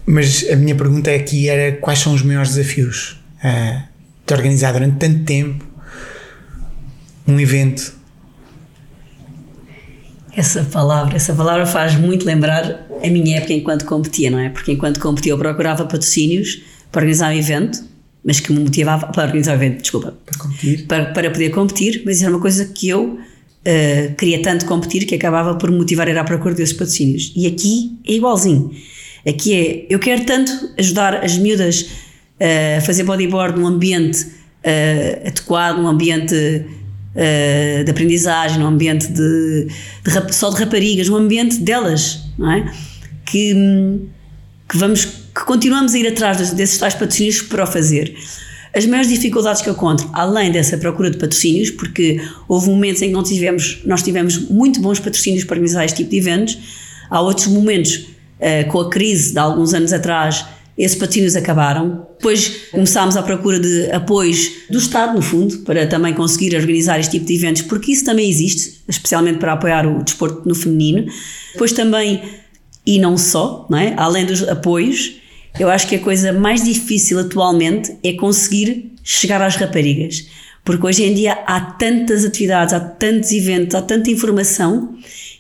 mas 0.07 0.49
a 0.51 0.57
minha 0.57 0.75
pergunta 0.75 1.11
aqui 1.11 1.49
era 1.49 1.77
quais 1.77 1.99
são 1.99 2.13
os 2.15 2.23
maiores 2.23 2.55
desafios 2.55 3.21
uh, 3.45 3.83
de 4.27 4.35
organizar 4.35 4.73
durante 4.73 4.97
tanto 4.97 5.25
tempo 5.25 5.65
um 7.27 7.39
evento? 7.39 7.95
Essa 10.35 10.65
palavra, 10.65 11.17
essa 11.17 11.35
palavra 11.35 11.67
faz 11.67 11.95
muito 11.95 12.25
lembrar 12.25 12.87
a 13.03 13.09
minha 13.09 13.37
época 13.37 13.53
enquanto 13.53 13.85
competia, 13.85 14.31
não 14.31 14.39
é? 14.39 14.49
Porque 14.49 14.73
enquanto 14.73 14.99
competia 14.99 15.33
eu 15.33 15.39
procurava 15.39 15.85
patrocínios 15.85 16.63
para 16.91 17.01
organizar 17.01 17.31
um 17.33 17.37
evento, 17.37 17.85
mas 18.25 18.41
que 18.41 18.53
me 18.53 18.61
motivava 18.61 19.09
para 19.09 19.25
organizar 19.25 19.53
um 19.53 19.57
evento, 19.57 19.83
desculpa, 19.83 20.15
para 20.25 20.39
competir, 20.39 20.87
para, 20.87 21.07
para 21.07 21.31
poder 21.31 21.51
competir, 21.51 22.03
mas 22.05 22.23
era 22.23 22.31
uma 22.31 22.41
coisa 22.41 22.65
que 22.65 22.89
eu 22.89 23.19
uh, 23.67 24.15
queria 24.15 24.43
tanto 24.43 24.67
competir 24.67 25.07
que 25.07 25.15
acabava 25.15 25.55
por 25.57 25.71
me 25.71 25.79
motivar 25.79 26.09
a 26.09 26.11
ir 26.11 26.19
à 26.19 26.25
procura 26.25 26.55
desses 26.55 26.75
patrocínios. 26.75 27.33
E 27.37 27.47
aqui 27.47 27.97
é 28.07 28.13
igualzinho. 28.13 28.71
Aqui 29.27 29.55
é, 29.55 29.87
eu 29.89 29.99
quero 29.99 30.25
tanto 30.25 30.53
ajudar 30.79 31.25
as 31.25 31.39
miúdas 31.39 31.83
uh, 31.83 32.79
a 32.79 32.81
fazer 32.81 33.05
bodyboard 33.05 33.59
num 33.59 33.67
ambiente 33.67 34.25
uh, 34.25 35.27
adequado, 35.27 35.79
num 35.79 35.89
ambiente 35.89 36.35
uh, 36.35 37.85
de 37.85 37.91
aprendizagem, 37.91 38.59
num 38.59 38.67
ambiente 38.67 39.09
de, 39.09 39.69
de, 40.05 40.35
só 40.35 40.51
de 40.51 40.59
raparigas, 40.59 41.09
num 41.09 41.17
ambiente 41.17 41.59
delas, 41.59 42.21
não 42.37 42.51
é? 42.51 42.73
Que, 43.25 43.55
que 44.69 44.77
vamos, 44.77 45.05
que 45.05 45.45
continuamos 45.47 45.95
a 45.95 45.99
ir 45.99 46.09
atrás 46.09 46.53
desses 46.53 46.79
tais 46.79 46.95
patrocínios 46.95 47.43
para 47.43 47.63
o 47.63 47.67
fazer. 47.67 48.15
As 48.75 48.87
maiores 48.87 49.11
dificuldades 49.11 49.61
que 49.61 49.69
eu 49.69 49.75
encontro, 49.75 50.09
além 50.15 50.51
dessa 50.51 50.79
procura 50.79 51.11
de 51.11 51.19
patrocínios, 51.19 51.71
porque 51.71 52.21
houve 52.49 52.71
momentos 52.71 53.03
em 53.03 53.09
que 53.09 53.13
não 53.13 53.23
tivemos, 53.23 53.81
nós 53.85 54.03
tivemos 54.03 54.39
muito 54.49 54.81
bons 54.81 54.99
patrocínios 54.99 55.45
para 55.45 55.57
organizar 55.57 55.85
este 55.85 55.99
tipo 55.99 56.11
de 56.11 56.17
eventos, 56.17 56.59
há 57.11 57.21
outros 57.21 57.49
momentos, 57.49 57.97
uh, 57.97 58.71
com 58.71 58.81
a 58.81 58.89
crise 58.89 59.33
de 59.33 59.39
alguns 59.39 59.75
anos 59.75 59.93
atrás, 59.93 60.47
esses 60.77 60.97
patrocínios 60.97 61.37
acabaram. 61.37 62.07
Depois 62.17 62.69
começámos 62.71 63.15
à 63.17 63.23
procura 63.23 63.61
de 63.61 63.91
apoios 63.91 64.51
do 64.71 64.79
Estado, 64.79 65.15
no 65.15 65.21
fundo, 65.21 65.59
para 65.59 65.87
também 65.87 66.15
conseguir 66.15 66.57
organizar 66.57 66.99
este 66.99 67.13
tipo 67.13 67.27
de 67.27 67.35
eventos, 67.35 67.63
porque 67.63 67.93
isso 67.93 68.07
também 68.07 68.29
existe, 68.29 68.81
especialmente 68.89 69.39
para 69.39 69.53
apoiar 69.53 69.87
o 69.87 70.03
desporto 70.03 70.49
no 70.49 70.55
feminino. 70.55 71.07
Depois 71.53 71.73
também, 71.73 72.23
e 72.87 72.99
não 72.99 73.19
só, 73.19 73.67
não 73.69 73.77
é? 73.77 73.93
além 73.99 74.25
dos 74.25 74.49
apoios, 74.49 75.21
eu 75.59 75.69
acho 75.69 75.87
que 75.87 75.97
a 75.97 75.99
coisa 75.99 76.33
mais 76.33 76.65
difícil 76.65 77.19
atualmente 77.19 77.97
é 78.03 78.13
conseguir 78.13 78.93
chegar 79.03 79.41
às 79.43 79.57
raparigas. 79.57 80.27
Porque 80.65 80.87
hoje 80.87 81.05
em 81.05 81.15
dia 81.15 81.33
há 81.47 81.61
tantas 81.61 82.25
atividades, 82.25 82.73
há 82.73 82.81
tantos 82.81 83.33
eventos, 83.33 83.75
há 83.75 83.83
tanta 83.83 84.11
informação 84.11 84.97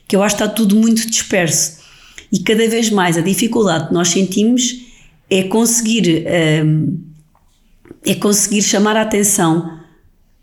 que 0.07 0.16
eu 0.16 0.22
acho 0.22 0.37
que 0.37 0.42
está 0.42 0.53
tudo 0.53 0.77
muito 0.77 1.09
disperso. 1.09 1.81
E 2.31 2.40
cada 2.40 2.66
vez 2.68 2.90
mais 2.90 3.16
a 3.16 3.20
dificuldade 3.20 3.88
que 3.88 3.94
nós 3.94 4.09
sentimos 4.09 4.83
é 5.31 5.44
conseguir, 5.44 6.27
hum, 6.64 6.98
é 8.05 8.14
conseguir 8.14 8.62
chamar 8.62 8.96
a 8.96 9.03
atenção 9.03 9.81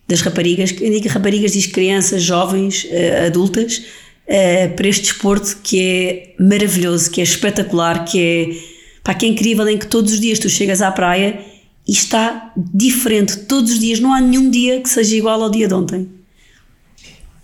das 0.07 0.21
raparigas, 0.21 0.73
eu 0.81 0.89
digo 0.91 1.07
raparigas, 1.09 1.51
diz 1.51 1.67
crianças, 1.67 2.23
jovens, 2.23 2.85
uh, 2.85 3.27
adultas, 3.27 3.77
uh, 3.77 4.75
para 4.75 4.87
este 4.87 5.03
desporto 5.03 5.57
que 5.61 5.79
é 5.79 6.33
maravilhoso, 6.43 7.11
que 7.11 7.21
é 7.21 7.23
espetacular, 7.23 8.05
que 8.05 8.19
é, 8.19 8.68
pá, 9.03 9.13
que 9.13 9.25
é 9.25 9.29
incrível, 9.29 9.67
em 9.67 9.77
que 9.77 9.87
todos 9.87 10.13
os 10.13 10.19
dias 10.19 10.39
tu 10.39 10.49
chegas 10.49 10.81
à 10.81 10.91
praia 10.91 11.39
e 11.87 11.91
está 11.91 12.53
diferente, 12.57 13.37
todos 13.45 13.71
os 13.71 13.79
dias, 13.79 13.99
não 13.99 14.13
há 14.13 14.21
nenhum 14.21 14.49
dia 14.49 14.81
que 14.81 14.89
seja 14.89 15.15
igual 15.15 15.41
ao 15.41 15.49
dia 15.49 15.67
de 15.67 15.73
ontem. 15.73 16.07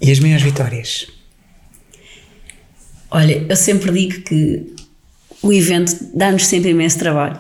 E 0.01 0.11
as 0.11 0.19
minhas 0.19 0.41
vitórias? 0.41 1.07
Olha, 3.09 3.45
eu 3.47 3.55
sempre 3.55 3.91
digo 3.91 4.21
que 4.21 4.75
o 5.41 5.53
evento 5.53 5.95
dá-nos 6.13 6.45
sempre 6.45 6.71
imenso 6.71 6.99
trabalho. 6.99 7.39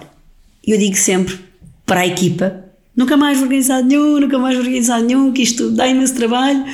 E 0.65 0.71
eu 0.71 0.77
digo 0.77 0.95
sempre 0.95 1.37
para 1.85 2.01
a 2.01 2.07
equipa: 2.07 2.63
nunca 2.95 3.17
mais 3.17 3.41
organizado 3.41 3.85
nenhum, 3.87 4.19
nunca 4.19 4.39
mais 4.39 4.57
organizado 4.57 5.05
nenhum, 5.05 5.31
que 5.31 5.41
isto 5.41 5.71
dá 5.71 5.87
imenso 5.87 6.15
trabalho 6.15 6.65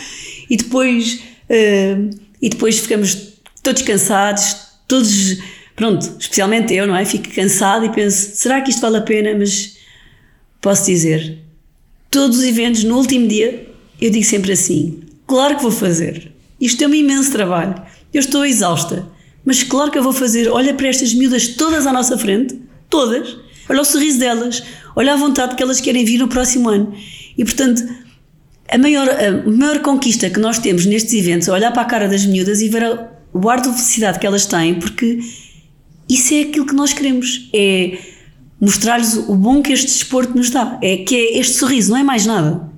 e 0.50 0.58
depois, 0.58 1.22
uh, 1.50 2.10
e 2.42 2.50
depois 2.50 2.80
ficamos 2.80 3.32
todos 3.64 3.82
cansados, 3.82 4.56
todos, 4.88 5.38
pronto, 5.82 6.16
especialmente 6.20 6.76
eu, 6.76 6.86
não 6.86 6.96
é? 6.96 7.04
Fico 7.04 7.28
cansado 7.34 7.86
e 7.86 7.90
penso: 7.90 8.36
será 8.36 8.62
que 8.62 8.70
isto 8.70 8.82
vale 8.82 8.98
a 8.98 9.02
pena? 9.02 9.36
Mas 9.36 9.78
posso 10.62 10.86
dizer, 10.86 11.40
todos 12.12 12.38
os 12.38 12.44
eventos 12.44 12.84
no 12.84 12.98
último 12.98 13.28
dia, 13.28 13.68
eu 14.00 14.12
digo 14.12 14.24
sempre 14.24 14.52
assim: 14.52 15.02
claro 15.26 15.56
que 15.56 15.64
vou 15.64 15.72
fazer. 15.72 16.32
Isto 16.60 16.84
é 16.84 16.88
um 16.88 16.94
imenso 16.94 17.32
trabalho. 17.32 17.82
Eu 18.14 18.20
estou 18.20 18.46
exausta. 18.46 19.08
Mas 19.44 19.64
claro 19.64 19.90
que 19.90 19.98
eu 19.98 20.04
vou 20.04 20.14
fazer, 20.14 20.48
olha 20.50 20.72
para 20.76 20.88
estas 20.88 21.16
miúdas 21.16 21.48
todas 21.48 21.88
à 21.88 21.92
nossa 21.92 22.16
frente, 22.16 22.62
todas, 22.88 23.36
olha 23.68 23.82
o 23.82 23.84
sorriso 23.84 24.20
delas, 24.20 24.62
olha 24.96 25.14
a 25.14 25.16
vontade 25.16 25.56
que 25.56 25.64
elas 25.64 25.82
querem 25.82 26.06
vir 26.06 26.20
no 26.20 26.28
próximo 26.28 26.70
ano. 26.70 26.94
E 27.36 27.44
portanto, 27.44 27.84
a 28.70 28.78
maior, 28.78 29.10
a 29.10 29.50
maior 29.50 29.80
conquista 29.80 30.30
que 30.30 30.40
nós 30.40 30.60
temos 30.60 30.86
nestes 30.86 31.16
eventos 31.16 31.48
é 31.48 31.52
olhar 31.52 31.72
para 31.72 31.82
a 31.82 31.86
cara 31.86 32.08
das 32.08 32.24
miúdas 32.24 32.62
e 32.62 32.70
ver 32.70 32.84
o 33.34 33.50
ar 33.50 33.60
de 33.60 33.70
felicidade 33.70 34.20
que 34.20 34.28
elas 34.28 34.46
têm, 34.46 34.76
porque 34.76 35.18
isso 36.14 36.34
é 36.34 36.42
aquilo 36.42 36.66
que 36.66 36.74
nós 36.74 36.94
queremos, 36.94 37.50
é 37.54 37.98
mostrar-lhes 38.60 39.16
o 39.16 39.36
bom 39.36 39.62
que 39.62 39.74
este 39.74 39.88
desporto 39.88 40.36
nos 40.36 40.50
dá, 40.50 40.78
é 40.82 40.98
que 40.98 41.16
é 41.16 41.40
este 41.40 41.58
sorriso, 41.58 41.92
não 41.92 41.98
é 41.98 42.04
mais 42.04 42.26
nada. 42.26 42.70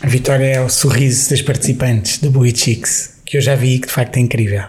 A 0.00 0.06
vitória 0.06 0.44
é 0.44 0.60
o 0.60 0.68
sorriso 0.68 1.30
das 1.30 1.42
participantes 1.42 2.18
do 2.18 2.30
Boogie 2.30 2.56
Chicks 2.56 3.14
que 3.24 3.38
eu 3.38 3.40
já 3.40 3.54
vi 3.54 3.78
que 3.78 3.86
de 3.86 3.92
facto 3.92 4.16
é 4.16 4.20
incrível. 4.20 4.64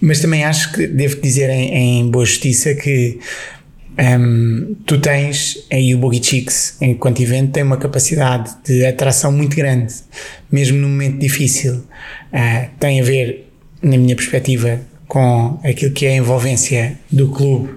Mas 0.00 0.20
também 0.20 0.44
acho 0.44 0.72
que 0.72 0.86
devo 0.86 1.20
dizer 1.20 1.48
em, 1.48 2.00
em 2.00 2.10
boa 2.10 2.24
justiça 2.24 2.74
que 2.74 3.18
um, 3.96 4.74
tu 4.84 4.98
tens, 5.00 5.64
aí 5.70 5.94
o 5.94 5.98
Boogie 5.98 6.22
Chicks, 6.22 6.76
enquanto 6.80 7.22
evento, 7.22 7.52
tem 7.52 7.62
uma 7.62 7.76
capacidade 7.76 8.50
de 8.64 8.84
atração 8.84 9.30
muito 9.30 9.54
grande, 9.54 9.94
mesmo 10.50 10.76
num 10.78 10.88
momento 10.88 11.18
difícil. 11.18 11.76
Uh, 12.32 12.68
tem 12.80 13.00
a 13.00 13.04
ver, 13.04 13.48
na 13.80 13.96
minha 13.96 14.16
perspectiva, 14.16 14.80
com 15.08 15.58
aquilo 15.62 15.92
que 15.92 16.06
é 16.06 16.10
a 16.10 16.16
envolvência 16.16 16.98
do 17.10 17.28
clube 17.28 17.70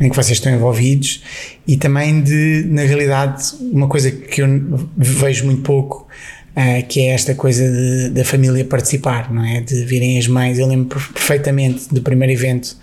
em 0.00 0.08
que 0.08 0.16
vocês 0.16 0.38
estão 0.38 0.52
envolvidos 0.52 1.22
e 1.66 1.76
também 1.76 2.22
de, 2.22 2.64
na 2.68 2.82
realidade, 2.82 3.44
uma 3.60 3.88
coisa 3.88 4.10
que 4.10 4.42
eu 4.42 4.48
vejo 4.96 5.44
muito 5.46 5.62
pouco 5.62 6.08
Uh, 6.50 6.84
que 6.88 7.00
é 7.02 7.12
esta 7.12 7.32
coisa 7.32 7.64
de, 7.70 8.10
da 8.10 8.24
família 8.24 8.64
participar, 8.64 9.32
não 9.32 9.44
é? 9.44 9.60
De 9.60 9.84
virem 9.84 10.18
as 10.18 10.26
mães. 10.26 10.58
Eu 10.58 10.66
lembro 10.66 11.00
perfeitamente 11.14 11.86
do 11.94 12.02
primeiro 12.02 12.32
evento 12.32 12.76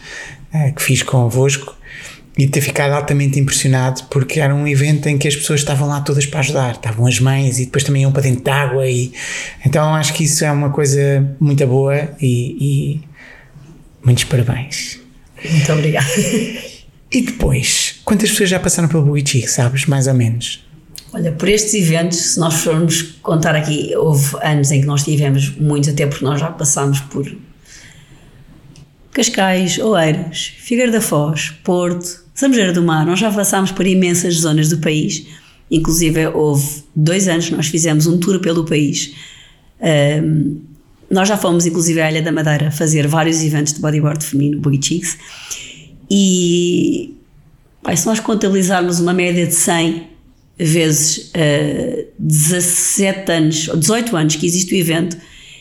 uh, 0.54 0.74
que 0.74 0.82
fiz 0.82 1.04
convosco 1.04 1.76
e 2.38 2.48
ter 2.48 2.62
ficado 2.62 2.94
altamente 2.94 3.40
impressionado 3.40 4.04
porque 4.10 4.40
era 4.40 4.54
um 4.54 4.68
evento 4.68 5.10
em 5.10 5.18
que 5.18 5.28
as 5.28 5.36
pessoas 5.36 5.60
estavam 5.60 5.88
lá 5.88 6.02
todas 6.02 6.26
para 6.26 6.40
ajudar, 6.40 6.72
estavam 6.76 7.08
as 7.08 7.20
mães 7.20 7.60
e 7.60 7.66
depois 7.66 7.84
também 7.84 8.04
iam 8.04 8.12
para 8.12 8.22
dentro 8.22 8.44
de 8.44 8.50
água 8.50 8.88
e 8.88 9.12
então 9.66 9.94
acho 9.96 10.14
que 10.14 10.24
isso 10.24 10.46
é 10.46 10.52
uma 10.52 10.70
coisa 10.70 11.28
muito 11.40 11.66
boa 11.66 12.10
e, 12.22 13.02
muitos 14.04 14.24
parabéns. 14.26 15.00
Muito 15.50 15.72
obrigada. 15.72 16.08
E 17.12 17.22
depois, 17.22 18.02
quantas 18.04 18.30
pessoas 18.32 18.50
já 18.50 18.60
passaram 18.60 18.90
pelo 18.90 19.16
Chick, 19.18 19.48
sabes, 19.48 19.86
mais 19.86 20.08
ou 20.08 20.14
menos? 20.14 20.66
Olha, 21.14 21.32
por 21.32 21.48
estes 21.48 21.74
eventos, 21.74 22.18
se 22.18 22.40
nós 22.40 22.56
formos 22.56 23.02
contar 23.22 23.56
aqui, 23.56 23.96
houve 23.96 24.36
anos 24.44 24.72
em 24.72 24.82
que 24.82 24.88
nós 24.88 25.04
tivemos 25.04 25.56
muitos, 25.56 25.90
até 25.90 26.06
porque 26.06 26.26
nós 26.26 26.40
já 26.40 26.52
passámos 26.52 27.00
por 27.02 27.26
Cascais, 29.12 29.78
Oeiras, 29.80 30.54
Figueira 30.58 30.92
da 30.92 31.02
Foz, 31.02 31.52
Porto, 31.64 32.26
Sambujeira 32.36 32.74
do 32.74 32.84
Mar, 32.84 33.06
nós 33.06 33.20
já 33.20 33.32
passámos 33.32 33.72
por 33.72 33.88
imensas 33.88 34.36
zonas 34.36 34.70
do 34.70 34.78
país, 34.80 35.26
inclusive 35.72 36.28
houve 36.28 36.84
dois 36.96 37.28
anos 37.28 37.50
nós 37.50 37.68
fizemos 37.68 38.06
um 38.06 38.20
tour 38.20 38.40
pelo 38.40 38.66
país. 38.66 39.14
Um, 39.82 40.62
nós 41.10 41.28
já 41.28 41.38
fomos 41.38 41.66
inclusive 41.66 42.02
à 42.02 42.12
Ilha 42.12 42.22
da 42.22 42.32
Madeira 42.32 42.72
fazer 42.72 43.08
vários 43.08 43.42
eventos 43.44 43.74
de 43.74 43.80
bodyboard 43.80 44.24
feminino, 44.24 44.60
Boogie 44.60 44.82
Chicks, 44.82 45.18
e 46.10 47.14
se 47.96 48.06
nós 48.06 48.20
contabilizarmos 48.20 49.00
uma 49.00 49.14
média 49.14 49.46
de 49.46 49.54
100 49.54 50.08
vezes 50.58 51.32
uh, 51.36 52.06
17 52.20 53.32
anos, 53.32 53.68
ou 53.70 53.78
18 53.78 54.18
anos 54.18 54.36
que 54.36 54.46
existe 54.46 54.74
o 54.74 54.78
evento, 54.78 55.18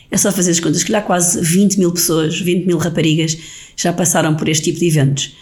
é 0.09 0.17
só 0.17 0.31
fazer 0.31 0.51
as 0.51 0.59
contas, 0.59 0.83
que 0.83 0.91
lá 0.91 1.01
quase 1.01 1.39
20 1.41 1.77
mil 1.77 1.91
pessoas, 1.91 2.39
20 2.39 2.65
mil 2.65 2.77
raparigas 2.77 3.37
já 3.75 3.93
passaram 3.93 4.35
por 4.35 4.47
este 4.49 4.65
tipo 4.65 4.79
de 4.79 4.87
eventos. 4.87 5.35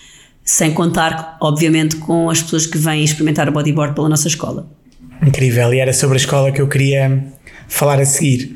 Sem 0.44 0.74
contar, 0.74 1.38
obviamente, 1.42 1.96
com 1.98 2.30
as 2.30 2.42
pessoas 2.42 2.68
que 2.68 2.78
vêm 2.78 3.04
experimentar 3.04 3.48
o 3.48 3.52
bodyboard 3.52 3.96
pela 3.96 4.10
nossa 4.10 4.28
escola. 4.28 4.70
Incrível, 5.26 5.74
e 5.74 5.80
era 5.80 5.94
sobre 5.94 6.16
a 6.16 6.20
escola 6.20 6.52
que 6.52 6.62
eu 6.62 6.68
queria 6.68 7.24
falar 7.68 8.00
a 8.00 8.06
seguir. 8.06 8.56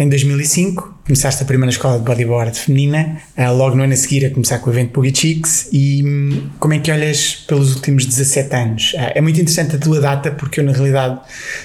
Em 0.00 0.08
2005, 0.08 1.00
começaste 1.04 1.42
a 1.42 1.44
primeira 1.46 1.72
escola 1.72 1.98
de 1.98 2.04
bodyboard 2.04 2.56
feminina, 2.56 3.20
eh, 3.36 3.50
logo 3.50 3.74
no 3.74 3.82
ano 3.82 3.94
a 3.94 3.96
seguir 3.96 4.24
a 4.26 4.30
começar 4.30 4.60
com 4.60 4.70
o 4.70 4.72
evento 4.72 4.92
Boogie 4.92 5.12
Chicks, 5.12 5.70
e 5.72 6.04
hum, 6.04 6.50
como 6.60 6.72
é 6.74 6.78
que 6.78 6.92
olhas 6.92 7.34
pelos 7.48 7.74
últimos 7.74 8.06
17 8.06 8.54
anos? 8.54 8.92
Eh, 8.94 9.14
é 9.16 9.20
muito 9.20 9.40
interessante 9.40 9.74
a 9.74 9.78
tua 9.80 10.00
data, 10.00 10.30
porque 10.30 10.60
eu, 10.60 10.64
na 10.64 10.70
realidade, 10.70 11.18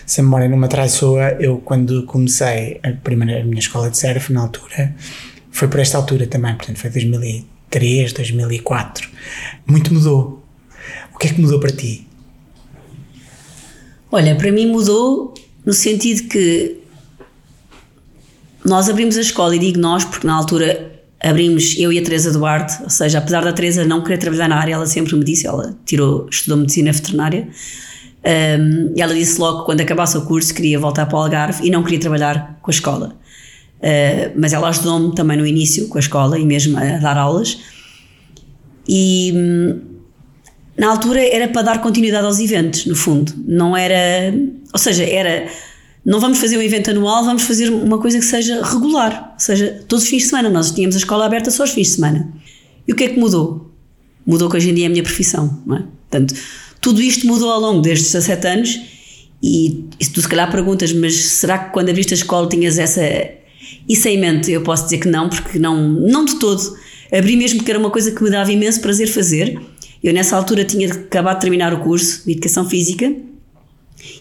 se 0.04 0.20
a 0.20 0.24
memória 0.24 0.50
não 0.50 0.58
me 0.58 0.68
traiçoa, 0.68 1.38
eu, 1.39 1.58
quando 1.58 2.08
comecei 2.08 2.80
a, 2.82 2.91
primeira, 2.91 3.41
a 3.41 3.44
minha 3.44 3.60
escola 3.60 3.91
de 3.91 4.00
surf, 4.00 4.34
na 4.34 4.41
altura, 4.41 4.96
foi 5.52 5.68
por 5.68 5.80
esta 5.80 6.00
altura 6.00 6.26
também, 6.26 6.56
portanto, 6.56 6.80
foi 6.80 6.89
2003, 6.89 8.14
2004. 8.14 9.10
Muito 9.68 9.94
mudou. 9.94 10.44
O 11.14 11.20
que 11.20 11.28
é 11.28 11.34
que 11.34 11.39
mudou 11.39 11.60
para 11.60 11.72
ti? 11.72 12.08
Olha, 14.12 14.36
para 14.36 14.52
mim 14.52 14.72
mudou 14.72 15.36
no 15.64 15.74
sentido 15.74 16.28
que 16.28 16.82
nós 18.66 18.89
abrimos 18.89 19.18
a 19.18 19.22
escola, 19.22 19.55
e 19.55 19.59
digo 19.59 19.80
nós 19.80 20.05
porque 20.05 20.26
na 20.26 20.34
altura 20.34 20.91
abrimos 21.22 21.76
eu 21.78 21.91
e 21.91 21.99
a 21.99 22.03
Teresa 22.03 22.32
Duarte, 22.32 22.84
ou 22.84 22.89
seja, 22.89 23.18
apesar 23.18 23.43
da 23.43 23.53
Teresa 23.53 23.86
não 23.86 24.03
querer 24.03 24.18
trabalhar 24.18 24.47
na 24.47 24.57
área, 24.57 24.74
ela 24.74 24.86
sempre 24.86 25.16
me 25.16 25.24
disse, 25.24 25.47
ela 25.47 25.78
tirou, 25.86 26.28
estudou 26.30 26.57
medicina 26.57 26.91
veterinária, 26.91 27.47
um, 28.26 28.93
e 28.95 29.01
ela 29.01 29.14
disse 29.14 29.39
logo 29.39 29.59
que 29.59 29.66
quando 29.66 29.82
acabasse 29.82 30.18
o 30.18 30.22
curso 30.22 30.53
queria 30.53 30.80
voltar 30.80 31.05
para 31.05 31.18
o 31.18 31.22
Algarve 31.22 31.66
e 31.66 31.70
não 31.70 31.84
queria 31.84 31.99
trabalhar 31.99 32.57
com 32.61 32.72
a 32.72 32.74
escola. 32.74 33.16
Uh, 33.80 34.32
mas 34.38 34.53
ela 34.53 34.70
ajudou-me 34.70 35.14
também 35.14 35.38
no 35.38 35.45
início 35.45 35.89
com 35.89 35.97
a 35.97 35.99
escola 35.99 36.39
e 36.39 36.45
mesmo 36.45 36.78
a 36.78 36.97
dar 36.99 37.18
aulas. 37.18 37.59
E 38.88 39.34
hum, 39.36 39.82
na 40.78 40.89
altura 40.89 41.22
era 41.22 41.49
para 41.49 41.64
dar 41.64 41.82
continuidade 41.82 42.26
aos 42.26 42.39
eventos, 42.39 42.86
no 42.86 42.95
fundo. 42.95 43.34
Não 43.45 43.76
era. 43.76 44.34
Ou 44.72 44.80
seja, 44.80 45.03
era 45.03 45.47
não 46.06 46.20
vamos 46.20 46.39
fazer 46.39 46.58
um 46.58 46.62
evento 46.62 46.91
anual, 46.91 47.24
vamos 47.24 47.43
fazer 47.43 47.70
uma 47.70 47.97
coisa 47.97 48.20
que 48.20 48.26
seja 48.26 48.62
regular, 48.64 49.32
ou 49.34 49.39
seja, 49.39 49.84
todos 49.88 50.04
os 50.04 50.10
fins 50.10 50.24
de 50.24 50.30
semana. 50.30 50.49
Nós 50.49 50.72
tínhamos 50.72 50.95
a 50.95 50.99
escola 50.99 51.26
aberta 51.26 51.49
só 51.49 51.64
os 51.64 51.72
fins 51.72 51.88
de 51.88 51.93
semana. 51.93 52.32
E 52.88 52.91
o 52.91 52.95
que 52.95 53.06
é 53.06 53.08
que 53.10 53.20
mudou? 53.20 53.72
Mudou 54.26 54.49
que 54.49 54.58
hoje 54.58 54.70
em 54.70 54.74
dia 54.74 54.86
é 54.86 54.88
a 54.88 54.89
minha 54.89 55.04
profissão, 55.04 55.62
não 55.66 55.78
é? 55.78 55.84
Portanto, 56.10 56.36
tudo 56.82 57.01
isto 57.01 57.26
mudou 57.26 57.49
ao 57.49 57.60
longo 57.60 57.82
destes 57.82 58.12
17 58.12 58.47
anos 58.47 58.82
e, 59.41 59.86
e 59.99 60.06
tu 60.06 60.22
se 60.22 60.28
calhar 60.28 60.51
perguntas, 60.51 60.91
mas 60.91 61.16
será 61.16 61.58
que 61.58 61.74
quando 61.74 61.89
abriste 61.89 62.14
a 62.14 62.18
escola 62.18 62.47
tinhas 62.49 62.78
essa 62.78 63.01
isso 63.88 64.08
em 64.08 64.20
mente? 64.20 64.51
Eu 64.51 64.62
posso 64.62 64.84
dizer 64.84 64.97
que 64.97 65.08
não, 65.08 65.30
porque 65.30 65.58
não, 65.58 65.88
não 65.88 66.26
de 66.26 66.36
todo. 66.36 66.78
Abri 67.12 67.38
mesmo 67.38 67.60
porque 67.60 67.72
era 67.72 67.80
uma 67.80 67.89
coisa 67.89 68.12
que 68.12 68.22
me 68.22 68.30
dava 68.30 68.51
imenso 68.51 68.82
prazer 68.82 69.08
fazer. 69.08 69.60
Eu 70.04 70.14
nessa 70.14 70.36
altura 70.36 70.66
tinha 70.66 70.91
acabado 70.91 71.36
de 71.36 71.41
terminar 71.41 71.74
o 71.74 71.80
curso 71.80 72.26
de 72.26 72.34
Educação 72.34 72.70
Física 72.70 73.14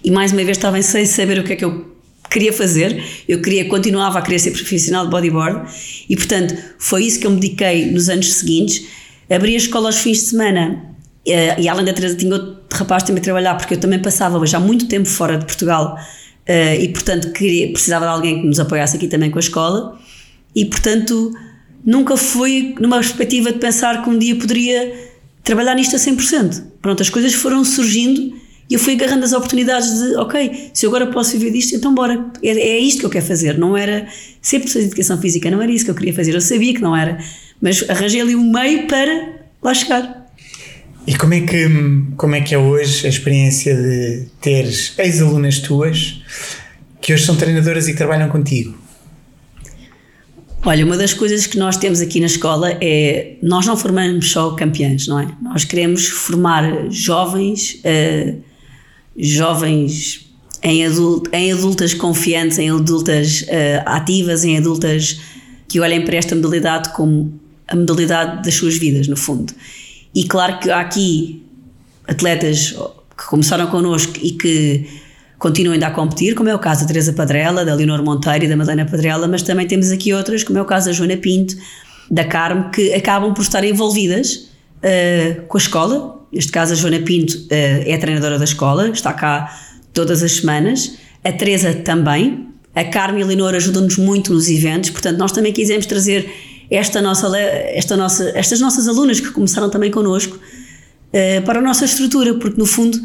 e 0.04 0.10
mais 0.10 0.32
uma 0.32 0.44
vez 0.44 0.56
estava 0.56 0.80
sem 0.82 1.06
saber 1.06 1.38
o 1.38 1.44
que 1.44 1.52
é 1.52 1.56
que 1.56 1.64
eu 1.64 1.92
queria 2.30 2.52
fazer. 2.52 3.02
Eu 3.28 3.40
queria, 3.40 3.68
continuava 3.68 4.18
a 4.18 4.22
querer 4.22 4.38
ser 4.38 4.52
profissional 4.52 5.04
de 5.04 5.10
bodyboard 5.10 5.70
e, 6.08 6.16
portanto, 6.16 6.56
foi 6.78 7.04
isso 7.04 7.20
que 7.20 7.26
eu 7.26 7.30
me 7.30 7.38
dediquei 7.38 7.90
nos 7.90 8.08
anos 8.08 8.32
seguintes. 8.32 8.84
Abri 9.30 9.54
a 9.54 9.58
escola 9.58 9.88
aos 9.88 9.98
fins 9.98 10.18
de 10.18 10.24
semana 10.24 10.82
eh, 11.26 11.60
e, 11.60 11.68
além 11.68 11.84
da 11.84 11.92
Teresa, 11.92 12.16
tinha 12.16 12.32
outro 12.32 12.58
rapaz 12.72 13.02
também 13.02 13.20
a 13.20 13.24
trabalhar, 13.24 13.54
porque 13.56 13.74
eu 13.74 13.78
também 13.78 14.00
passava 14.00 14.44
já 14.46 14.58
muito 14.58 14.88
tempo 14.88 15.08
fora 15.08 15.38
de 15.38 15.44
Portugal 15.44 15.96
eh, 16.46 16.82
e, 16.82 16.88
portanto, 16.88 17.30
queria, 17.32 17.70
precisava 17.72 18.06
de 18.06 18.10
alguém 18.10 18.40
que 18.40 18.46
nos 18.46 18.58
apoiasse 18.58 18.96
aqui 18.96 19.08
também 19.08 19.30
com 19.30 19.38
a 19.38 19.40
escola. 19.40 19.98
E, 20.54 20.64
portanto, 20.64 21.32
nunca 21.84 22.16
fui 22.16 22.74
numa 22.80 22.96
perspectiva 22.96 23.52
de 23.52 23.58
pensar 23.58 24.02
que 24.02 24.10
um 24.10 24.18
dia 24.18 24.36
poderia 24.36 25.12
trabalhar 25.44 25.74
nisto 25.74 25.96
a 25.96 25.98
100%. 25.98 26.62
Pronto, 26.80 27.02
as 27.02 27.10
coisas 27.10 27.34
foram 27.34 27.64
surgindo 27.64 28.41
e 28.72 28.74
eu 28.74 28.80
fui 28.80 28.94
agarrando 28.94 29.22
as 29.22 29.34
oportunidades 29.34 29.98
de, 29.98 30.16
ok, 30.16 30.70
se 30.72 30.86
eu 30.86 30.88
agora 30.88 31.06
posso 31.08 31.32
viver 31.32 31.50
disto, 31.50 31.76
então 31.76 31.94
bora. 31.94 32.24
É, 32.42 32.48
é 32.48 32.78
isto 32.78 33.00
que 33.00 33.04
eu 33.04 33.10
quero 33.10 33.26
fazer. 33.26 33.58
Não 33.58 33.76
era 33.76 34.08
ser 34.40 34.60
professor 34.60 34.78
de 34.78 34.86
educação 34.86 35.20
física, 35.20 35.50
não 35.50 35.60
era 35.60 35.70
isso 35.70 35.84
que 35.84 35.90
eu 35.90 35.94
queria 35.94 36.14
fazer. 36.14 36.34
Eu 36.34 36.40
sabia 36.40 36.72
que 36.72 36.80
não 36.80 36.96
era. 36.96 37.18
Mas 37.60 37.84
arranjei 37.90 38.22
ali 38.22 38.34
um 38.34 38.50
meio 38.50 38.86
para 38.86 39.40
lá 39.62 39.74
chegar. 39.74 40.26
E 41.06 41.14
como 41.14 41.34
é 41.34 41.42
que, 41.42 41.68
como 42.16 42.34
é, 42.34 42.40
que 42.40 42.54
é 42.54 42.58
hoje 42.58 43.04
a 43.04 43.10
experiência 43.10 43.76
de 43.76 44.28
teres 44.40 44.94
ex-alunas 44.98 45.58
tuas 45.58 46.22
que 46.98 47.12
hoje 47.12 47.26
são 47.26 47.36
treinadoras 47.36 47.88
e 47.88 47.92
que 47.92 47.98
trabalham 47.98 48.30
contigo? 48.30 48.74
Olha, 50.64 50.86
uma 50.86 50.96
das 50.96 51.12
coisas 51.12 51.46
que 51.46 51.58
nós 51.58 51.76
temos 51.76 52.00
aqui 52.00 52.20
na 52.20 52.26
escola 52.26 52.78
é 52.80 53.34
nós 53.42 53.66
não 53.66 53.76
formamos 53.76 54.30
só 54.30 54.52
campeãs, 54.52 55.06
não 55.08 55.20
é? 55.20 55.28
Nós 55.42 55.62
queremos 55.62 56.08
formar 56.08 56.90
jovens 56.90 57.82
uh, 57.84 58.51
jovens 59.16 60.32
em, 60.62 60.86
adult, 60.86 61.28
em 61.32 61.52
adultas 61.52 61.94
confiantes, 61.94 62.58
em 62.58 62.70
adultas 62.70 63.42
uh, 63.42 63.82
ativas, 63.86 64.44
em 64.44 64.58
adultas 64.58 65.20
que 65.68 65.80
olhem 65.80 66.04
para 66.04 66.16
esta 66.16 66.34
modalidade 66.34 66.90
como 66.92 67.40
a 67.66 67.74
modalidade 67.74 68.42
das 68.44 68.54
suas 68.54 68.76
vidas, 68.76 69.08
no 69.08 69.16
fundo. 69.16 69.52
E 70.14 70.24
claro 70.24 70.58
que 70.58 70.70
há 70.70 70.80
aqui 70.80 71.42
atletas 72.06 72.74
que 73.16 73.26
começaram 73.26 73.66
connosco 73.68 74.12
e 74.20 74.32
que 74.32 74.86
continuam 75.38 75.74
ainda 75.74 75.88
a 75.88 75.90
competir, 75.90 76.34
como 76.34 76.48
é 76.48 76.54
o 76.54 76.58
caso 76.58 76.82
da 76.82 76.86
Teresa 76.86 77.12
Padrela, 77.12 77.64
da 77.64 77.74
Leonor 77.74 78.02
Monteiro 78.02 78.44
e 78.44 78.48
da 78.48 78.56
Madalena 78.56 78.88
Padrela, 78.88 79.26
mas 79.26 79.42
também 79.42 79.66
temos 79.66 79.90
aqui 79.90 80.12
outras, 80.12 80.44
como 80.44 80.58
é 80.58 80.62
o 80.62 80.64
caso 80.64 80.86
da 80.86 80.92
Joana 80.92 81.16
Pinto, 81.16 81.56
da 82.10 82.24
Carme, 82.24 82.70
que 82.70 82.92
acabam 82.92 83.32
por 83.34 83.42
estar 83.42 83.64
envolvidas 83.64 84.48
uh, 84.78 85.42
com 85.48 85.56
a 85.56 85.60
escola, 85.60 86.21
Neste 86.32 86.50
caso, 86.50 86.72
a 86.72 86.76
Joana 86.76 87.00
Pinto 87.00 87.36
uh, 87.36 87.46
é 87.50 87.94
a 87.94 87.98
treinadora 87.98 88.38
da 88.38 88.44
escola, 88.44 88.88
está 88.88 89.12
cá 89.12 89.54
todas 89.92 90.22
as 90.22 90.32
semanas. 90.32 90.96
A 91.22 91.30
Teresa 91.30 91.74
também. 91.74 92.48
A 92.74 92.84
Carmen 92.84 93.20
e 93.20 93.24
a 93.24 93.26
Leonor 93.26 93.54
ajudam-nos 93.54 93.98
muito 93.98 94.32
nos 94.32 94.48
eventos, 94.48 94.88
portanto, 94.88 95.18
nós 95.18 95.30
também 95.30 95.52
quisemos 95.52 95.84
trazer 95.84 96.32
esta 96.70 97.02
nossa, 97.02 97.36
esta 97.36 97.98
nossa, 97.98 98.32
estas 98.34 98.60
nossas 98.60 98.88
alunas 98.88 99.20
que 99.20 99.30
começaram 99.30 99.68
também 99.68 99.90
connosco 99.90 100.36
uh, 100.36 101.42
para 101.44 101.58
a 101.58 101.62
nossa 101.62 101.84
estrutura, 101.84 102.32
porque 102.34 102.58
no 102.58 102.64
fundo 102.64 102.98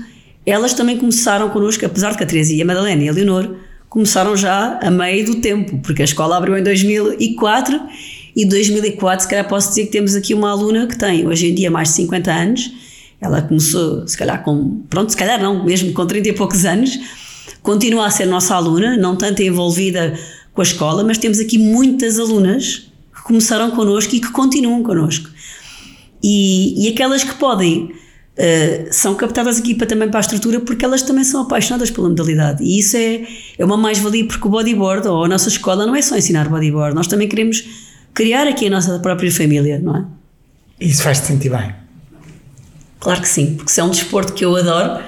elas 0.45 0.73
também 0.73 0.97
começaram 0.97 1.49
connosco, 1.49 1.85
apesar 1.85 2.11
de 2.11 2.17
que 2.17 2.23
a 2.23 2.25
Teresa 2.25 2.53
e 2.53 2.61
a 2.61 2.65
Madalena 2.65 3.03
e 3.03 3.09
a 3.09 3.11
Leonor 3.11 3.55
começaram 3.89 4.37
já 4.37 4.79
a 4.81 4.89
meio 4.89 5.25
do 5.25 5.35
tempo, 5.41 5.79
porque 5.79 6.01
a 6.01 6.05
escola 6.05 6.37
abriu 6.37 6.57
em 6.57 6.63
2004 6.63 7.81
e 8.33 8.45
2004, 8.45 9.23
se 9.23 9.29
calhar 9.29 9.47
posso 9.49 9.69
dizer 9.69 9.87
que 9.87 9.91
temos 9.91 10.15
aqui 10.15 10.33
uma 10.33 10.49
aluna 10.49 10.87
que 10.87 10.97
tem 10.97 11.27
hoje 11.27 11.47
em 11.47 11.53
dia 11.53 11.69
mais 11.69 11.89
de 11.89 11.95
50 11.95 12.31
anos 12.31 12.71
ela 13.19 13.41
começou, 13.41 14.07
se 14.07 14.15
calhar, 14.17 14.43
com. 14.43 14.81
Pronto, 14.89 15.09
se 15.09 15.17
calhar 15.17 15.41
não, 15.41 15.65
mesmo 15.65 15.91
com 15.93 16.05
30 16.05 16.29
e 16.29 16.33
poucos 16.33 16.65
anos. 16.65 16.97
Continua 17.63 18.05
a 18.07 18.09
ser 18.09 18.25
nossa 18.25 18.55
aluna, 18.55 18.95
não 18.95 19.15
tanto 19.15 19.41
envolvida 19.41 20.17
com 20.53 20.61
a 20.61 20.63
escola, 20.63 21.03
mas 21.03 21.17
temos 21.17 21.39
aqui 21.39 21.57
muitas 21.57 22.19
alunas 22.19 22.89
que 23.13 23.23
começaram 23.23 23.71
connosco 23.71 24.15
e 24.15 24.19
que 24.19 24.31
continuam 24.31 24.83
connosco. 24.83 25.29
E, 26.23 26.85
e 26.85 26.89
aquelas 26.89 27.23
que 27.23 27.35
podem. 27.35 27.91
Uh, 28.37 28.93
são 28.93 29.15
captadas 29.15 29.57
aqui 29.57 29.73
para, 29.73 29.87
também 29.87 30.07
para 30.09 30.19
a 30.19 30.21
estrutura 30.21 30.59
porque 30.59 30.85
elas 30.85 31.01
também 31.01 31.23
são 31.23 31.41
apaixonadas 31.41 31.89
pela 31.89 32.07
modalidade 32.07 32.63
e 32.63 32.77
isso 32.77 32.95
é, 32.95 33.25
é 33.57 33.65
uma 33.65 33.77
mais-valia 33.77 34.27
porque 34.27 34.47
o 34.47 34.51
bodyboard 34.51 35.07
ou 35.07 35.23
a 35.23 35.27
nossa 35.27 35.49
escola 35.49 35.87
não 35.87 35.95
é 35.95 36.03
só 36.03 36.15
ensinar 36.15 36.47
bodyboard, 36.47 36.93
nós 36.93 37.07
também 37.07 37.27
queremos 37.27 37.63
criar 38.13 38.47
aqui 38.47 38.67
a 38.67 38.69
nossa 38.69 38.99
própria 38.99 39.31
família, 39.31 39.79
não 39.79 39.97
é? 39.97 40.05
Isso 40.79 41.01
faz-te 41.01 41.25
sentir 41.25 41.49
bem. 41.49 41.86
Claro 42.99 43.21
que 43.21 43.29
sim, 43.29 43.55
porque 43.55 43.71
se 43.71 43.79
é 43.79 43.83
um 43.83 43.89
desporto 43.89 44.33
que 44.33 44.43
eu 44.43 44.55
adoro 44.55 45.03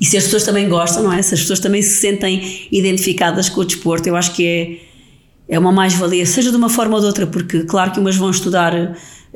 e 0.00 0.04
se 0.04 0.16
as 0.16 0.24
pessoas 0.24 0.44
também 0.44 0.68
gostam, 0.68 1.02
não 1.02 1.12
é? 1.12 1.22
Se 1.22 1.34
as 1.34 1.40
pessoas 1.40 1.60
também 1.60 1.82
se 1.82 2.00
sentem 2.00 2.66
identificadas 2.70 3.48
com 3.48 3.60
o 3.60 3.64
desporto, 3.64 4.08
eu 4.08 4.16
acho 4.16 4.32
que 4.32 4.46
é, 5.48 5.54
é 5.54 5.58
uma 5.58 5.72
mais-valia, 5.72 6.26
seja 6.26 6.50
de 6.50 6.56
uma 6.56 6.68
forma 6.68 6.94
ou 6.94 7.00
de 7.00 7.06
outra, 7.06 7.26
porque 7.26 7.64
claro 7.64 7.92
que 7.92 8.00
umas 8.00 8.16
vão 8.16 8.30
estudar 8.30 8.74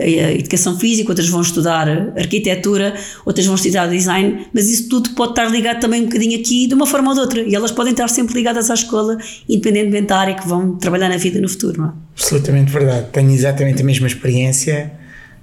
a 0.00 0.32
educação 0.32 0.78
física, 0.78 1.11
outras 1.11 1.28
vão 1.28 1.40
estudar 1.40 1.88
arquitetura, 2.16 2.94
outras 3.26 3.46
vão 3.46 3.56
estudar 3.56 3.88
design, 3.88 4.46
mas 4.52 4.68
isso 4.68 4.88
tudo 4.88 5.11
pode 5.11 5.32
estar 5.32 5.46
ligado 5.46 5.80
também 5.80 6.02
um 6.02 6.04
bocadinho 6.04 6.38
aqui 6.38 6.68
de 6.68 6.74
uma 6.74 6.86
forma 6.86 7.09
ou 7.09 7.14
de 7.14 7.20
outra. 7.20 7.42
E 7.42 7.54
elas 7.54 7.72
podem 7.72 7.90
estar 7.92 8.09
sempre 8.09 8.34
ligadas 8.34 8.70
à 8.70 8.74
escola, 8.74 9.18
independentemente 9.48 10.06
da 10.06 10.18
área 10.18 10.34
que 10.34 10.46
vão 10.46 10.76
trabalhar 10.76 11.09
na 11.09 11.16
vida 11.16 11.40
no 11.40 11.48
futuro. 11.48 11.80
Não 11.80 11.88
é? 11.88 11.92
Absolutamente 12.14 12.70
verdade. 12.70 13.09
Tenho 13.12 13.30
exatamente 13.32 13.82
a 13.82 13.84
mesma 13.84 14.06
experiência 14.06 14.92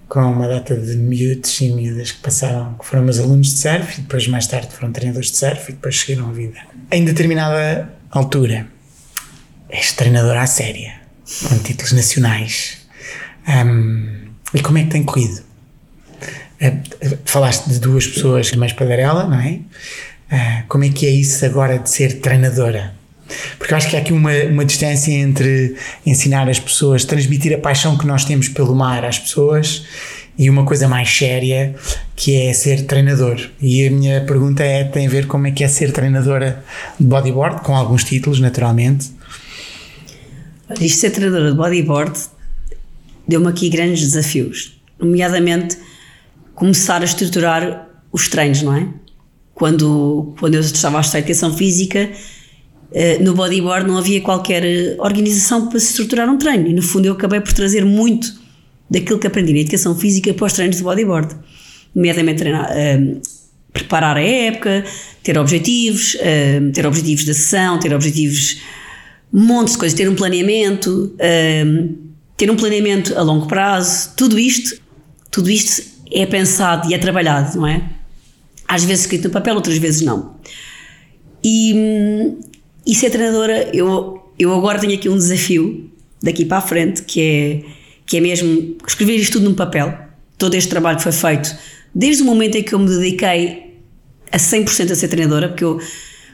com 0.07 0.19
uma 0.19 0.47
data 0.47 0.75
de 0.75 0.95
miúdos 0.95 1.59
e 1.61 1.69
miúdas 1.71 2.11
que 2.11 2.21
passaram, 2.21 2.75
que 2.75 2.85
foram 2.85 3.03
meus 3.03 3.19
alunos 3.19 3.47
de 3.47 3.59
surf 3.59 3.99
e 3.99 4.01
depois 4.01 4.27
mais 4.27 4.47
tarde 4.47 4.67
foram 4.71 4.91
treinadores 4.91 5.31
de 5.31 5.37
surf 5.37 5.69
e 5.69 5.73
depois 5.73 5.99
seguiram 5.99 6.29
a 6.29 6.31
vida. 6.31 6.57
Em 6.91 7.03
determinada 7.03 7.89
altura, 8.11 8.67
és 9.69 9.91
treinadora 9.93 10.41
à 10.41 10.47
séria, 10.47 10.93
com 11.47 11.57
títulos 11.59 11.91
nacionais. 11.91 12.77
Um, 13.47 14.25
e 14.53 14.61
como 14.61 14.77
é 14.77 14.83
que 14.83 14.89
tem 14.89 15.03
corrido? 15.03 15.43
Uh, 16.61 17.17
falaste 17.25 17.67
de 17.67 17.79
duas 17.79 18.07
pessoas 18.07 18.51
mais 18.53 18.73
padarela, 18.73 19.25
não 19.27 19.39
é? 19.39 19.59
Uh, 20.31 20.67
como 20.67 20.83
é 20.83 20.89
que 20.89 21.05
é 21.05 21.09
isso 21.09 21.45
agora 21.45 21.77
de 21.77 21.89
ser 21.89 22.19
treinadora? 22.21 22.94
Porque 23.57 23.73
acho 23.73 23.89
que 23.89 23.95
há 23.95 23.99
aqui 23.99 24.13
uma, 24.13 24.31
uma 24.49 24.65
distância 24.65 25.11
entre 25.11 25.75
ensinar 26.05 26.49
as 26.49 26.59
pessoas, 26.59 27.05
transmitir 27.05 27.53
a 27.53 27.57
paixão 27.57 27.97
que 27.97 28.05
nós 28.05 28.25
temos 28.25 28.47
pelo 28.47 28.75
mar 28.75 29.03
às 29.03 29.17
pessoas 29.17 29.85
e 30.37 30.49
uma 30.49 30.65
coisa 30.65 30.87
mais 30.87 31.09
séria 31.09 31.75
que 32.15 32.35
é 32.35 32.53
ser 32.53 32.85
treinador. 32.85 33.39
E 33.61 33.87
a 33.87 33.91
minha 33.91 34.21
pergunta 34.21 34.63
é: 34.63 34.83
tem 34.83 35.07
a 35.07 35.09
ver 35.09 35.27
como 35.27 35.47
é 35.47 35.51
que 35.51 35.63
é 35.63 35.67
ser 35.67 35.91
treinadora 35.91 36.63
de 36.99 37.05
bodyboard, 37.05 37.61
com 37.61 37.75
alguns 37.75 38.03
títulos, 38.03 38.39
naturalmente. 38.39 39.11
Isto 40.79 40.99
ser 40.99 41.11
treinadora 41.11 41.51
de 41.51 41.57
bodyboard 41.57 42.19
deu-me 43.27 43.47
aqui 43.47 43.69
grandes 43.69 44.01
desafios, 44.01 44.79
nomeadamente 44.99 45.77
começar 46.53 47.01
a 47.01 47.05
estruturar 47.05 47.87
os 48.11 48.27
treinos, 48.27 48.61
não 48.61 48.75
é? 48.75 48.87
Quando, 49.53 50.35
quando 50.39 50.55
eu 50.55 50.61
estava 50.61 50.97
a 50.97 51.01
estudar 51.01 51.19
educação 51.19 51.53
física, 51.53 52.09
no 53.21 53.33
bodyboard 53.33 53.87
não 53.87 53.97
havia 53.97 54.21
qualquer 54.21 54.63
eh, 54.63 54.95
organização 54.99 55.67
para 55.67 55.79
se 55.79 55.87
estruturar 55.87 56.29
um 56.29 56.37
treino 56.37 56.67
e 56.67 56.73
no 56.73 56.81
fundo 56.81 57.05
eu 57.05 57.13
acabei 57.13 57.41
por 57.41 57.51
trazer 57.51 57.83
muito 57.83 58.33
daquilo 58.89 59.19
que 59.19 59.27
aprendi 59.27 59.53
na 59.53 59.59
educação 59.59 59.95
física 59.95 60.33
para 60.33 60.45
os 60.45 60.53
treinos 60.53 60.77
de 60.77 60.83
bodyboard, 60.83 61.35
nomeadamente 61.93 62.39
treinar, 62.39 62.71
uh, 62.71 63.21
preparar 63.73 64.17
a 64.17 64.21
época, 64.21 64.85
ter 65.23 65.37
objetivos, 65.37 66.15
uh, 66.15 66.71
ter 66.71 66.85
objetivos 66.85 67.25
de 67.25 67.33
sessão, 67.33 67.79
ter 67.79 67.93
objetivos, 67.93 68.61
um 69.33 69.41
monte 69.41 69.71
de 69.71 69.77
coisas, 69.77 69.97
ter 69.97 70.07
um 70.07 70.15
planeamento, 70.15 71.15
uh, 71.15 71.95
ter 72.37 72.49
um 72.51 72.55
planeamento 72.55 73.17
a 73.17 73.21
longo 73.21 73.47
prazo, 73.47 74.11
tudo 74.15 74.37
isto, 74.37 74.79
tudo 75.31 75.49
isto 75.49 75.83
é 76.11 76.25
pensado 76.25 76.89
e 76.89 76.93
é 76.93 76.97
trabalhado, 76.97 77.57
não 77.57 77.67
é? 77.67 77.89
Às 78.67 78.83
vezes 78.83 79.05
escrito 79.05 79.25
no 79.25 79.29
papel, 79.31 79.55
outras 79.55 79.77
vezes 79.77 80.01
não. 80.01 80.35
E, 81.43 82.35
e 82.85 82.93
ser 82.93 83.09
treinadora, 83.09 83.69
eu, 83.73 84.21
eu 84.37 84.53
agora 84.53 84.79
tenho 84.79 84.93
aqui 84.93 85.09
um 85.09 85.17
desafio 85.17 85.89
daqui 86.21 86.45
para 86.45 86.57
a 86.57 86.61
frente, 86.61 87.01
que 87.03 87.21
é, 87.21 87.61
que 88.05 88.17
é 88.17 88.21
mesmo 88.21 88.77
escrever 88.87 89.15
isto 89.15 89.33
tudo 89.33 89.49
num 89.49 89.55
papel. 89.55 89.97
Todo 90.37 90.55
este 90.55 90.69
trabalho 90.69 90.97
que 90.97 91.03
foi 91.03 91.11
feito, 91.11 91.55
desde 91.93 92.23
o 92.23 92.25
momento 92.25 92.55
em 92.55 92.63
que 92.63 92.73
eu 92.73 92.79
me 92.79 92.89
dediquei 92.89 93.77
a 94.31 94.37
100% 94.37 94.91
a 94.91 94.95
ser 94.95 95.07
treinadora, 95.07 95.47
porque 95.49 95.63
eu 95.63 95.79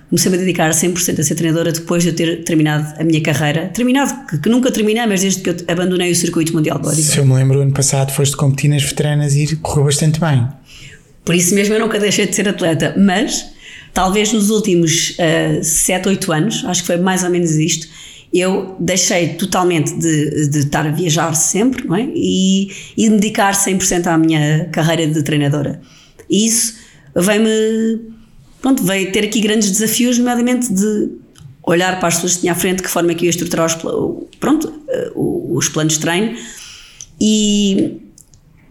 comecei-me 0.10 0.38
a 0.38 0.40
dedicar 0.40 0.68
a 0.68 0.74
100% 0.74 1.20
a 1.20 1.24
ser 1.24 1.36
treinadora 1.36 1.72
depois 1.72 2.04
de 2.04 2.10
eu 2.10 2.16
ter 2.16 2.44
terminado 2.44 3.00
a 3.00 3.04
minha 3.04 3.22
carreira. 3.22 3.70
Terminado, 3.74 4.28
que, 4.28 4.40
que 4.40 4.50
nunca 4.50 4.72
terminei, 4.72 5.06
mas 5.06 5.22
desde 5.22 5.42
que 5.42 5.50
eu 5.50 5.56
abandonei 5.68 6.12
o 6.12 6.16
circuito 6.16 6.54
mundial 6.54 6.78
de 6.78 6.84
bodybuilding. 6.84 7.12
Se 7.12 7.18
eu 7.20 7.26
me 7.26 7.34
lembro, 7.36 7.62
ano 7.62 7.72
passado 7.72 8.12
foste 8.12 8.36
competir 8.36 8.70
nas 8.70 8.84
veteranas 8.84 9.36
e 9.36 9.56
correu 9.58 9.86
bastante 9.86 10.20
bem. 10.20 10.48
Por 11.24 11.36
isso 11.36 11.54
mesmo 11.54 11.76
eu 11.76 11.80
nunca 11.80 12.00
deixei 12.00 12.26
de 12.26 12.36
ser 12.36 12.50
atleta, 12.50 12.96
mas 12.98 13.46
talvez 13.94 14.32
nos 14.32 14.50
últimos 14.50 15.12
uh, 15.12 15.64
7, 15.64 16.10
8 16.10 16.32
anos, 16.32 16.66
acho 16.66 16.82
que 16.82 16.88
foi 16.88 16.98
mais 16.98 17.24
ou 17.24 17.30
menos 17.30 17.52
isto, 17.52 17.88
eu 18.34 18.76
deixei 18.80 19.30
totalmente 19.30 19.94
de, 19.94 20.48
de 20.48 20.60
estar 20.60 20.88
a 20.88 20.92
viajar 20.92 21.34
sempre 21.34 21.86
não 21.86 21.96
é? 21.96 22.08
e, 22.16 22.72
e 22.96 23.10
me 23.10 23.18
dedicar 23.18 23.54
100% 23.54 24.08
à 24.08 24.18
minha 24.18 24.70
carreira 24.72 25.06
de 25.06 25.22
treinadora. 25.22 25.82
E 26.30 26.46
isso 26.46 26.76
veio-me 27.14 28.12
pronto, 28.62 28.84
veio 28.84 29.12
ter 29.12 29.26
aqui 29.26 29.42
grandes 29.42 29.70
desafios, 29.72 30.18
nomeadamente 30.18 30.72
de 30.72 31.10
olhar 31.64 32.00
para 32.00 32.08
as 32.08 32.16
pessoas 32.16 32.36
que 32.36 32.42
tinha 32.42 32.54
à 32.54 32.56
frente, 32.56 32.82
que 32.82 32.90
forma 32.90 33.12
é 33.12 33.16
que 33.16 33.24
eu 33.24 33.26
ia 33.26 33.32
estruturar 33.32 33.66
os, 33.66 33.76
pronto, 34.40 34.74
eh, 34.88 35.12
os 35.16 35.68
planos 35.70 35.94
de 35.94 36.00
treino 36.00 36.36
e, 37.20 38.02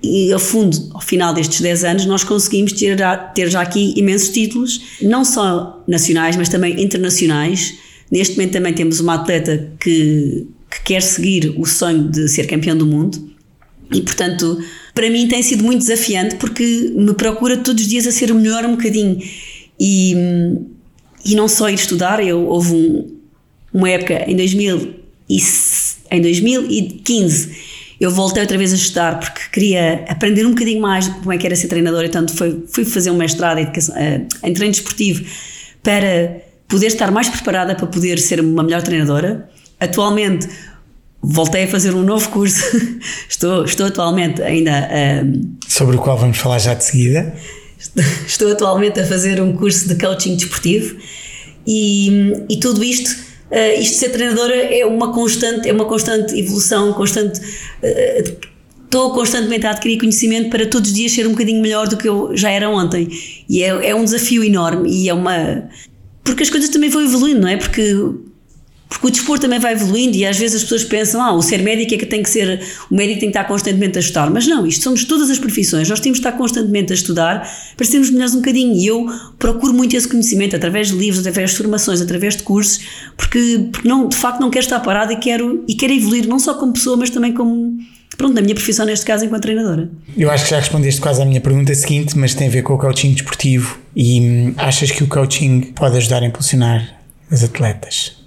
e, 0.02 0.32
ao 0.32 0.38
fundo, 0.38 0.90
ao 0.94 1.00
final 1.00 1.34
destes 1.34 1.60
10 1.60 1.84
anos, 1.84 2.06
nós 2.06 2.24
conseguimos 2.24 2.72
ter, 2.72 2.96
ter 3.34 3.50
já 3.50 3.60
aqui 3.60 3.92
imensos 3.96 4.30
títulos, 4.30 4.80
não 5.02 5.24
só 5.24 5.82
nacionais, 5.86 6.36
mas 6.36 6.48
também 6.48 6.82
internacionais. 6.82 7.74
Neste 8.10 8.36
momento 8.36 8.52
também 8.52 8.72
temos 8.72 8.98
uma 9.00 9.14
atleta 9.14 9.70
que, 9.78 10.46
que 10.70 10.82
quer 10.84 11.02
seguir 11.02 11.54
o 11.56 11.66
sonho 11.66 12.08
de 12.08 12.28
ser 12.28 12.46
campeão 12.46 12.76
do 12.76 12.86
mundo 12.86 13.30
e, 13.92 14.00
portanto, 14.00 14.58
para 14.94 15.10
mim 15.10 15.28
tem 15.28 15.42
sido 15.42 15.62
muito 15.64 15.80
desafiante 15.80 16.36
porque 16.36 16.92
me 16.94 17.12
procura 17.14 17.58
todos 17.58 17.82
os 17.82 17.88
dias 17.88 18.06
a 18.06 18.12
ser 18.12 18.32
melhor 18.32 18.64
um 18.64 18.72
bocadinho. 18.76 19.20
E, 19.78 20.14
e 21.24 21.34
não 21.34 21.46
só 21.46 21.68
ir 21.68 21.74
estudar, 21.74 22.24
eu, 22.24 22.46
houve 22.46 22.72
um, 22.72 23.16
uma 23.72 23.90
época 23.90 24.24
em, 24.30 24.34
2000 24.34 24.94
e, 25.28 25.38
em 26.10 26.22
2015 26.22 27.69
eu 28.00 28.10
voltei 28.10 28.42
outra 28.42 28.56
vez 28.56 28.72
a 28.72 28.76
estudar 28.76 29.20
porque 29.20 29.42
queria 29.52 30.04
aprender 30.08 30.46
um 30.46 30.50
bocadinho 30.50 30.80
mais 30.80 31.04
de 31.04 31.10
como 31.10 31.32
é 31.32 31.38
que 31.38 31.46
era 31.46 31.54
ser 31.54 31.68
treinadora, 31.68 32.06
então 32.06 32.26
foi, 32.28 32.64
fui 32.72 32.84
fazer 32.84 33.10
um 33.10 33.16
mestrado 33.16 33.58
em, 33.58 33.62
educação, 33.64 33.94
eh, 33.96 34.22
em 34.42 34.54
treino 34.54 34.72
desportivo 34.72 35.24
para 35.82 36.40
poder 36.66 36.86
estar 36.86 37.10
mais 37.10 37.28
preparada 37.28 37.74
para 37.74 37.86
poder 37.86 38.18
ser 38.18 38.40
uma 38.40 38.62
melhor 38.62 38.80
treinadora. 38.82 39.50
Atualmente 39.78 40.48
voltei 41.22 41.64
a 41.64 41.68
fazer 41.68 41.94
um 41.94 42.02
novo 42.02 42.26
curso, 42.30 42.64
estou, 43.28 43.64
estou 43.64 43.86
atualmente 43.86 44.42
ainda. 44.42 44.88
Um, 45.22 45.56
Sobre 45.68 45.96
o 45.96 45.98
qual 45.98 46.16
vamos 46.16 46.38
falar 46.38 46.58
já 46.58 46.72
de 46.72 46.84
seguida. 46.84 47.34
Estou 48.26 48.50
atualmente 48.52 49.00
a 49.00 49.06
fazer 49.06 49.40
um 49.40 49.54
curso 49.56 49.88
de 49.88 49.94
coaching 49.96 50.36
desportivo 50.36 50.96
e, 51.66 52.32
e 52.48 52.60
tudo 52.60 52.82
isto, 52.84 53.10
uh, 53.50 53.80
isto 53.80 53.92
de 53.92 53.98
ser 53.98 54.10
treinadora 54.10 54.54
é 54.54 54.84
uma 54.86 55.12
constante, 55.12 55.68
é 55.68 55.72
uma 55.72 55.84
constante 55.84 56.38
evolução, 56.38 56.92
constante. 56.92 57.40
Uh, 57.82 58.50
estou 58.84 59.12
constantemente 59.12 59.66
a 59.66 59.70
adquirir 59.70 59.98
conhecimento 59.98 60.50
para 60.50 60.66
todos 60.66 60.90
os 60.90 60.96
dias 60.96 61.12
ser 61.12 61.24
um 61.26 61.30
bocadinho 61.30 61.62
melhor 61.62 61.86
do 61.86 61.96
que 61.96 62.08
eu 62.08 62.36
já 62.36 62.50
era 62.50 62.68
ontem. 62.68 63.08
E 63.48 63.62
é, 63.62 63.90
é 63.90 63.94
um 63.94 64.02
desafio 64.02 64.42
enorme 64.42 64.90
e 64.90 65.08
é 65.08 65.14
uma. 65.14 65.68
Porque 66.24 66.42
as 66.42 66.50
coisas 66.50 66.68
também 66.68 66.90
vão 66.90 67.02
evoluindo, 67.02 67.40
não 67.40 67.48
é? 67.48 67.56
Porque 67.56 67.94
porque 68.90 69.06
o 69.06 69.10
desporto 69.10 69.42
também 69.42 69.60
vai 69.60 69.72
evoluindo 69.72 70.16
e 70.16 70.26
às 70.26 70.36
vezes 70.36 70.56
as 70.56 70.62
pessoas 70.64 70.82
pensam, 70.82 71.22
ah, 71.22 71.32
o 71.32 71.40
ser 71.40 71.62
médico 71.62 71.94
é 71.94 71.96
que 71.96 72.04
tem 72.04 72.24
que 72.24 72.28
ser, 72.28 72.60
o 72.90 72.94
médico 72.94 73.20
tem 73.20 73.30
que 73.30 73.38
estar 73.38 73.44
constantemente 73.44 73.96
a 73.96 74.00
estudar. 74.00 74.28
Mas 74.28 74.48
não, 74.48 74.66
isto 74.66 74.82
somos 74.82 75.04
todas 75.04 75.30
as 75.30 75.38
profissões, 75.38 75.88
nós 75.88 76.00
temos 76.00 76.18
que 76.18 76.26
estar 76.26 76.36
constantemente 76.36 76.92
a 76.92 76.96
estudar 76.96 77.48
para 77.76 77.86
sermos 77.86 78.10
melhores 78.10 78.34
um 78.34 78.38
bocadinho. 78.38 78.74
E 78.74 78.86
eu 78.86 79.06
procuro 79.38 79.72
muito 79.72 79.96
esse 79.96 80.08
conhecimento 80.08 80.56
através 80.56 80.88
de 80.88 80.96
livros, 80.96 81.24
através 81.24 81.52
de 81.52 81.56
formações, 81.56 82.00
através 82.00 82.36
de 82.36 82.42
cursos, 82.42 82.80
porque, 83.16 83.68
porque 83.70 83.88
não, 83.88 84.08
de 84.08 84.16
facto 84.16 84.40
não 84.40 84.50
quero 84.50 84.64
estar 84.64 84.80
parado 84.80 85.12
e 85.12 85.16
quero, 85.16 85.64
e 85.68 85.74
quero 85.76 85.92
evoluir 85.92 86.26
não 86.26 86.40
só 86.40 86.54
como 86.54 86.72
pessoa, 86.72 86.96
mas 86.96 87.10
também 87.10 87.32
como, 87.32 87.78
pronto, 88.16 88.34
na 88.34 88.42
minha 88.42 88.56
profissão, 88.56 88.84
neste 88.84 89.06
caso, 89.06 89.24
enquanto 89.24 89.42
treinadora. 89.42 89.88
Eu 90.16 90.28
acho 90.32 90.44
que 90.44 90.50
já 90.50 90.58
respondeste 90.58 91.00
quase 91.00 91.22
à 91.22 91.24
minha 91.24 91.40
pergunta 91.40 91.72
seguinte, 91.76 92.18
mas 92.18 92.34
tem 92.34 92.48
a 92.48 92.50
ver 92.50 92.62
com 92.62 92.74
o 92.74 92.78
coaching 92.78 93.12
desportivo. 93.12 93.78
E 93.94 94.20
hum, 94.20 94.54
achas 94.56 94.90
que 94.90 95.04
o 95.04 95.06
coaching 95.06 95.60
pode 95.76 95.96
ajudar 95.96 96.24
a 96.24 96.26
impulsionar 96.26 97.00
as 97.30 97.44
atletas? 97.44 98.19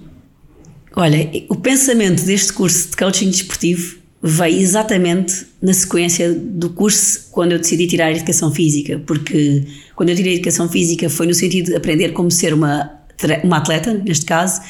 Olha, 0.95 1.29
o 1.49 1.55
pensamento 1.55 2.23
deste 2.23 2.53
curso 2.53 2.89
de 2.89 2.97
coaching 2.97 3.31
desportivo 3.31 3.97
veio 4.21 4.59
exatamente 4.59 5.47
na 5.61 5.73
sequência 5.73 6.31
do 6.31 6.69
curso 6.69 7.29
quando 7.31 7.53
eu 7.53 7.57
decidi 7.57 7.87
tirar 7.87 8.05
a 8.05 8.11
educação 8.11 8.51
física, 8.51 9.01
porque 9.05 9.63
quando 9.95 10.09
eu 10.09 10.15
tirei 10.15 10.33
a 10.33 10.35
educação 10.35 10.69
física 10.69 11.09
foi 11.09 11.25
no 11.25 11.33
sentido 11.33 11.71
de 11.71 11.75
aprender 11.75 12.09
como 12.13 12.29
ser 12.29 12.53
uma, 12.53 12.91
uma 13.43 13.57
atleta, 13.57 13.93
neste 13.93 14.25
caso, 14.25 14.61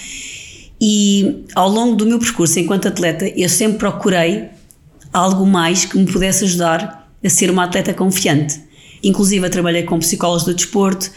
e 0.79 1.43
ao 1.55 1.69
longo 1.69 1.95
do 1.97 2.05
meu 2.05 2.17
percurso 2.17 2.57
enquanto 2.57 2.87
atleta 2.87 3.27
eu 3.35 3.49
sempre 3.49 3.79
procurei 3.79 4.45
algo 5.11 5.45
mais 5.45 5.85
que 5.85 5.97
me 5.97 6.05
pudesse 6.05 6.45
ajudar 6.45 7.11
a 7.23 7.29
ser 7.29 7.51
uma 7.51 7.65
atleta 7.65 7.93
confiante. 7.93 8.59
Inclusive, 9.03 9.49
trabalhei 9.49 9.83
com 9.83 9.99
psicólogos 9.99 10.45
do 10.45 10.53
desporto, 10.53 11.11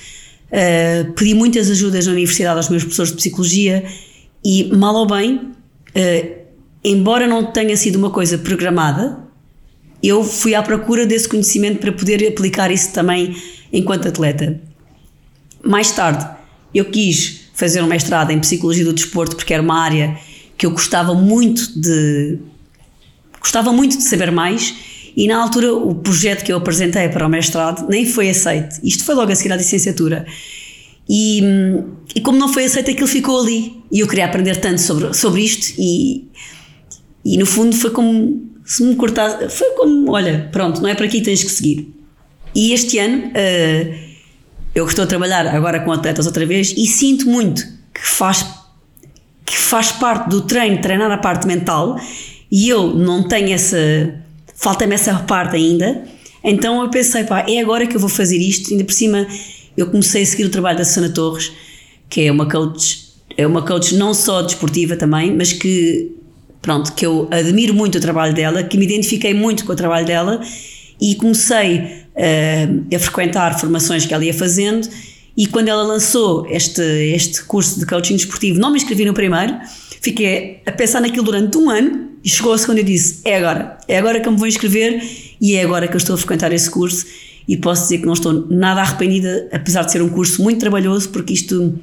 uh, 0.50 1.12
pedi 1.12 1.32
muitas 1.32 1.70
ajudas 1.70 2.06
na 2.06 2.12
universidade 2.12 2.56
aos 2.56 2.68
meus 2.68 2.82
professores 2.82 3.12
de 3.12 3.16
psicologia 3.16 3.84
e, 4.48 4.72
mal 4.72 4.94
ou 4.94 5.08
bem, 5.08 5.34
uh, 5.34 6.36
embora 6.84 7.26
não 7.26 7.50
tenha 7.50 7.76
sido 7.76 7.96
uma 7.96 8.10
coisa 8.10 8.38
programada, 8.38 9.18
eu 10.00 10.22
fui 10.22 10.54
à 10.54 10.62
procura 10.62 11.04
desse 11.04 11.28
conhecimento 11.28 11.80
para 11.80 11.90
poder 11.90 12.24
aplicar 12.28 12.70
isso 12.70 12.92
também 12.92 13.34
enquanto 13.72 14.06
atleta. 14.06 14.60
Mais 15.64 15.90
tarde, 15.90 16.24
eu 16.72 16.84
quis 16.84 17.48
fazer 17.54 17.82
um 17.82 17.88
mestrado 17.88 18.30
em 18.30 18.38
Psicologia 18.38 18.84
do 18.84 18.92
Desporto 18.92 19.34
porque 19.34 19.52
era 19.52 19.60
uma 19.60 19.82
área 19.82 20.16
que 20.56 20.64
eu 20.64 20.70
gostava 20.70 21.12
muito 21.12 21.80
de 21.80 22.38
gostava 23.40 23.72
muito 23.72 23.96
de 23.96 24.04
saber 24.04 24.30
mais 24.30 24.76
e 25.16 25.26
na 25.26 25.42
altura 25.42 25.74
o 25.74 25.92
projeto 25.92 26.44
que 26.44 26.52
eu 26.52 26.58
apresentei 26.58 27.08
para 27.08 27.26
o 27.26 27.28
mestrado 27.28 27.88
nem 27.88 28.06
foi 28.06 28.30
aceito. 28.30 28.76
Isto 28.84 29.04
foi 29.04 29.16
logo 29.16 29.32
a 29.32 29.34
seguir 29.34 29.52
à 29.52 29.56
licenciatura. 29.56 30.24
E, 31.08 31.42
e 32.14 32.20
como 32.20 32.38
não 32.38 32.48
foi 32.48 32.64
aceito, 32.64 32.90
aquilo 32.90 33.06
ficou 33.06 33.40
ali. 33.40 33.82
E 33.90 34.00
eu 34.00 34.08
queria 34.08 34.26
aprender 34.26 34.56
tanto 34.56 34.80
sobre, 34.80 35.14
sobre 35.14 35.42
isto 35.42 35.74
e, 35.78 36.28
e 37.24 37.36
no 37.38 37.46
fundo 37.46 37.76
foi 37.76 37.90
como 37.90 38.50
se 38.64 38.82
me 38.82 38.96
cortasse. 38.96 39.48
Foi 39.48 39.70
como, 39.72 40.10
olha, 40.10 40.48
pronto, 40.50 40.80
não 40.82 40.88
é 40.88 40.94
para 40.94 41.06
aqui 41.06 41.20
tens 41.20 41.42
que 41.42 41.50
seguir. 41.50 41.94
E 42.54 42.72
este 42.72 42.98
ano 42.98 43.28
uh, 43.28 43.94
eu 44.74 44.86
estou 44.86 45.04
a 45.04 45.06
trabalhar 45.06 45.46
agora 45.46 45.80
com 45.80 45.92
atletas 45.92 46.26
outra 46.26 46.44
vez 46.44 46.74
e 46.76 46.86
sinto 46.86 47.28
muito 47.28 47.62
que 47.94 48.06
faz, 48.06 48.44
que 49.44 49.56
faz 49.56 49.92
parte 49.92 50.28
do 50.28 50.42
treino 50.42 50.80
treinar 50.80 51.10
a 51.10 51.18
parte 51.18 51.46
mental 51.46 51.98
e 52.50 52.68
eu 52.68 52.94
não 52.94 53.26
tenho 53.28 53.52
essa. 53.52 53.78
Falta-me 54.54 54.94
essa 54.94 55.14
parte 55.20 55.56
ainda. 55.56 56.04
Então 56.42 56.82
eu 56.82 56.88
pensei, 56.88 57.24
pá, 57.24 57.44
é 57.46 57.60
agora 57.60 57.86
que 57.86 57.96
eu 57.96 58.00
vou 58.00 58.08
fazer 58.08 58.38
isto. 58.38 58.70
Ainda 58.70 58.84
por 58.84 58.92
cima, 58.92 59.26
eu 59.76 59.86
comecei 59.88 60.22
a 60.22 60.26
seguir 60.26 60.44
o 60.44 60.50
trabalho 60.50 60.78
da 60.78 60.84
Susana 60.84 61.10
Torres, 61.10 61.52
que 62.08 62.22
é 62.22 62.32
uma 62.32 62.48
coach, 62.48 63.12
é 63.36 63.46
uma 63.46 63.62
coach 63.62 63.94
não 63.94 64.14
só 64.14 64.42
desportiva 64.42 64.96
também, 64.96 65.34
mas 65.34 65.52
que, 65.52 66.12
pronto, 66.62 66.92
que 66.92 67.04
eu 67.04 67.28
admiro 67.30 67.74
muito 67.74 67.98
o 67.98 68.00
trabalho 68.00 68.34
dela, 68.34 68.62
que 68.62 68.78
me 68.78 68.84
identifiquei 68.84 69.34
muito 69.34 69.64
com 69.64 69.72
o 69.72 69.76
trabalho 69.76 70.06
dela 70.06 70.40
e 71.00 71.14
comecei 71.16 71.78
uh, 71.78 72.94
a 72.94 72.98
frequentar 72.98 73.58
formações 73.58 74.06
que 74.06 74.14
ela 74.14 74.24
ia 74.24 74.34
fazendo. 74.34 74.88
E 75.36 75.46
quando 75.46 75.68
ela 75.68 75.82
lançou 75.82 76.46
este, 76.48 76.80
este 76.80 77.42
curso 77.44 77.78
de 77.78 77.84
coaching 77.84 78.16
desportivo, 78.16 78.58
não 78.58 78.70
me 78.70 78.78
inscrevi 78.78 79.04
no 79.04 79.12
primeiro, 79.12 79.54
fiquei 80.00 80.62
a 80.64 80.72
pensar 80.72 81.00
naquilo 81.00 81.24
durante 81.24 81.58
um 81.58 81.68
ano 81.68 82.06
e 82.24 82.28
chegou 82.28 82.54
a 82.54 82.58
segunda 82.58 82.80
e 82.80 82.84
disse: 82.84 83.20
É 83.24 83.36
agora, 83.36 83.78
é 83.86 83.98
agora 83.98 84.18
que 84.18 84.26
eu 84.26 84.32
me 84.32 84.38
vou 84.38 84.48
inscrever 84.48 85.02
e 85.40 85.54
é 85.54 85.62
agora 85.62 85.86
que 85.86 85.94
eu 85.94 85.98
estou 85.98 86.14
a 86.14 86.18
frequentar 86.18 86.52
esse 86.52 86.70
curso. 86.70 87.04
E 87.48 87.56
posso 87.56 87.82
dizer 87.82 87.98
que 87.98 88.06
não 88.06 88.12
estou 88.12 88.46
nada 88.50 88.80
arrependida, 88.80 89.48
apesar 89.52 89.84
de 89.84 89.92
ser 89.92 90.02
um 90.02 90.08
curso 90.08 90.42
muito 90.42 90.58
trabalhoso, 90.58 91.08
porque 91.10 91.32
isto, 91.32 91.78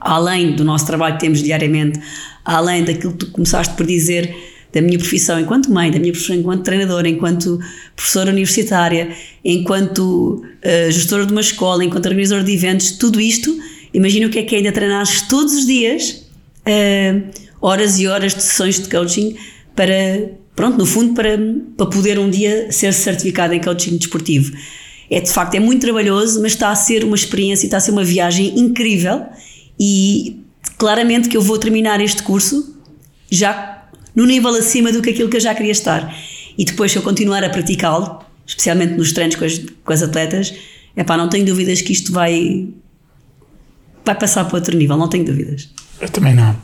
além 0.00 0.56
do 0.56 0.64
nosso 0.64 0.86
trabalho 0.86 1.14
que 1.14 1.20
temos 1.20 1.42
diariamente, 1.42 2.00
além 2.44 2.84
daquilo 2.84 3.12
que 3.12 3.18
tu 3.18 3.30
começaste 3.30 3.74
por 3.74 3.86
dizer 3.86 4.34
da 4.72 4.80
minha 4.80 4.98
profissão 4.98 5.38
enquanto 5.38 5.70
mãe, 5.70 5.90
da 5.90 5.98
minha 5.98 6.12
profissão 6.12 6.34
enquanto 6.34 6.64
treinadora, 6.64 7.08
enquanto 7.08 7.60
professora 7.94 8.30
universitária, 8.30 9.14
enquanto 9.44 10.42
uh, 10.42 10.90
gestora 10.90 11.26
de 11.26 11.32
uma 11.32 11.42
escola, 11.42 11.84
enquanto 11.84 12.06
organizadora 12.06 12.44
de 12.44 12.54
eventos, 12.54 12.92
tudo 12.92 13.20
isto, 13.20 13.54
imagina 13.92 14.26
o 14.26 14.30
que 14.30 14.38
é 14.38 14.42
que 14.42 14.54
é 14.54 14.58
ainda 14.58 14.72
treinares 14.72 15.22
todos 15.22 15.52
os 15.54 15.66
dias, 15.66 16.26
uh, 16.66 17.22
horas 17.60 18.00
e 18.00 18.08
horas 18.08 18.34
de 18.34 18.42
sessões 18.42 18.80
de 18.80 18.88
coaching 18.88 19.36
para, 19.76 20.30
pronto, 20.54 20.78
no 20.78 20.86
fundo, 20.86 21.14
para, 21.14 21.38
para 21.76 21.86
poder 21.86 22.18
um 22.18 22.30
dia 22.30 22.70
ser 22.70 22.92
certificada 22.92 23.54
em 23.54 23.60
coaching 23.60 23.96
desportivo. 23.96 24.56
É 25.10 25.20
de 25.20 25.30
facto, 25.30 25.54
é 25.54 25.60
muito 25.60 25.82
trabalhoso, 25.82 26.40
mas 26.40 26.52
está 26.52 26.70
a 26.70 26.74
ser 26.74 27.04
uma 27.04 27.16
experiência, 27.16 27.66
está 27.66 27.76
a 27.76 27.80
ser 27.80 27.90
uma 27.90 28.04
viagem 28.04 28.58
incrível 28.58 29.26
e 29.78 30.40
claramente 30.78 31.28
que 31.28 31.36
eu 31.36 31.42
vou 31.42 31.58
terminar 31.58 32.00
este 32.00 32.22
curso 32.22 32.76
já 33.30 33.88
no 34.14 34.26
nível 34.26 34.54
acima 34.54 34.92
do 34.92 35.02
que 35.02 35.10
aquilo 35.10 35.28
que 35.28 35.36
eu 35.36 35.40
já 35.40 35.54
queria 35.54 35.72
estar. 35.72 36.14
E 36.56 36.64
depois, 36.64 36.92
se 36.92 36.98
eu 36.98 37.02
continuar 37.02 37.42
a 37.44 37.50
praticá-lo, 37.50 38.20
especialmente 38.46 38.94
nos 38.94 39.12
treinos 39.12 39.36
com 39.36 39.44
as, 39.44 39.58
com 39.58 39.92
as 39.92 40.02
atletas, 40.02 40.54
é 40.94 41.02
pá, 41.02 41.16
não 41.16 41.28
tenho 41.28 41.46
dúvidas 41.46 41.80
que 41.80 41.92
isto 41.92 42.12
vai, 42.12 42.68
vai 44.04 44.14
passar 44.14 44.44
para 44.44 44.56
outro 44.56 44.76
nível, 44.76 44.96
não 44.96 45.08
tenho 45.08 45.24
dúvidas. 45.24 45.68
Eu 46.00 46.08
também 46.08 46.34
não. 46.34 46.54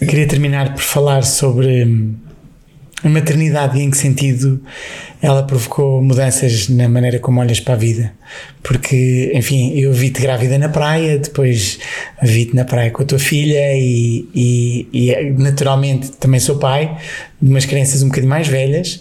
Eu 0.00 0.06
queria 0.06 0.26
terminar 0.26 0.74
por 0.74 0.82
falar 0.82 1.22
sobre 1.22 1.84
hum, 1.84 2.14
a 3.04 3.08
maternidade 3.08 3.80
em 3.80 3.90
que 3.90 3.96
sentido 3.96 4.60
ela 5.20 5.42
provocou 5.42 6.02
mudanças 6.02 6.68
na 6.68 6.88
maneira 6.88 7.18
como 7.18 7.40
olhas 7.40 7.58
para 7.58 7.74
a 7.74 7.76
vida. 7.76 8.12
Porque, 8.62 9.32
enfim, 9.34 9.72
eu 9.78 9.92
vi-te 9.92 10.20
grávida 10.20 10.58
na 10.58 10.68
praia, 10.68 11.18
depois 11.18 11.78
vi-te 12.22 12.54
na 12.54 12.64
praia 12.64 12.90
com 12.90 13.02
a 13.02 13.06
tua 13.06 13.18
filha 13.18 13.74
e, 13.74 14.28
e, 14.34 14.88
e, 14.92 15.30
naturalmente 15.38 16.12
também 16.12 16.40
sou 16.40 16.58
pai 16.58 16.96
de 17.40 17.50
umas 17.50 17.64
crianças 17.64 18.02
um 18.02 18.08
bocadinho 18.08 18.30
mais 18.30 18.46
velhas, 18.46 19.00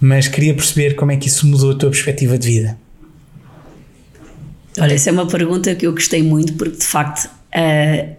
mas 0.00 0.28
queria 0.28 0.54
perceber 0.54 0.94
como 0.94 1.12
é 1.12 1.16
que 1.16 1.28
isso 1.28 1.46
mudou 1.46 1.72
a 1.72 1.74
tua 1.74 1.90
perspectiva 1.90 2.36
de 2.36 2.48
vida. 2.48 2.78
Olha, 4.78 4.94
essa 4.94 5.08
é 5.08 5.12
uma 5.12 5.26
pergunta 5.26 5.74
que 5.74 5.86
eu 5.86 5.92
gostei 5.92 6.22
muito 6.22 6.52
porque 6.54 6.76
de 6.76 6.84
facto 6.84 7.26
uh, 7.26 8.16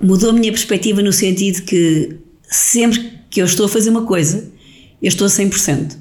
mudou 0.00 0.30
a 0.30 0.32
minha 0.32 0.50
perspectiva 0.50 1.00
no 1.02 1.12
sentido 1.12 1.62
que 1.62 2.16
sempre 2.50 3.21
que 3.32 3.40
eu 3.40 3.46
estou 3.46 3.64
a 3.64 3.68
fazer 3.68 3.88
uma 3.88 4.04
coisa, 4.04 4.44
eu 5.02 5.08
estou 5.08 5.26
a 5.26 5.30
100%. 5.30 5.96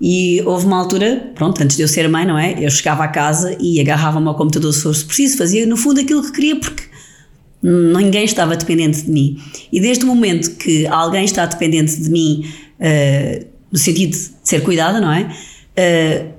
E 0.00 0.40
houve 0.46 0.64
uma 0.64 0.78
altura, 0.78 1.32
pronto, 1.34 1.60
antes 1.62 1.76
de 1.76 1.82
eu 1.82 1.88
ser 1.88 2.08
mãe, 2.08 2.24
não 2.24 2.38
é? 2.38 2.64
Eu 2.64 2.70
chegava 2.70 3.04
a 3.04 3.08
casa 3.08 3.54
e 3.60 3.80
agarrava-me 3.80 4.28
ao 4.28 4.36
computador 4.36 4.72
se 4.72 4.84
fosse 4.84 5.04
preciso, 5.04 5.36
fazia 5.36 5.66
no 5.66 5.76
fundo 5.76 6.00
aquilo 6.00 6.22
que 6.22 6.32
queria 6.32 6.56
porque 6.56 6.84
ninguém 7.60 8.24
estava 8.24 8.56
dependente 8.56 9.02
de 9.02 9.10
mim. 9.10 9.38
E 9.70 9.80
desde 9.80 10.04
o 10.04 10.06
momento 10.06 10.52
que 10.52 10.86
alguém 10.86 11.24
está 11.24 11.44
dependente 11.44 12.00
de 12.00 12.08
mim, 12.08 12.46
uh, 12.78 13.46
no 13.70 13.78
sentido 13.78 14.12
de 14.12 14.30
ser 14.44 14.62
cuidada, 14.62 15.00
não 15.00 15.12
é? 15.12 15.34
Uh, 15.76 16.32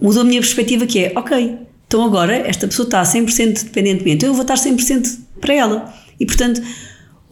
mudou 0.00 0.20
a 0.20 0.24
minha 0.24 0.40
perspectiva 0.40 0.86
que 0.86 1.06
é, 1.06 1.12
ok, 1.16 1.56
então 1.88 2.04
agora 2.04 2.36
esta 2.36 2.68
pessoa 2.68 2.86
está 2.86 3.02
100% 3.02 3.64
dependente 3.64 4.00
de 4.00 4.04
mim, 4.04 4.10
então 4.12 4.28
eu 4.28 4.34
vou 4.34 4.42
estar 4.42 4.54
100% 4.54 5.18
para 5.40 5.54
ela. 5.54 5.94
E 6.20 6.26
portanto, 6.26 6.62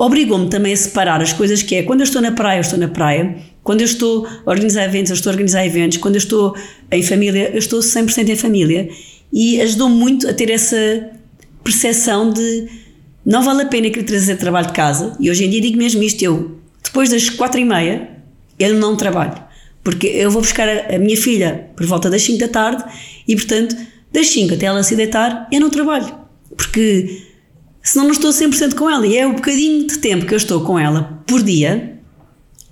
obrigou-me 0.01 0.49
também 0.49 0.73
a 0.73 0.77
separar 0.77 1.21
as 1.21 1.33
coisas 1.33 1.63
que 1.63 1.75
é 1.75 1.83
quando 1.83 2.01
eu 2.01 2.05
estou 2.05 2.23
na 2.23 2.33
praia, 2.33 2.59
eu 2.59 2.63
estou 2.63 2.79
na 2.79 2.89
praia, 2.89 3.37
quando 3.63 3.83
eu 3.83 3.85
estou 3.85 4.27
a 4.27 4.51
organizar 4.51 4.85
eventos, 4.85 5.11
eu 5.11 5.15
estou 5.15 5.31
a 5.31 5.35
organizar 5.35 5.67
eventos, 5.67 5.99
quando 5.99 6.15
eu 6.15 6.21
estou 6.21 6.57
em 6.91 7.03
família, 7.03 7.51
eu 7.53 7.59
estou 7.59 7.81
100% 7.81 8.31
em 8.31 8.37
família. 8.37 8.89
E 9.31 9.61
ajudou-me 9.61 9.95
muito 9.95 10.27
a 10.27 10.33
ter 10.33 10.51
essa 10.51 11.11
percepção 11.63 12.33
de 12.33 12.67
não 13.25 13.43
vale 13.43 13.63
a 13.63 13.67
pena 13.67 13.91
querer 13.91 14.05
trazer 14.05 14.37
trabalho 14.37 14.69
de 14.69 14.73
casa. 14.73 15.15
E 15.21 15.31
hoje 15.31 15.45
em 15.45 15.51
dia 15.51 15.61
digo 15.61 15.77
mesmo 15.77 16.03
isto, 16.03 16.23
eu 16.23 16.59
depois 16.83 17.11
das 17.11 17.29
quatro 17.29 17.61
e 17.61 17.65
meia 17.65 18.09
eu 18.59 18.75
não 18.75 18.97
trabalho. 18.97 19.35
Porque 19.85 20.07
eu 20.07 20.31
vou 20.31 20.41
buscar 20.41 20.67
a, 20.67 20.97
a 20.97 20.99
minha 20.99 21.17
filha 21.17 21.69
por 21.77 21.85
volta 21.85 22.09
das 22.09 22.23
5 22.23 22.39
da 22.39 22.49
tarde 22.49 22.85
e 23.29 23.37
portanto 23.37 23.77
das 24.11 24.29
5 24.29 24.55
até 24.55 24.65
ela 24.65 24.83
se 24.83 24.97
deitar 24.97 25.47
eu 25.53 25.61
não 25.61 25.69
trabalho. 25.69 26.13
Porque 26.57 27.30
senão 27.83 28.07
não 28.07 28.13
estou 28.13 28.31
100% 28.31 28.75
com 28.75 28.89
ela. 28.89 29.07
E 29.07 29.17
é 29.17 29.27
o 29.27 29.35
bocadinho 29.35 29.87
de 29.87 29.99
tempo 29.99 30.27
que 30.27 30.35
eu 30.35 30.39
estou 30.39 30.63
com 30.63 30.79
ela 30.79 31.23
por 31.27 31.43
dia 31.43 31.99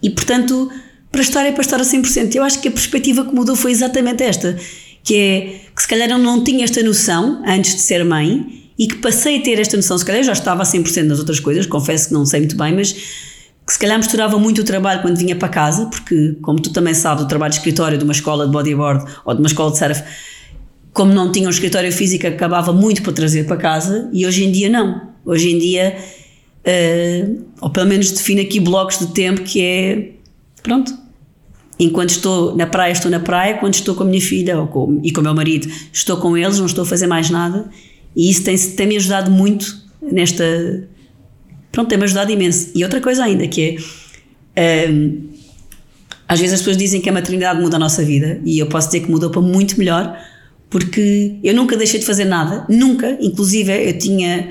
e, 0.03 0.11
portanto, 0.11 0.71
para 1.11 1.21
estar 1.23 1.45
é 1.45 1.53
para 1.53 1.63
estar 1.63 1.81
a 1.81 1.85
100%. 1.85 2.35
Eu 2.35 2.43
acho 2.43 2.61
que 2.61 2.69
a 2.69 2.71
perspectiva 2.71 3.25
que 3.25 3.35
mudou 3.35 3.57
foi 3.57 3.71
exatamente 3.71 4.23
esta, 4.23 4.57
que 5.03 5.17
é 5.17 5.61
que 5.75 5.83
se 5.83 5.89
calhar 5.89 6.11
eu 6.11 6.19
não 6.19 6.45
tinha 6.45 6.65
esta 6.65 6.83
noção 6.83 7.43
antes 7.47 7.75
de 7.75 7.81
ser 7.81 8.05
mãe 8.05 8.71
e 8.79 8.87
que 8.87 8.97
passei 8.97 9.39
a 9.39 9.43
ter 9.43 9.59
esta 9.59 9.77
noção, 9.77 9.99
se 9.99 10.05
calhar 10.05 10.23
já 10.23 10.33
estava 10.33 10.63
a 10.63 10.67
100% 10.67 11.03
nas 11.03 11.19
outras 11.19 11.41
coisas, 11.41 11.67
confesso 11.67 12.09
que 12.09 12.15
não 12.15 12.25
sei 12.25 12.41
muito 12.41 12.57
bem, 12.57 12.75
mas 12.75 12.93
que 12.93 13.73
se 13.73 13.79
calhar 13.79 13.99
misturava 13.99 14.39
muito 14.39 14.61
o 14.61 14.65
trabalho 14.65 15.03
quando 15.03 15.17
vinha 15.19 15.35
para 15.35 15.49
casa, 15.49 15.87
porque 15.87 16.37
como 16.41 16.61
tu 16.61 16.73
também 16.73 16.95
sabes, 16.95 17.25
o 17.25 17.27
trabalho 17.27 17.51
de 17.51 17.59
escritório 17.59 17.99
de 17.99 18.05
uma 18.05 18.13
escola 18.13 18.47
de 18.47 18.53
bodyboard 18.53 19.05
ou 19.25 19.35
de 19.35 19.41
uma 19.41 19.49
escola 19.49 19.73
de 19.73 19.79
surf 19.79 20.03
como 20.99 21.15
não 21.15 21.31
tinha 21.31 21.47
um 21.47 21.51
escritório 21.51 21.93
físico, 21.93 22.27
acabava 22.27 22.73
muito 22.73 23.05
para 23.05 23.13
trazer 23.13 23.47
para 23.47 23.57
casa 23.57 24.11
e 24.13 24.27
hoje 24.27 24.45
em 24.45 24.51
dia 24.51 24.69
não. 24.69 25.01
Hoje 25.25 25.49
em 25.49 25.57
dia, 25.57 25.97
uh, 26.67 27.45
ou 27.61 27.71
pelo 27.71 27.87
menos 27.87 28.11
defino 28.11 28.41
aqui 28.41 28.59
blocos 28.59 28.99
de 28.99 29.07
tempo 29.15 29.43
que 29.43 29.63
é 29.63 30.11
pronto. 30.61 30.93
Enquanto 31.79 32.11
estou 32.11 32.57
na 32.57 32.67
praia, 32.67 32.91
estou 32.91 33.09
na 33.13 33.21
praia, 33.21 33.59
quando 33.59 33.75
estou 33.75 33.95
com 33.95 34.03
a 34.03 34.07
minha 34.07 34.21
filha 34.21 34.59
ou 34.59 34.67
com, 34.67 35.01
e 35.05 35.13
com 35.13 35.21
o 35.21 35.23
meu 35.23 35.33
marido, 35.37 35.69
estou 35.93 36.17
com 36.17 36.37
eles, 36.37 36.59
não 36.59 36.67
estou 36.67 36.83
a 36.83 36.87
fazer 36.87 37.07
mais 37.07 37.31
nada 37.31 37.71
e 38.17 38.29
isso 38.29 38.43
tem-me 38.43 38.59
tem 38.59 38.97
ajudado 38.97 39.31
muito 39.31 39.81
nesta. 40.03 40.45
Pronto, 41.71 41.89
tem-me 41.89 42.03
ajudado 42.03 42.33
imenso. 42.33 42.73
E 42.75 42.83
outra 42.83 43.01
coisa 43.01 43.23
ainda 43.23 43.47
que 43.47 43.79
é. 44.57 44.91
Uh, 44.91 45.29
às 46.27 46.41
vezes 46.41 46.55
as 46.55 46.61
pessoas 46.61 46.77
dizem 46.77 47.01
que 47.01 47.09
a 47.09 47.13
maternidade 47.13 47.61
muda 47.61 47.77
a 47.77 47.79
nossa 47.79 48.05
vida 48.05 48.41
e 48.45 48.59
eu 48.59 48.67
posso 48.67 48.89
dizer 48.89 49.01
que 49.01 49.11
mudou 49.13 49.31
para 49.31 49.41
muito 49.41 49.79
melhor 49.79 50.19
porque 50.71 51.37
eu 51.43 51.55
nunca 51.55 51.77
deixei 51.77 52.01
de 52.01 52.07
fazer 52.07 52.25
nada, 52.25 52.67
nunca, 52.69 53.17
inclusive 53.21 53.73
eu 53.89 53.99
tinha 53.99 54.51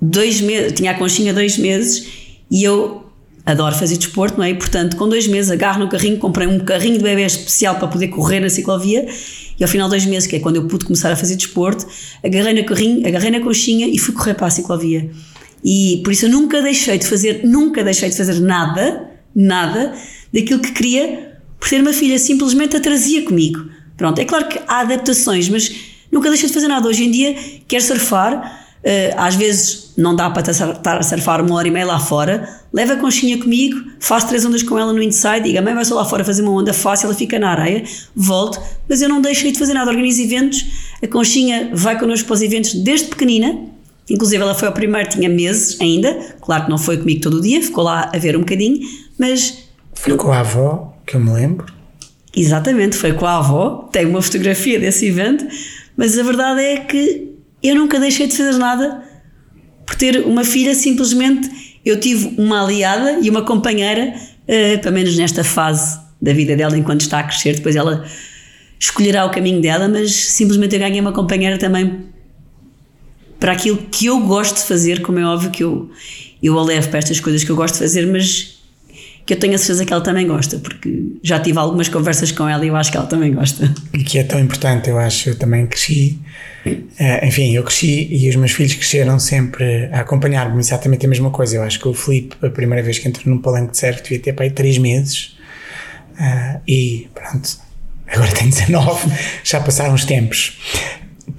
dois 0.00 0.40
meses, 0.40 0.72
tinha 0.72 0.92
a 0.92 0.94
conchinha 0.94 1.34
dois 1.34 1.58
meses 1.58 2.06
e 2.50 2.62
eu 2.64 3.04
adoro 3.44 3.74
fazer 3.74 3.96
desporto, 3.96 4.38
não 4.38 4.44
é? 4.44 4.50
E, 4.50 4.54
portanto, 4.54 4.96
com 4.96 5.08
dois 5.08 5.26
meses 5.26 5.50
agarro 5.50 5.80
no 5.80 5.88
carrinho, 5.88 6.18
comprei 6.18 6.46
um 6.46 6.60
carrinho 6.60 6.98
de 6.98 7.02
bebê 7.02 7.24
especial 7.24 7.76
para 7.76 7.88
poder 7.88 8.08
correr 8.08 8.40
na 8.40 8.48
ciclovia 8.48 9.06
e 9.58 9.62
ao 9.62 9.68
final 9.68 9.88
de 9.88 9.96
dois 9.96 10.06
meses, 10.06 10.28
que 10.28 10.36
é 10.36 10.40
quando 10.40 10.56
eu 10.56 10.66
pude 10.66 10.84
começar 10.84 11.10
a 11.10 11.16
fazer 11.16 11.36
desporto, 11.36 11.86
agarrei 12.24 12.54
no 12.54 12.64
carrinho, 12.64 13.06
agarrei 13.06 13.30
na 13.30 13.40
conchinha 13.40 13.88
e 13.88 13.98
fui 13.98 14.14
correr 14.14 14.34
para 14.34 14.46
a 14.46 14.50
ciclovia. 14.50 15.10
E 15.64 16.00
por 16.04 16.12
isso 16.12 16.26
eu 16.26 16.30
nunca 16.30 16.62
deixei 16.62 16.96
de 16.98 17.06
fazer, 17.06 17.44
nunca 17.44 17.82
deixei 17.84 18.08
de 18.08 18.16
fazer 18.16 18.40
nada, 18.40 19.10
nada, 19.34 19.94
daquilo 20.32 20.60
que 20.60 20.72
queria 20.72 21.30
por 21.58 21.68
ter 21.68 21.80
uma 21.80 21.92
filha, 21.92 22.18
simplesmente 22.18 22.76
a 22.76 22.80
trazia 22.80 23.22
comigo. 23.22 23.68
Pronto, 24.00 24.18
é 24.18 24.24
claro 24.24 24.48
que 24.48 24.58
há 24.66 24.80
adaptações, 24.80 25.46
mas 25.50 25.70
nunca 26.10 26.30
deixa 26.30 26.46
de 26.46 26.54
fazer 26.54 26.68
nada. 26.68 26.88
Hoje 26.88 27.04
em 27.04 27.10
dia, 27.10 27.36
quer 27.68 27.82
surfar, 27.82 28.58
Uh, 28.80 29.12
às 29.18 29.34
vezes 29.34 29.92
não 29.94 30.16
dá 30.16 30.30
para 30.30 30.50
estar 30.50 30.96
a 30.96 31.02
surfar 31.02 31.44
uma 31.44 31.54
hora 31.54 31.68
e 31.68 31.70
meia 31.70 31.84
lá 31.84 32.00
fora, 32.00 32.48
leva 32.72 32.94
a 32.94 32.96
conchinha 32.96 33.36
comigo, 33.36 33.78
faço 34.00 34.26
três 34.26 34.42
ondas 34.42 34.62
com 34.62 34.78
ela 34.78 34.90
no 34.90 35.02
inside, 35.02 35.42
diga, 35.42 35.60
mãe 35.60 35.74
vai 35.74 35.84
só 35.84 35.96
lá 35.96 36.04
fora 36.06 36.24
fazer 36.24 36.40
uma 36.40 36.52
onda 36.52 36.72
fácil, 36.72 37.04
ela 37.04 37.14
fica 37.14 37.38
na 37.38 37.50
areia, 37.50 37.84
volto, 38.16 38.58
mas 38.88 39.02
eu 39.02 39.08
não 39.10 39.20
deixei 39.20 39.52
de 39.52 39.58
fazer 39.58 39.74
nada, 39.74 39.90
organizo 39.90 40.22
eventos, 40.22 40.64
a 41.02 41.06
conchinha 41.06 41.70
vai 41.74 41.98
connosco 41.98 42.26
para 42.26 42.36
os 42.36 42.40
eventos 42.40 42.72
desde 42.72 43.08
pequenina, 43.08 43.66
inclusive 44.08 44.42
ela 44.42 44.54
foi 44.54 44.68
ao 44.68 44.72
primeiro, 44.72 45.10
tinha 45.10 45.28
meses 45.28 45.78
ainda, 45.78 46.14
claro 46.40 46.64
que 46.64 46.70
não 46.70 46.78
foi 46.78 46.96
comigo 46.96 47.20
todo 47.20 47.34
o 47.34 47.40
dia, 47.42 47.62
ficou 47.62 47.84
lá 47.84 48.10
a 48.14 48.16
ver 48.16 48.34
um 48.34 48.40
bocadinho, 48.40 48.80
mas... 49.18 49.68
Foi 49.92 50.16
com 50.16 50.32
a 50.32 50.40
avó, 50.40 50.94
que 51.04 51.16
eu 51.16 51.20
me 51.20 51.34
lembro. 51.34 51.79
Exatamente, 52.34 52.96
foi 52.96 53.12
com 53.12 53.26
a 53.26 53.38
avó, 53.38 53.88
tenho 53.92 54.08
uma 54.08 54.22
fotografia 54.22 54.78
desse 54.78 55.06
evento, 55.06 55.46
mas 55.96 56.16
a 56.18 56.22
verdade 56.22 56.60
é 56.60 56.76
que 56.78 57.28
eu 57.62 57.74
nunca 57.74 57.98
deixei 57.98 58.26
de 58.26 58.36
fazer 58.36 58.56
nada 58.56 59.02
por 59.84 59.96
ter 59.96 60.24
uma 60.24 60.44
filha, 60.44 60.74
simplesmente 60.74 61.50
eu 61.84 61.98
tive 61.98 62.34
uma 62.38 62.62
aliada 62.62 63.18
e 63.20 63.28
uma 63.28 63.42
companheira, 63.42 64.14
uh, 64.14 64.80
pelo 64.80 64.94
menos 64.94 65.16
nesta 65.16 65.42
fase 65.42 65.98
da 66.22 66.32
vida 66.32 66.54
dela, 66.54 66.78
enquanto 66.78 67.00
está 67.00 67.18
a 67.18 67.24
crescer, 67.24 67.56
depois 67.56 67.74
ela 67.74 68.06
escolherá 68.78 69.24
o 69.26 69.30
caminho 69.30 69.60
dela, 69.60 69.88
mas 69.88 70.14
simplesmente 70.14 70.74
eu 70.74 70.78
ganhei 70.78 71.00
uma 71.00 71.12
companheira 71.12 71.58
também 71.58 72.06
para 73.40 73.52
aquilo 73.52 73.78
que 73.90 74.06
eu 74.06 74.20
gosto 74.20 74.56
de 74.56 74.62
fazer, 74.62 75.02
como 75.02 75.18
é 75.18 75.24
óbvio 75.24 75.50
que 75.50 75.64
eu, 75.64 75.90
eu 76.42 76.58
a 76.58 76.62
levo 76.62 76.88
para 76.88 76.98
estas 76.98 77.18
coisas 77.18 77.42
que 77.42 77.50
eu 77.50 77.56
gosto 77.56 77.74
de 77.74 77.80
fazer, 77.80 78.06
mas 78.06 78.59
que 79.30 79.34
eu 79.34 79.38
tenho 79.38 79.54
a 79.54 79.58
certeza 79.58 79.84
que 79.84 79.92
ela 79.92 80.02
também 80.02 80.26
gosta, 80.26 80.58
porque 80.58 81.12
já 81.22 81.38
tive 81.38 81.56
algumas 81.56 81.88
conversas 81.88 82.32
com 82.32 82.48
ela 82.48 82.64
e 82.64 82.68
eu 82.68 82.74
acho 82.74 82.90
que 82.90 82.96
ela 82.96 83.06
também 83.06 83.32
gosta. 83.32 83.72
E 83.94 84.02
que 84.02 84.18
é 84.18 84.24
tão 84.24 84.40
importante, 84.40 84.90
eu 84.90 84.98
acho, 84.98 85.28
eu 85.28 85.38
também 85.38 85.68
cresci 85.68 86.18
Uh, 86.66 87.24
enfim, 87.24 87.54
eu 87.54 87.64
cresci 87.64 88.06
e 88.10 88.28
os 88.28 88.36
meus 88.36 88.52
filhos 88.52 88.74
cresceram 88.74 89.18
sempre 89.18 89.86
a 89.86 90.00
acompanhar-me 90.00 90.58
exatamente 90.58 91.06
a 91.06 91.08
mesma 91.08 91.30
coisa. 91.30 91.56
Eu 91.56 91.62
acho 91.62 91.80
que 91.80 91.88
o 91.88 91.94
Filipe, 91.94 92.36
a 92.44 92.50
primeira 92.50 92.82
vez 92.82 92.98
que 92.98 93.08
entrou 93.08 93.34
num 93.34 93.40
palanque 93.40 93.70
de 93.70 93.78
surf, 93.78 94.02
devia 94.02 94.18
ter 94.18 94.34
para 94.34 94.44
aí 94.44 94.50
3 94.50 94.76
meses. 94.76 95.38
Uh, 96.18 96.60
e 96.68 97.08
pronto, 97.14 97.58
agora 98.08 98.30
tem 98.32 98.50
19, 98.50 99.10
já 99.42 99.58
passaram 99.60 99.94
os 99.94 100.04
tempos. 100.04 100.58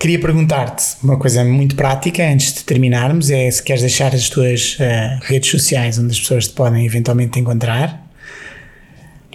Queria 0.02 0.18
perguntar-te 0.18 0.96
uma 1.04 1.16
coisa 1.16 1.44
muito 1.46 1.76
prática 1.76 2.28
antes 2.28 2.56
de 2.56 2.64
terminarmos: 2.64 3.30
é 3.30 3.52
se 3.52 3.62
queres 3.62 3.84
deixar 3.84 4.16
as 4.16 4.30
tuas 4.30 4.76
uh, 4.80 5.20
redes 5.22 5.52
sociais 5.52 6.00
onde 6.00 6.10
as 6.10 6.20
pessoas 6.20 6.48
te 6.48 6.56
podem 6.56 6.84
eventualmente 6.88 7.40
encontrar. 7.40 8.04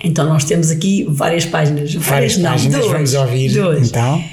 Então, 0.02 0.28
nós 0.28 0.42
temos 0.42 0.68
aqui 0.72 1.06
várias 1.08 1.44
páginas. 1.44 1.94
Várias, 1.94 2.34
várias 2.34 2.36
páginas, 2.38 2.84
não, 2.84 2.92
vamos 2.92 3.14
ouvir. 3.14 3.56
Então. 3.80 4.24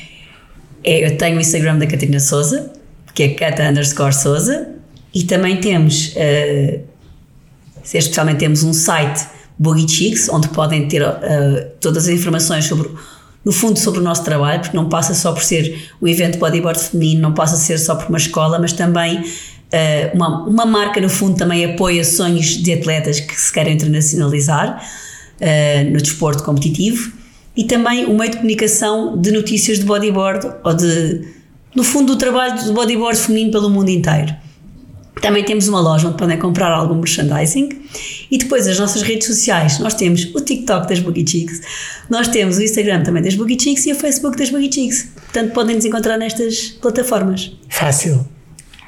É, 0.84 1.06
eu 1.06 1.16
tenho 1.18 1.38
o 1.38 1.40
Instagram 1.40 1.78
da 1.78 1.86
Catarina 1.86 2.20
Souza, 2.20 2.74
que 3.14 3.22
é 3.22 3.30
cata 3.36 3.70
underscore 3.70 4.14
Souza, 4.16 4.70
e 5.14 5.26
também 5.26 5.58
temos, 5.58 6.16
uh, 6.16 6.82
especialmente 7.84 8.40
temos 8.40 8.64
um 8.64 8.74
site 8.74 9.24
Boogie 9.60 9.88
Chicks, 9.88 10.30
onde 10.30 10.48
podem 10.48 10.88
ter 10.88 11.04
uh, 11.04 11.14
todas 11.80 12.06
as 12.06 12.10
informações 12.10 12.66
sobre, 12.66 12.90
no 13.44 13.52
fundo, 13.52 13.78
sobre 13.78 14.00
o 14.00 14.04
nosso 14.04 14.24
trabalho, 14.24 14.62
porque 14.62 14.76
não 14.76 14.88
passa 14.88 15.14
só 15.14 15.32
por 15.32 15.44
ser 15.44 15.90
um 16.02 16.08
evento 16.08 16.38
bodyboard 16.38 16.80
feminino, 16.80 17.22
não 17.22 17.34
passa 17.34 17.56
a 17.56 17.58
ser 17.58 17.78
só 17.78 17.96
por 17.96 18.08
uma 18.08 18.18
escola, 18.18 18.58
mas 18.58 18.72
também 18.72 19.20
uh, 19.20 20.16
uma, 20.16 20.48
uma 20.48 20.66
marca, 20.66 21.02
no 21.02 21.10
fundo, 21.10 21.38
também 21.38 21.66
apoia 21.66 22.04
sonhos 22.04 22.58
de 22.62 22.74
atletas 22.74 23.20
que 23.20 23.36
se 23.40 23.52
querem 23.52 23.74
internacionalizar 23.74 24.82
uh, 25.42 25.92
no 25.92 25.98
desporto 26.02 26.44
competitivo 26.44 27.12
e 27.56 27.66
também 27.66 28.06
o 28.06 28.18
meio 28.18 28.32
de 28.32 28.38
comunicação 28.38 29.18
de 29.20 29.32
notícias 29.32 29.80
de 29.80 29.86
bodyboard 29.86 30.48
ou 30.64 30.74
de, 30.74 31.28
no 31.76 31.84
fundo, 31.84 32.14
do 32.14 32.18
trabalho 32.18 32.64
do 32.64 32.74
bodyboard 32.74 33.20
feminino 33.20 33.52
pelo 33.52 33.70
mundo 33.70 33.90
inteiro. 33.90 34.34
Também 35.24 35.42
temos 35.46 35.70
uma 35.70 35.80
loja 35.80 36.10
onde 36.10 36.18
podem 36.18 36.38
comprar 36.38 36.70
algum 36.70 36.96
merchandising 36.96 37.70
e 38.30 38.38
depois 38.38 38.68
as 38.68 38.78
nossas 38.78 39.02
redes 39.04 39.26
sociais. 39.26 39.80
Nós 39.80 39.94
temos 39.94 40.26
o 40.36 40.42
TikTok 40.42 40.86
das 40.86 41.00
Boogie 41.00 41.26
Chicks, 41.26 41.62
nós 42.10 42.28
temos 42.28 42.58
o 42.58 42.62
Instagram 42.62 43.04
também 43.04 43.24
das 43.24 43.34
Boogie 43.34 43.58
Chicks 43.58 43.86
e 43.86 43.94
o 43.94 43.96
Facebook 43.96 44.38
das 44.38 44.50
Boogie 44.50 44.70
Chicks. 44.70 45.12
Portanto, 45.16 45.54
podem 45.54 45.78
nos 45.78 45.86
encontrar 45.86 46.18
nestas 46.18 46.72
plataformas. 46.82 47.54
Fácil, 47.70 48.28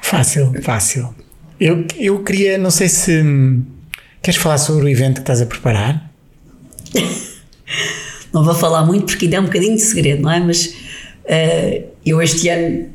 fácil, 0.02 0.52
fácil. 0.62 1.14
Eu, 1.58 1.86
eu 1.96 2.22
queria, 2.22 2.58
não 2.58 2.70
sei 2.70 2.90
se. 2.90 3.22
Hum, 3.22 3.64
queres 4.22 4.38
falar 4.38 4.58
sobre 4.58 4.84
o 4.84 4.88
evento 4.90 5.14
que 5.14 5.20
estás 5.20 5.40
a 5.40 5.46
preparar? 5.46 6.12
não 8.30 8.44
vou 8.44 8.54
falar 8.54 8.84
muito 8.84 9.06
porque 9.06 9.24
ainda 9.24 9.38
é 9.38 9.40
um 9.40 9.44
bocadinho 9.44 9.74
de 9.74 9.80
segredo, 9.80 10.20
não 10.20 10.30
é? 10.30 10.38
Mas 10.38 10.66
uh, 10.66 11.82
eu 12.04 12.20
este 12.20 12.50
ano. 12.50 12.94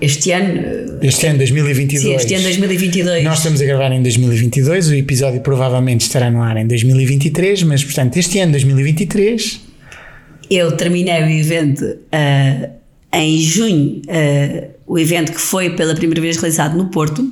Este 0.00 0.30
ano. 0.32 0.98
Este 1.02 1.26
ano 1.26 1.38
2022. 1.38 2.02
Sim, 2.02 2.14
este 2.14 2.34
ano 2.34 2.44
2022. 2.44 3.24
Nós 3.24 3.38
estamos 3.38 3.60
a 3.60 3.64
gravar 3.64 3.92
em 3.92 4.02
2022, 4.02 4.88
o 4.88 4.94
episódio 4.94 5.40
provavelmente 5.40 6.02
estará 6.02 6.30
no 6.30 6.42
ar 6.42 6.56
em 6.56 6.66
2023, 6.66 7.62
mas 7.62 7.82
portanto, 7.82 8.16
este 8.16 8.38
ano 8.38 8.52
2023. 8.52 9.60
Eu 10.50 10.72
terminei 10.72 11.22
o 11.22 11.30
evento 11.30 11.82
uh, 11.84 12.70
em 13.12 13.38
junho, 13.38 14.02
uh, 14.06 14.70
o 14.86 14.98
evento 14.98 15.32
que 15.32 15.40
foi 15.40 15.70
pela 15.70 15.94
primeira 15.94 16.20
vez 16.20 16.36
realizado 16.36 16.76
no 16.76 16.90
Porto, 16.90 17.28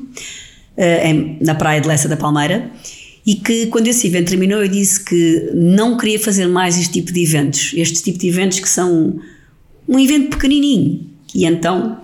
em, 0.77 1.39
na 1.41 1.55
Praia 1.55 1.81
de 1.81 1.87
Lessa 1.87 2.09
da 2.09 2.17
Palmeira 2.17 2.69
e 3.27 3.37
que 3.37 3.67
quando 3.67 3.87
esse 3.87 4.07
evento 4.07 4.31
terminou 4.31 4.61
eu 4.61 4.69
disse 4.69 5.03
que 5.03 5.51
não 5.55 5.97
queria 5.97 6.19
fazer 6.19 6.47
mais 6.47 6.79
este 6.79 6.95
tipo 6.95 7.13
de 7.13 7.23
eventos, 7.23 7.73
este 7.77 8.03
tipo 8.03 8.19
de 8.19 8.29
eventos 8.29 8.61
que 8.61 8.69
são 8.69 9.19
um 9.89 9.99
evento 9.99 10.31
pequenininho. 10.31 11.07
E 11.35 11.47
então, 11.47 12.04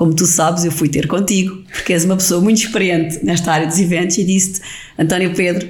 como 0.00 0.14
tu 0.14 0.24
sabes, 0.24 0.64
eu 0.64 0.72
fui 0.72 0.88
ter 0.88 1.06
contigo, 1.06 1.62
porque 1.70 1.92
és 1.92 2.06
uma 2.06 2.16
pessoa 2.16 2.40
muito 2.40 2.56
experiente 2.56 3.22
nesta 3.22 3.52
área 3.52 3.66
dos 3.66 3.78
eventos 3.78 4.16
e 4.16 4.24
disse-te, 4.24 4.62
António 4.98 5.34
Pedro, 5.34 5.68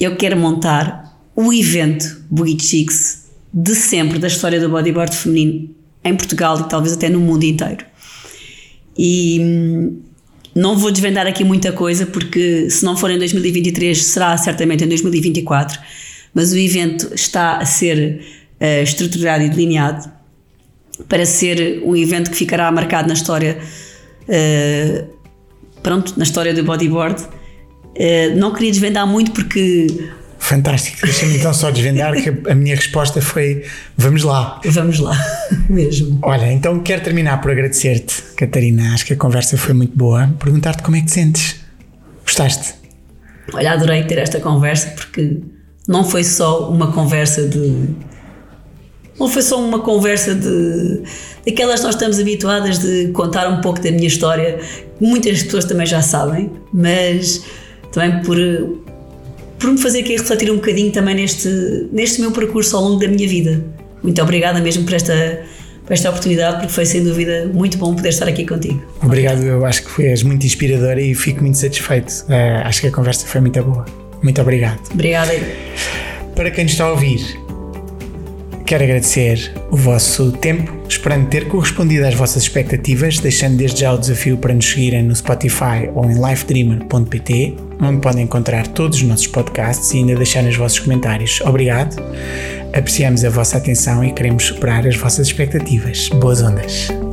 eu 0.00 0.16
quero 0.16 0.36
montar 0.36 1.16
o 1.36 1.52
evento 1.52 2.24
Boogie 2.28 2.58
Chicks 2.58 3.26
de 3.54 3.72
sempre 3.76 4.18
da 4.18 4.26
história 4.26 4.58
do 4.58 4.68
bodyboard 4.68 5.14
feminino 5.14 5.70
em 6.02 6.16
Portugal 6.16 6.58
e 6.58 6.68
talvez 6.68 6.94
até 6.94 7.08
no 7.08 7.20
mundo 7.20 7.44
inteiro. 7.44 7.84
E 8.98 9.38
hum, 9.40 10.00
não 10.52 10.76
vou 10.76 10.90
desvendar 10.90 11.28
aqui 11.28 11.44
muita 11.44 11.70
coisa, 11.70 12.04
porque 12.04 12.68
se 12.68 12.84
não 12.84 12.96
for 12.96 13.12
em 13.12 13.18
2023, 13.18 13.96
será 13.96 14.36
certamente 14.38 14.82
em 14.82 14.88
2024. 14.88 15.78
Mas 16.34 16.50
o 16.50 16.58
evento 16.58 17.14
está 17.14 17.58
a 17.58 17.64
ser 17.64 18.24
uh, 18.60 18.82
estruturado 18.82 19.44
e 19.44 19.48
delineado 19.48 20.10
para 21.08 21.26
ser 21.26 21.82
um 21.84 21.96
evento 21.96 22.30
que 22.30 22.36
ficará 22.36 22.70
marcado 22.70 23.08
na 23.08 23.14
história, 23.14 23.58
uh, 24.28 25.06
pronto, 25.82 26.14
na 26.16 26.24
história 26.24 26.54
do 26.54 26.64
bodyboard. 26.64 27.22
Uh, 27.22 28.36
não 28.36 28.52
queria 28.52 28.70
desvendar 28.70 29.06
muito 29.06 29.32
porque 29.32 29.86
Fantástico, 30.42 30.98
deixa-me 31.02 31.36
então 31.36 31.54
só 31.54 31.70
desvendar 31.70 32.12
que 32.20 32.50
a 32.50 32.54
minha 32.54 32.74
resposta 32.74 33.22
foi 33.22 33.64
vamos 33.96 34.24
lá. 34.24 34.60
Vamos 34.64 34.98
lá, 34.98 35.16
mesmo. 35.70 36.18
Olha, 36.20 36.52
então 36.52 36.80
quero 36.80 37.00
terminar 37.00 37.40
por 37.40 37.52
agradecer-te, 37.52 38.20
Catarina. 38.36 38.92
Acho 38.92 39.06
que 39.06 39.12
a 39.12 39.16
conversa 39.16 39.56
foi 39.56 39.72
muito 39.72 39.96
boa. 39.96 40.34
Perguntar-te 40.40 40.82
como 40.82 40.96
é 40.96 41.00
que 41.00 41.06
te 41.06 41.12
sentes. 41.12 41.60
Gostaste? 42.24 42.74
Olha, 43.54 43.72
adorei 43.72 44.02
ter 44.02 44.18
esta 44.18 44.40
conversa 44.40 44.88
porque 44.96 45.38
não 45.86 46.02
foi 46.02 46.24
só 46.24 46.68
uma 46.68 46.90
conversa 46.90 47.46
de. 47.46 47.90
Não 49.22 49.28
foi 49.28 49.40
só 49.40 49.64
uma 49.64 49.78
conversa 49.78 50.34
de. 50.34 51.02
daquelas 51.46 51.78
que 51.78 51.86
nós 51.86 51.94
estamos 51.94 52.18
habituadas 52.18 52.80
de 52.80 53.12
contar 53.12 53.48
um 53.48 53.60
pouco 53.60 53.80
da 53.80 53.92
minha 53.92 54.08
história, 54.08 54.58
que 54.98 55.04
muitas 55.06 55.44
pessoas 55.44 55.64
também 55.64 55.86
já 55.86 56.02
sabem, 56.02 56.50
mas 56.72 57.44
também 57.92 58.20
por 58.22 58.36
por 59.60 59.70
me 59.70 59.78
fazer 59.78 60.00
aqui 60.00 60.16
refletir 60.16 60.50
um 60.50 60.56
bocadinho 60.56 60.90
também 60.90 61.14
neste, 61.14 61.48
neste 61.92 62.20
meu 62.20 62.32
percurso 62.32 62.76
ao 62.76 62.82
longo 62.82 62.98
da 62.98 63.06
minha 63.06 63.28
vida. 63.28 63.64
Muito 64.02 64.20
obrigada 64.20 64.60
mesmo 64.60 64.82
por 64.82 64.92
esta, 64.92 65.44
por 65.86 65.92
esta 65.92 66.10
oportunidade, 66.10 66.56
porque 66.56 66.72
foi 66.72 66.84
sem 66.84 67.04
dúvida 67.04 67.48
muito 67.54 67.78
bom 67.78 67.94
poder 67.94 68.08
estar 68.08 68.26
aqui 68.26 68.44
contigo. 68.44 68.82
Obrigado, 69.00 69.40
eu 69.44 69.64
acho 69.64 69.84
que 69.84 70.02
és 70.04 70.24
muito 70.24 70.44
inspiradora 70.44 71.00
e 71.00 71.14
fico 71.14 71.42
muito 71.42 71.58
satisfeito. 71.58 72.10
Uh, 72.28 72.66
acho 72.66 72.80
que 72.80 72.88
a 72.88 72.90
conversa 72.90 73.24
foi 73.24 73.40
muito 73.40 73.62
boa. 73.62 73.86
Muito 74.20 74.40
obrigado. 74.40 74.80
Obrigada. 74.92 75.32
Para 76.34 76.50
quem 76.50 76.66
está 76.66 76.86
a 76.86 76.90
ouvir, 76.90 77.40
quero 78.72 78.84
agradecer 78.84 79.52
o 79.70 79.76
vosso 79.76 80.32
tempo, 80.32 80.72
esperando 80.88 81.28
ter 81.28 81.46
correspondido 81.46 82.06
às 82.06 82.14
vossas 82.14 82.44
expectativas, 82.44 83.18
deixando 83.18 83.58
desde 83.58 83.82
já 83.82 83.92
o 83.92 83.98
desafio 83.98 84.38
para 84.38 84.54
nos 84.54 84.64
seguirem 84.64 85.02
no 85.02 85.14
Spotify 85.14 85.90
ou 85.94 86.10
em 86.10 86.14
lifedreamer.pt 86.14 87.54
onde 87.82 88.00
podem 88.00 88.24
encontrar 88.24 88.66
todos 88.68 88.96
os 88.96 89.04
nossos 89.04 89.26
podcasts 89.26 89.92
e 89.92 89.98
ainda 89.98 90.14
deixar 90.14 90.42
os 90.44 90.56
vossos 90.56 90.78
comentários. 90.78 91.42
Obrigado, 91.42 92.02
apreciamos 92.72 93.22
a 93.26 93.28
vossa 93.28 93.58
atenção 93.58 94.02
e 94.02 94.10
queremos 94.10 94.44
superar 94.44 94.86
as 94.86 94.96
vossas 94.96 95.26
expectativas. 95.26 96.08
Boas 96.08 96.40
ondas! 96.40 97.11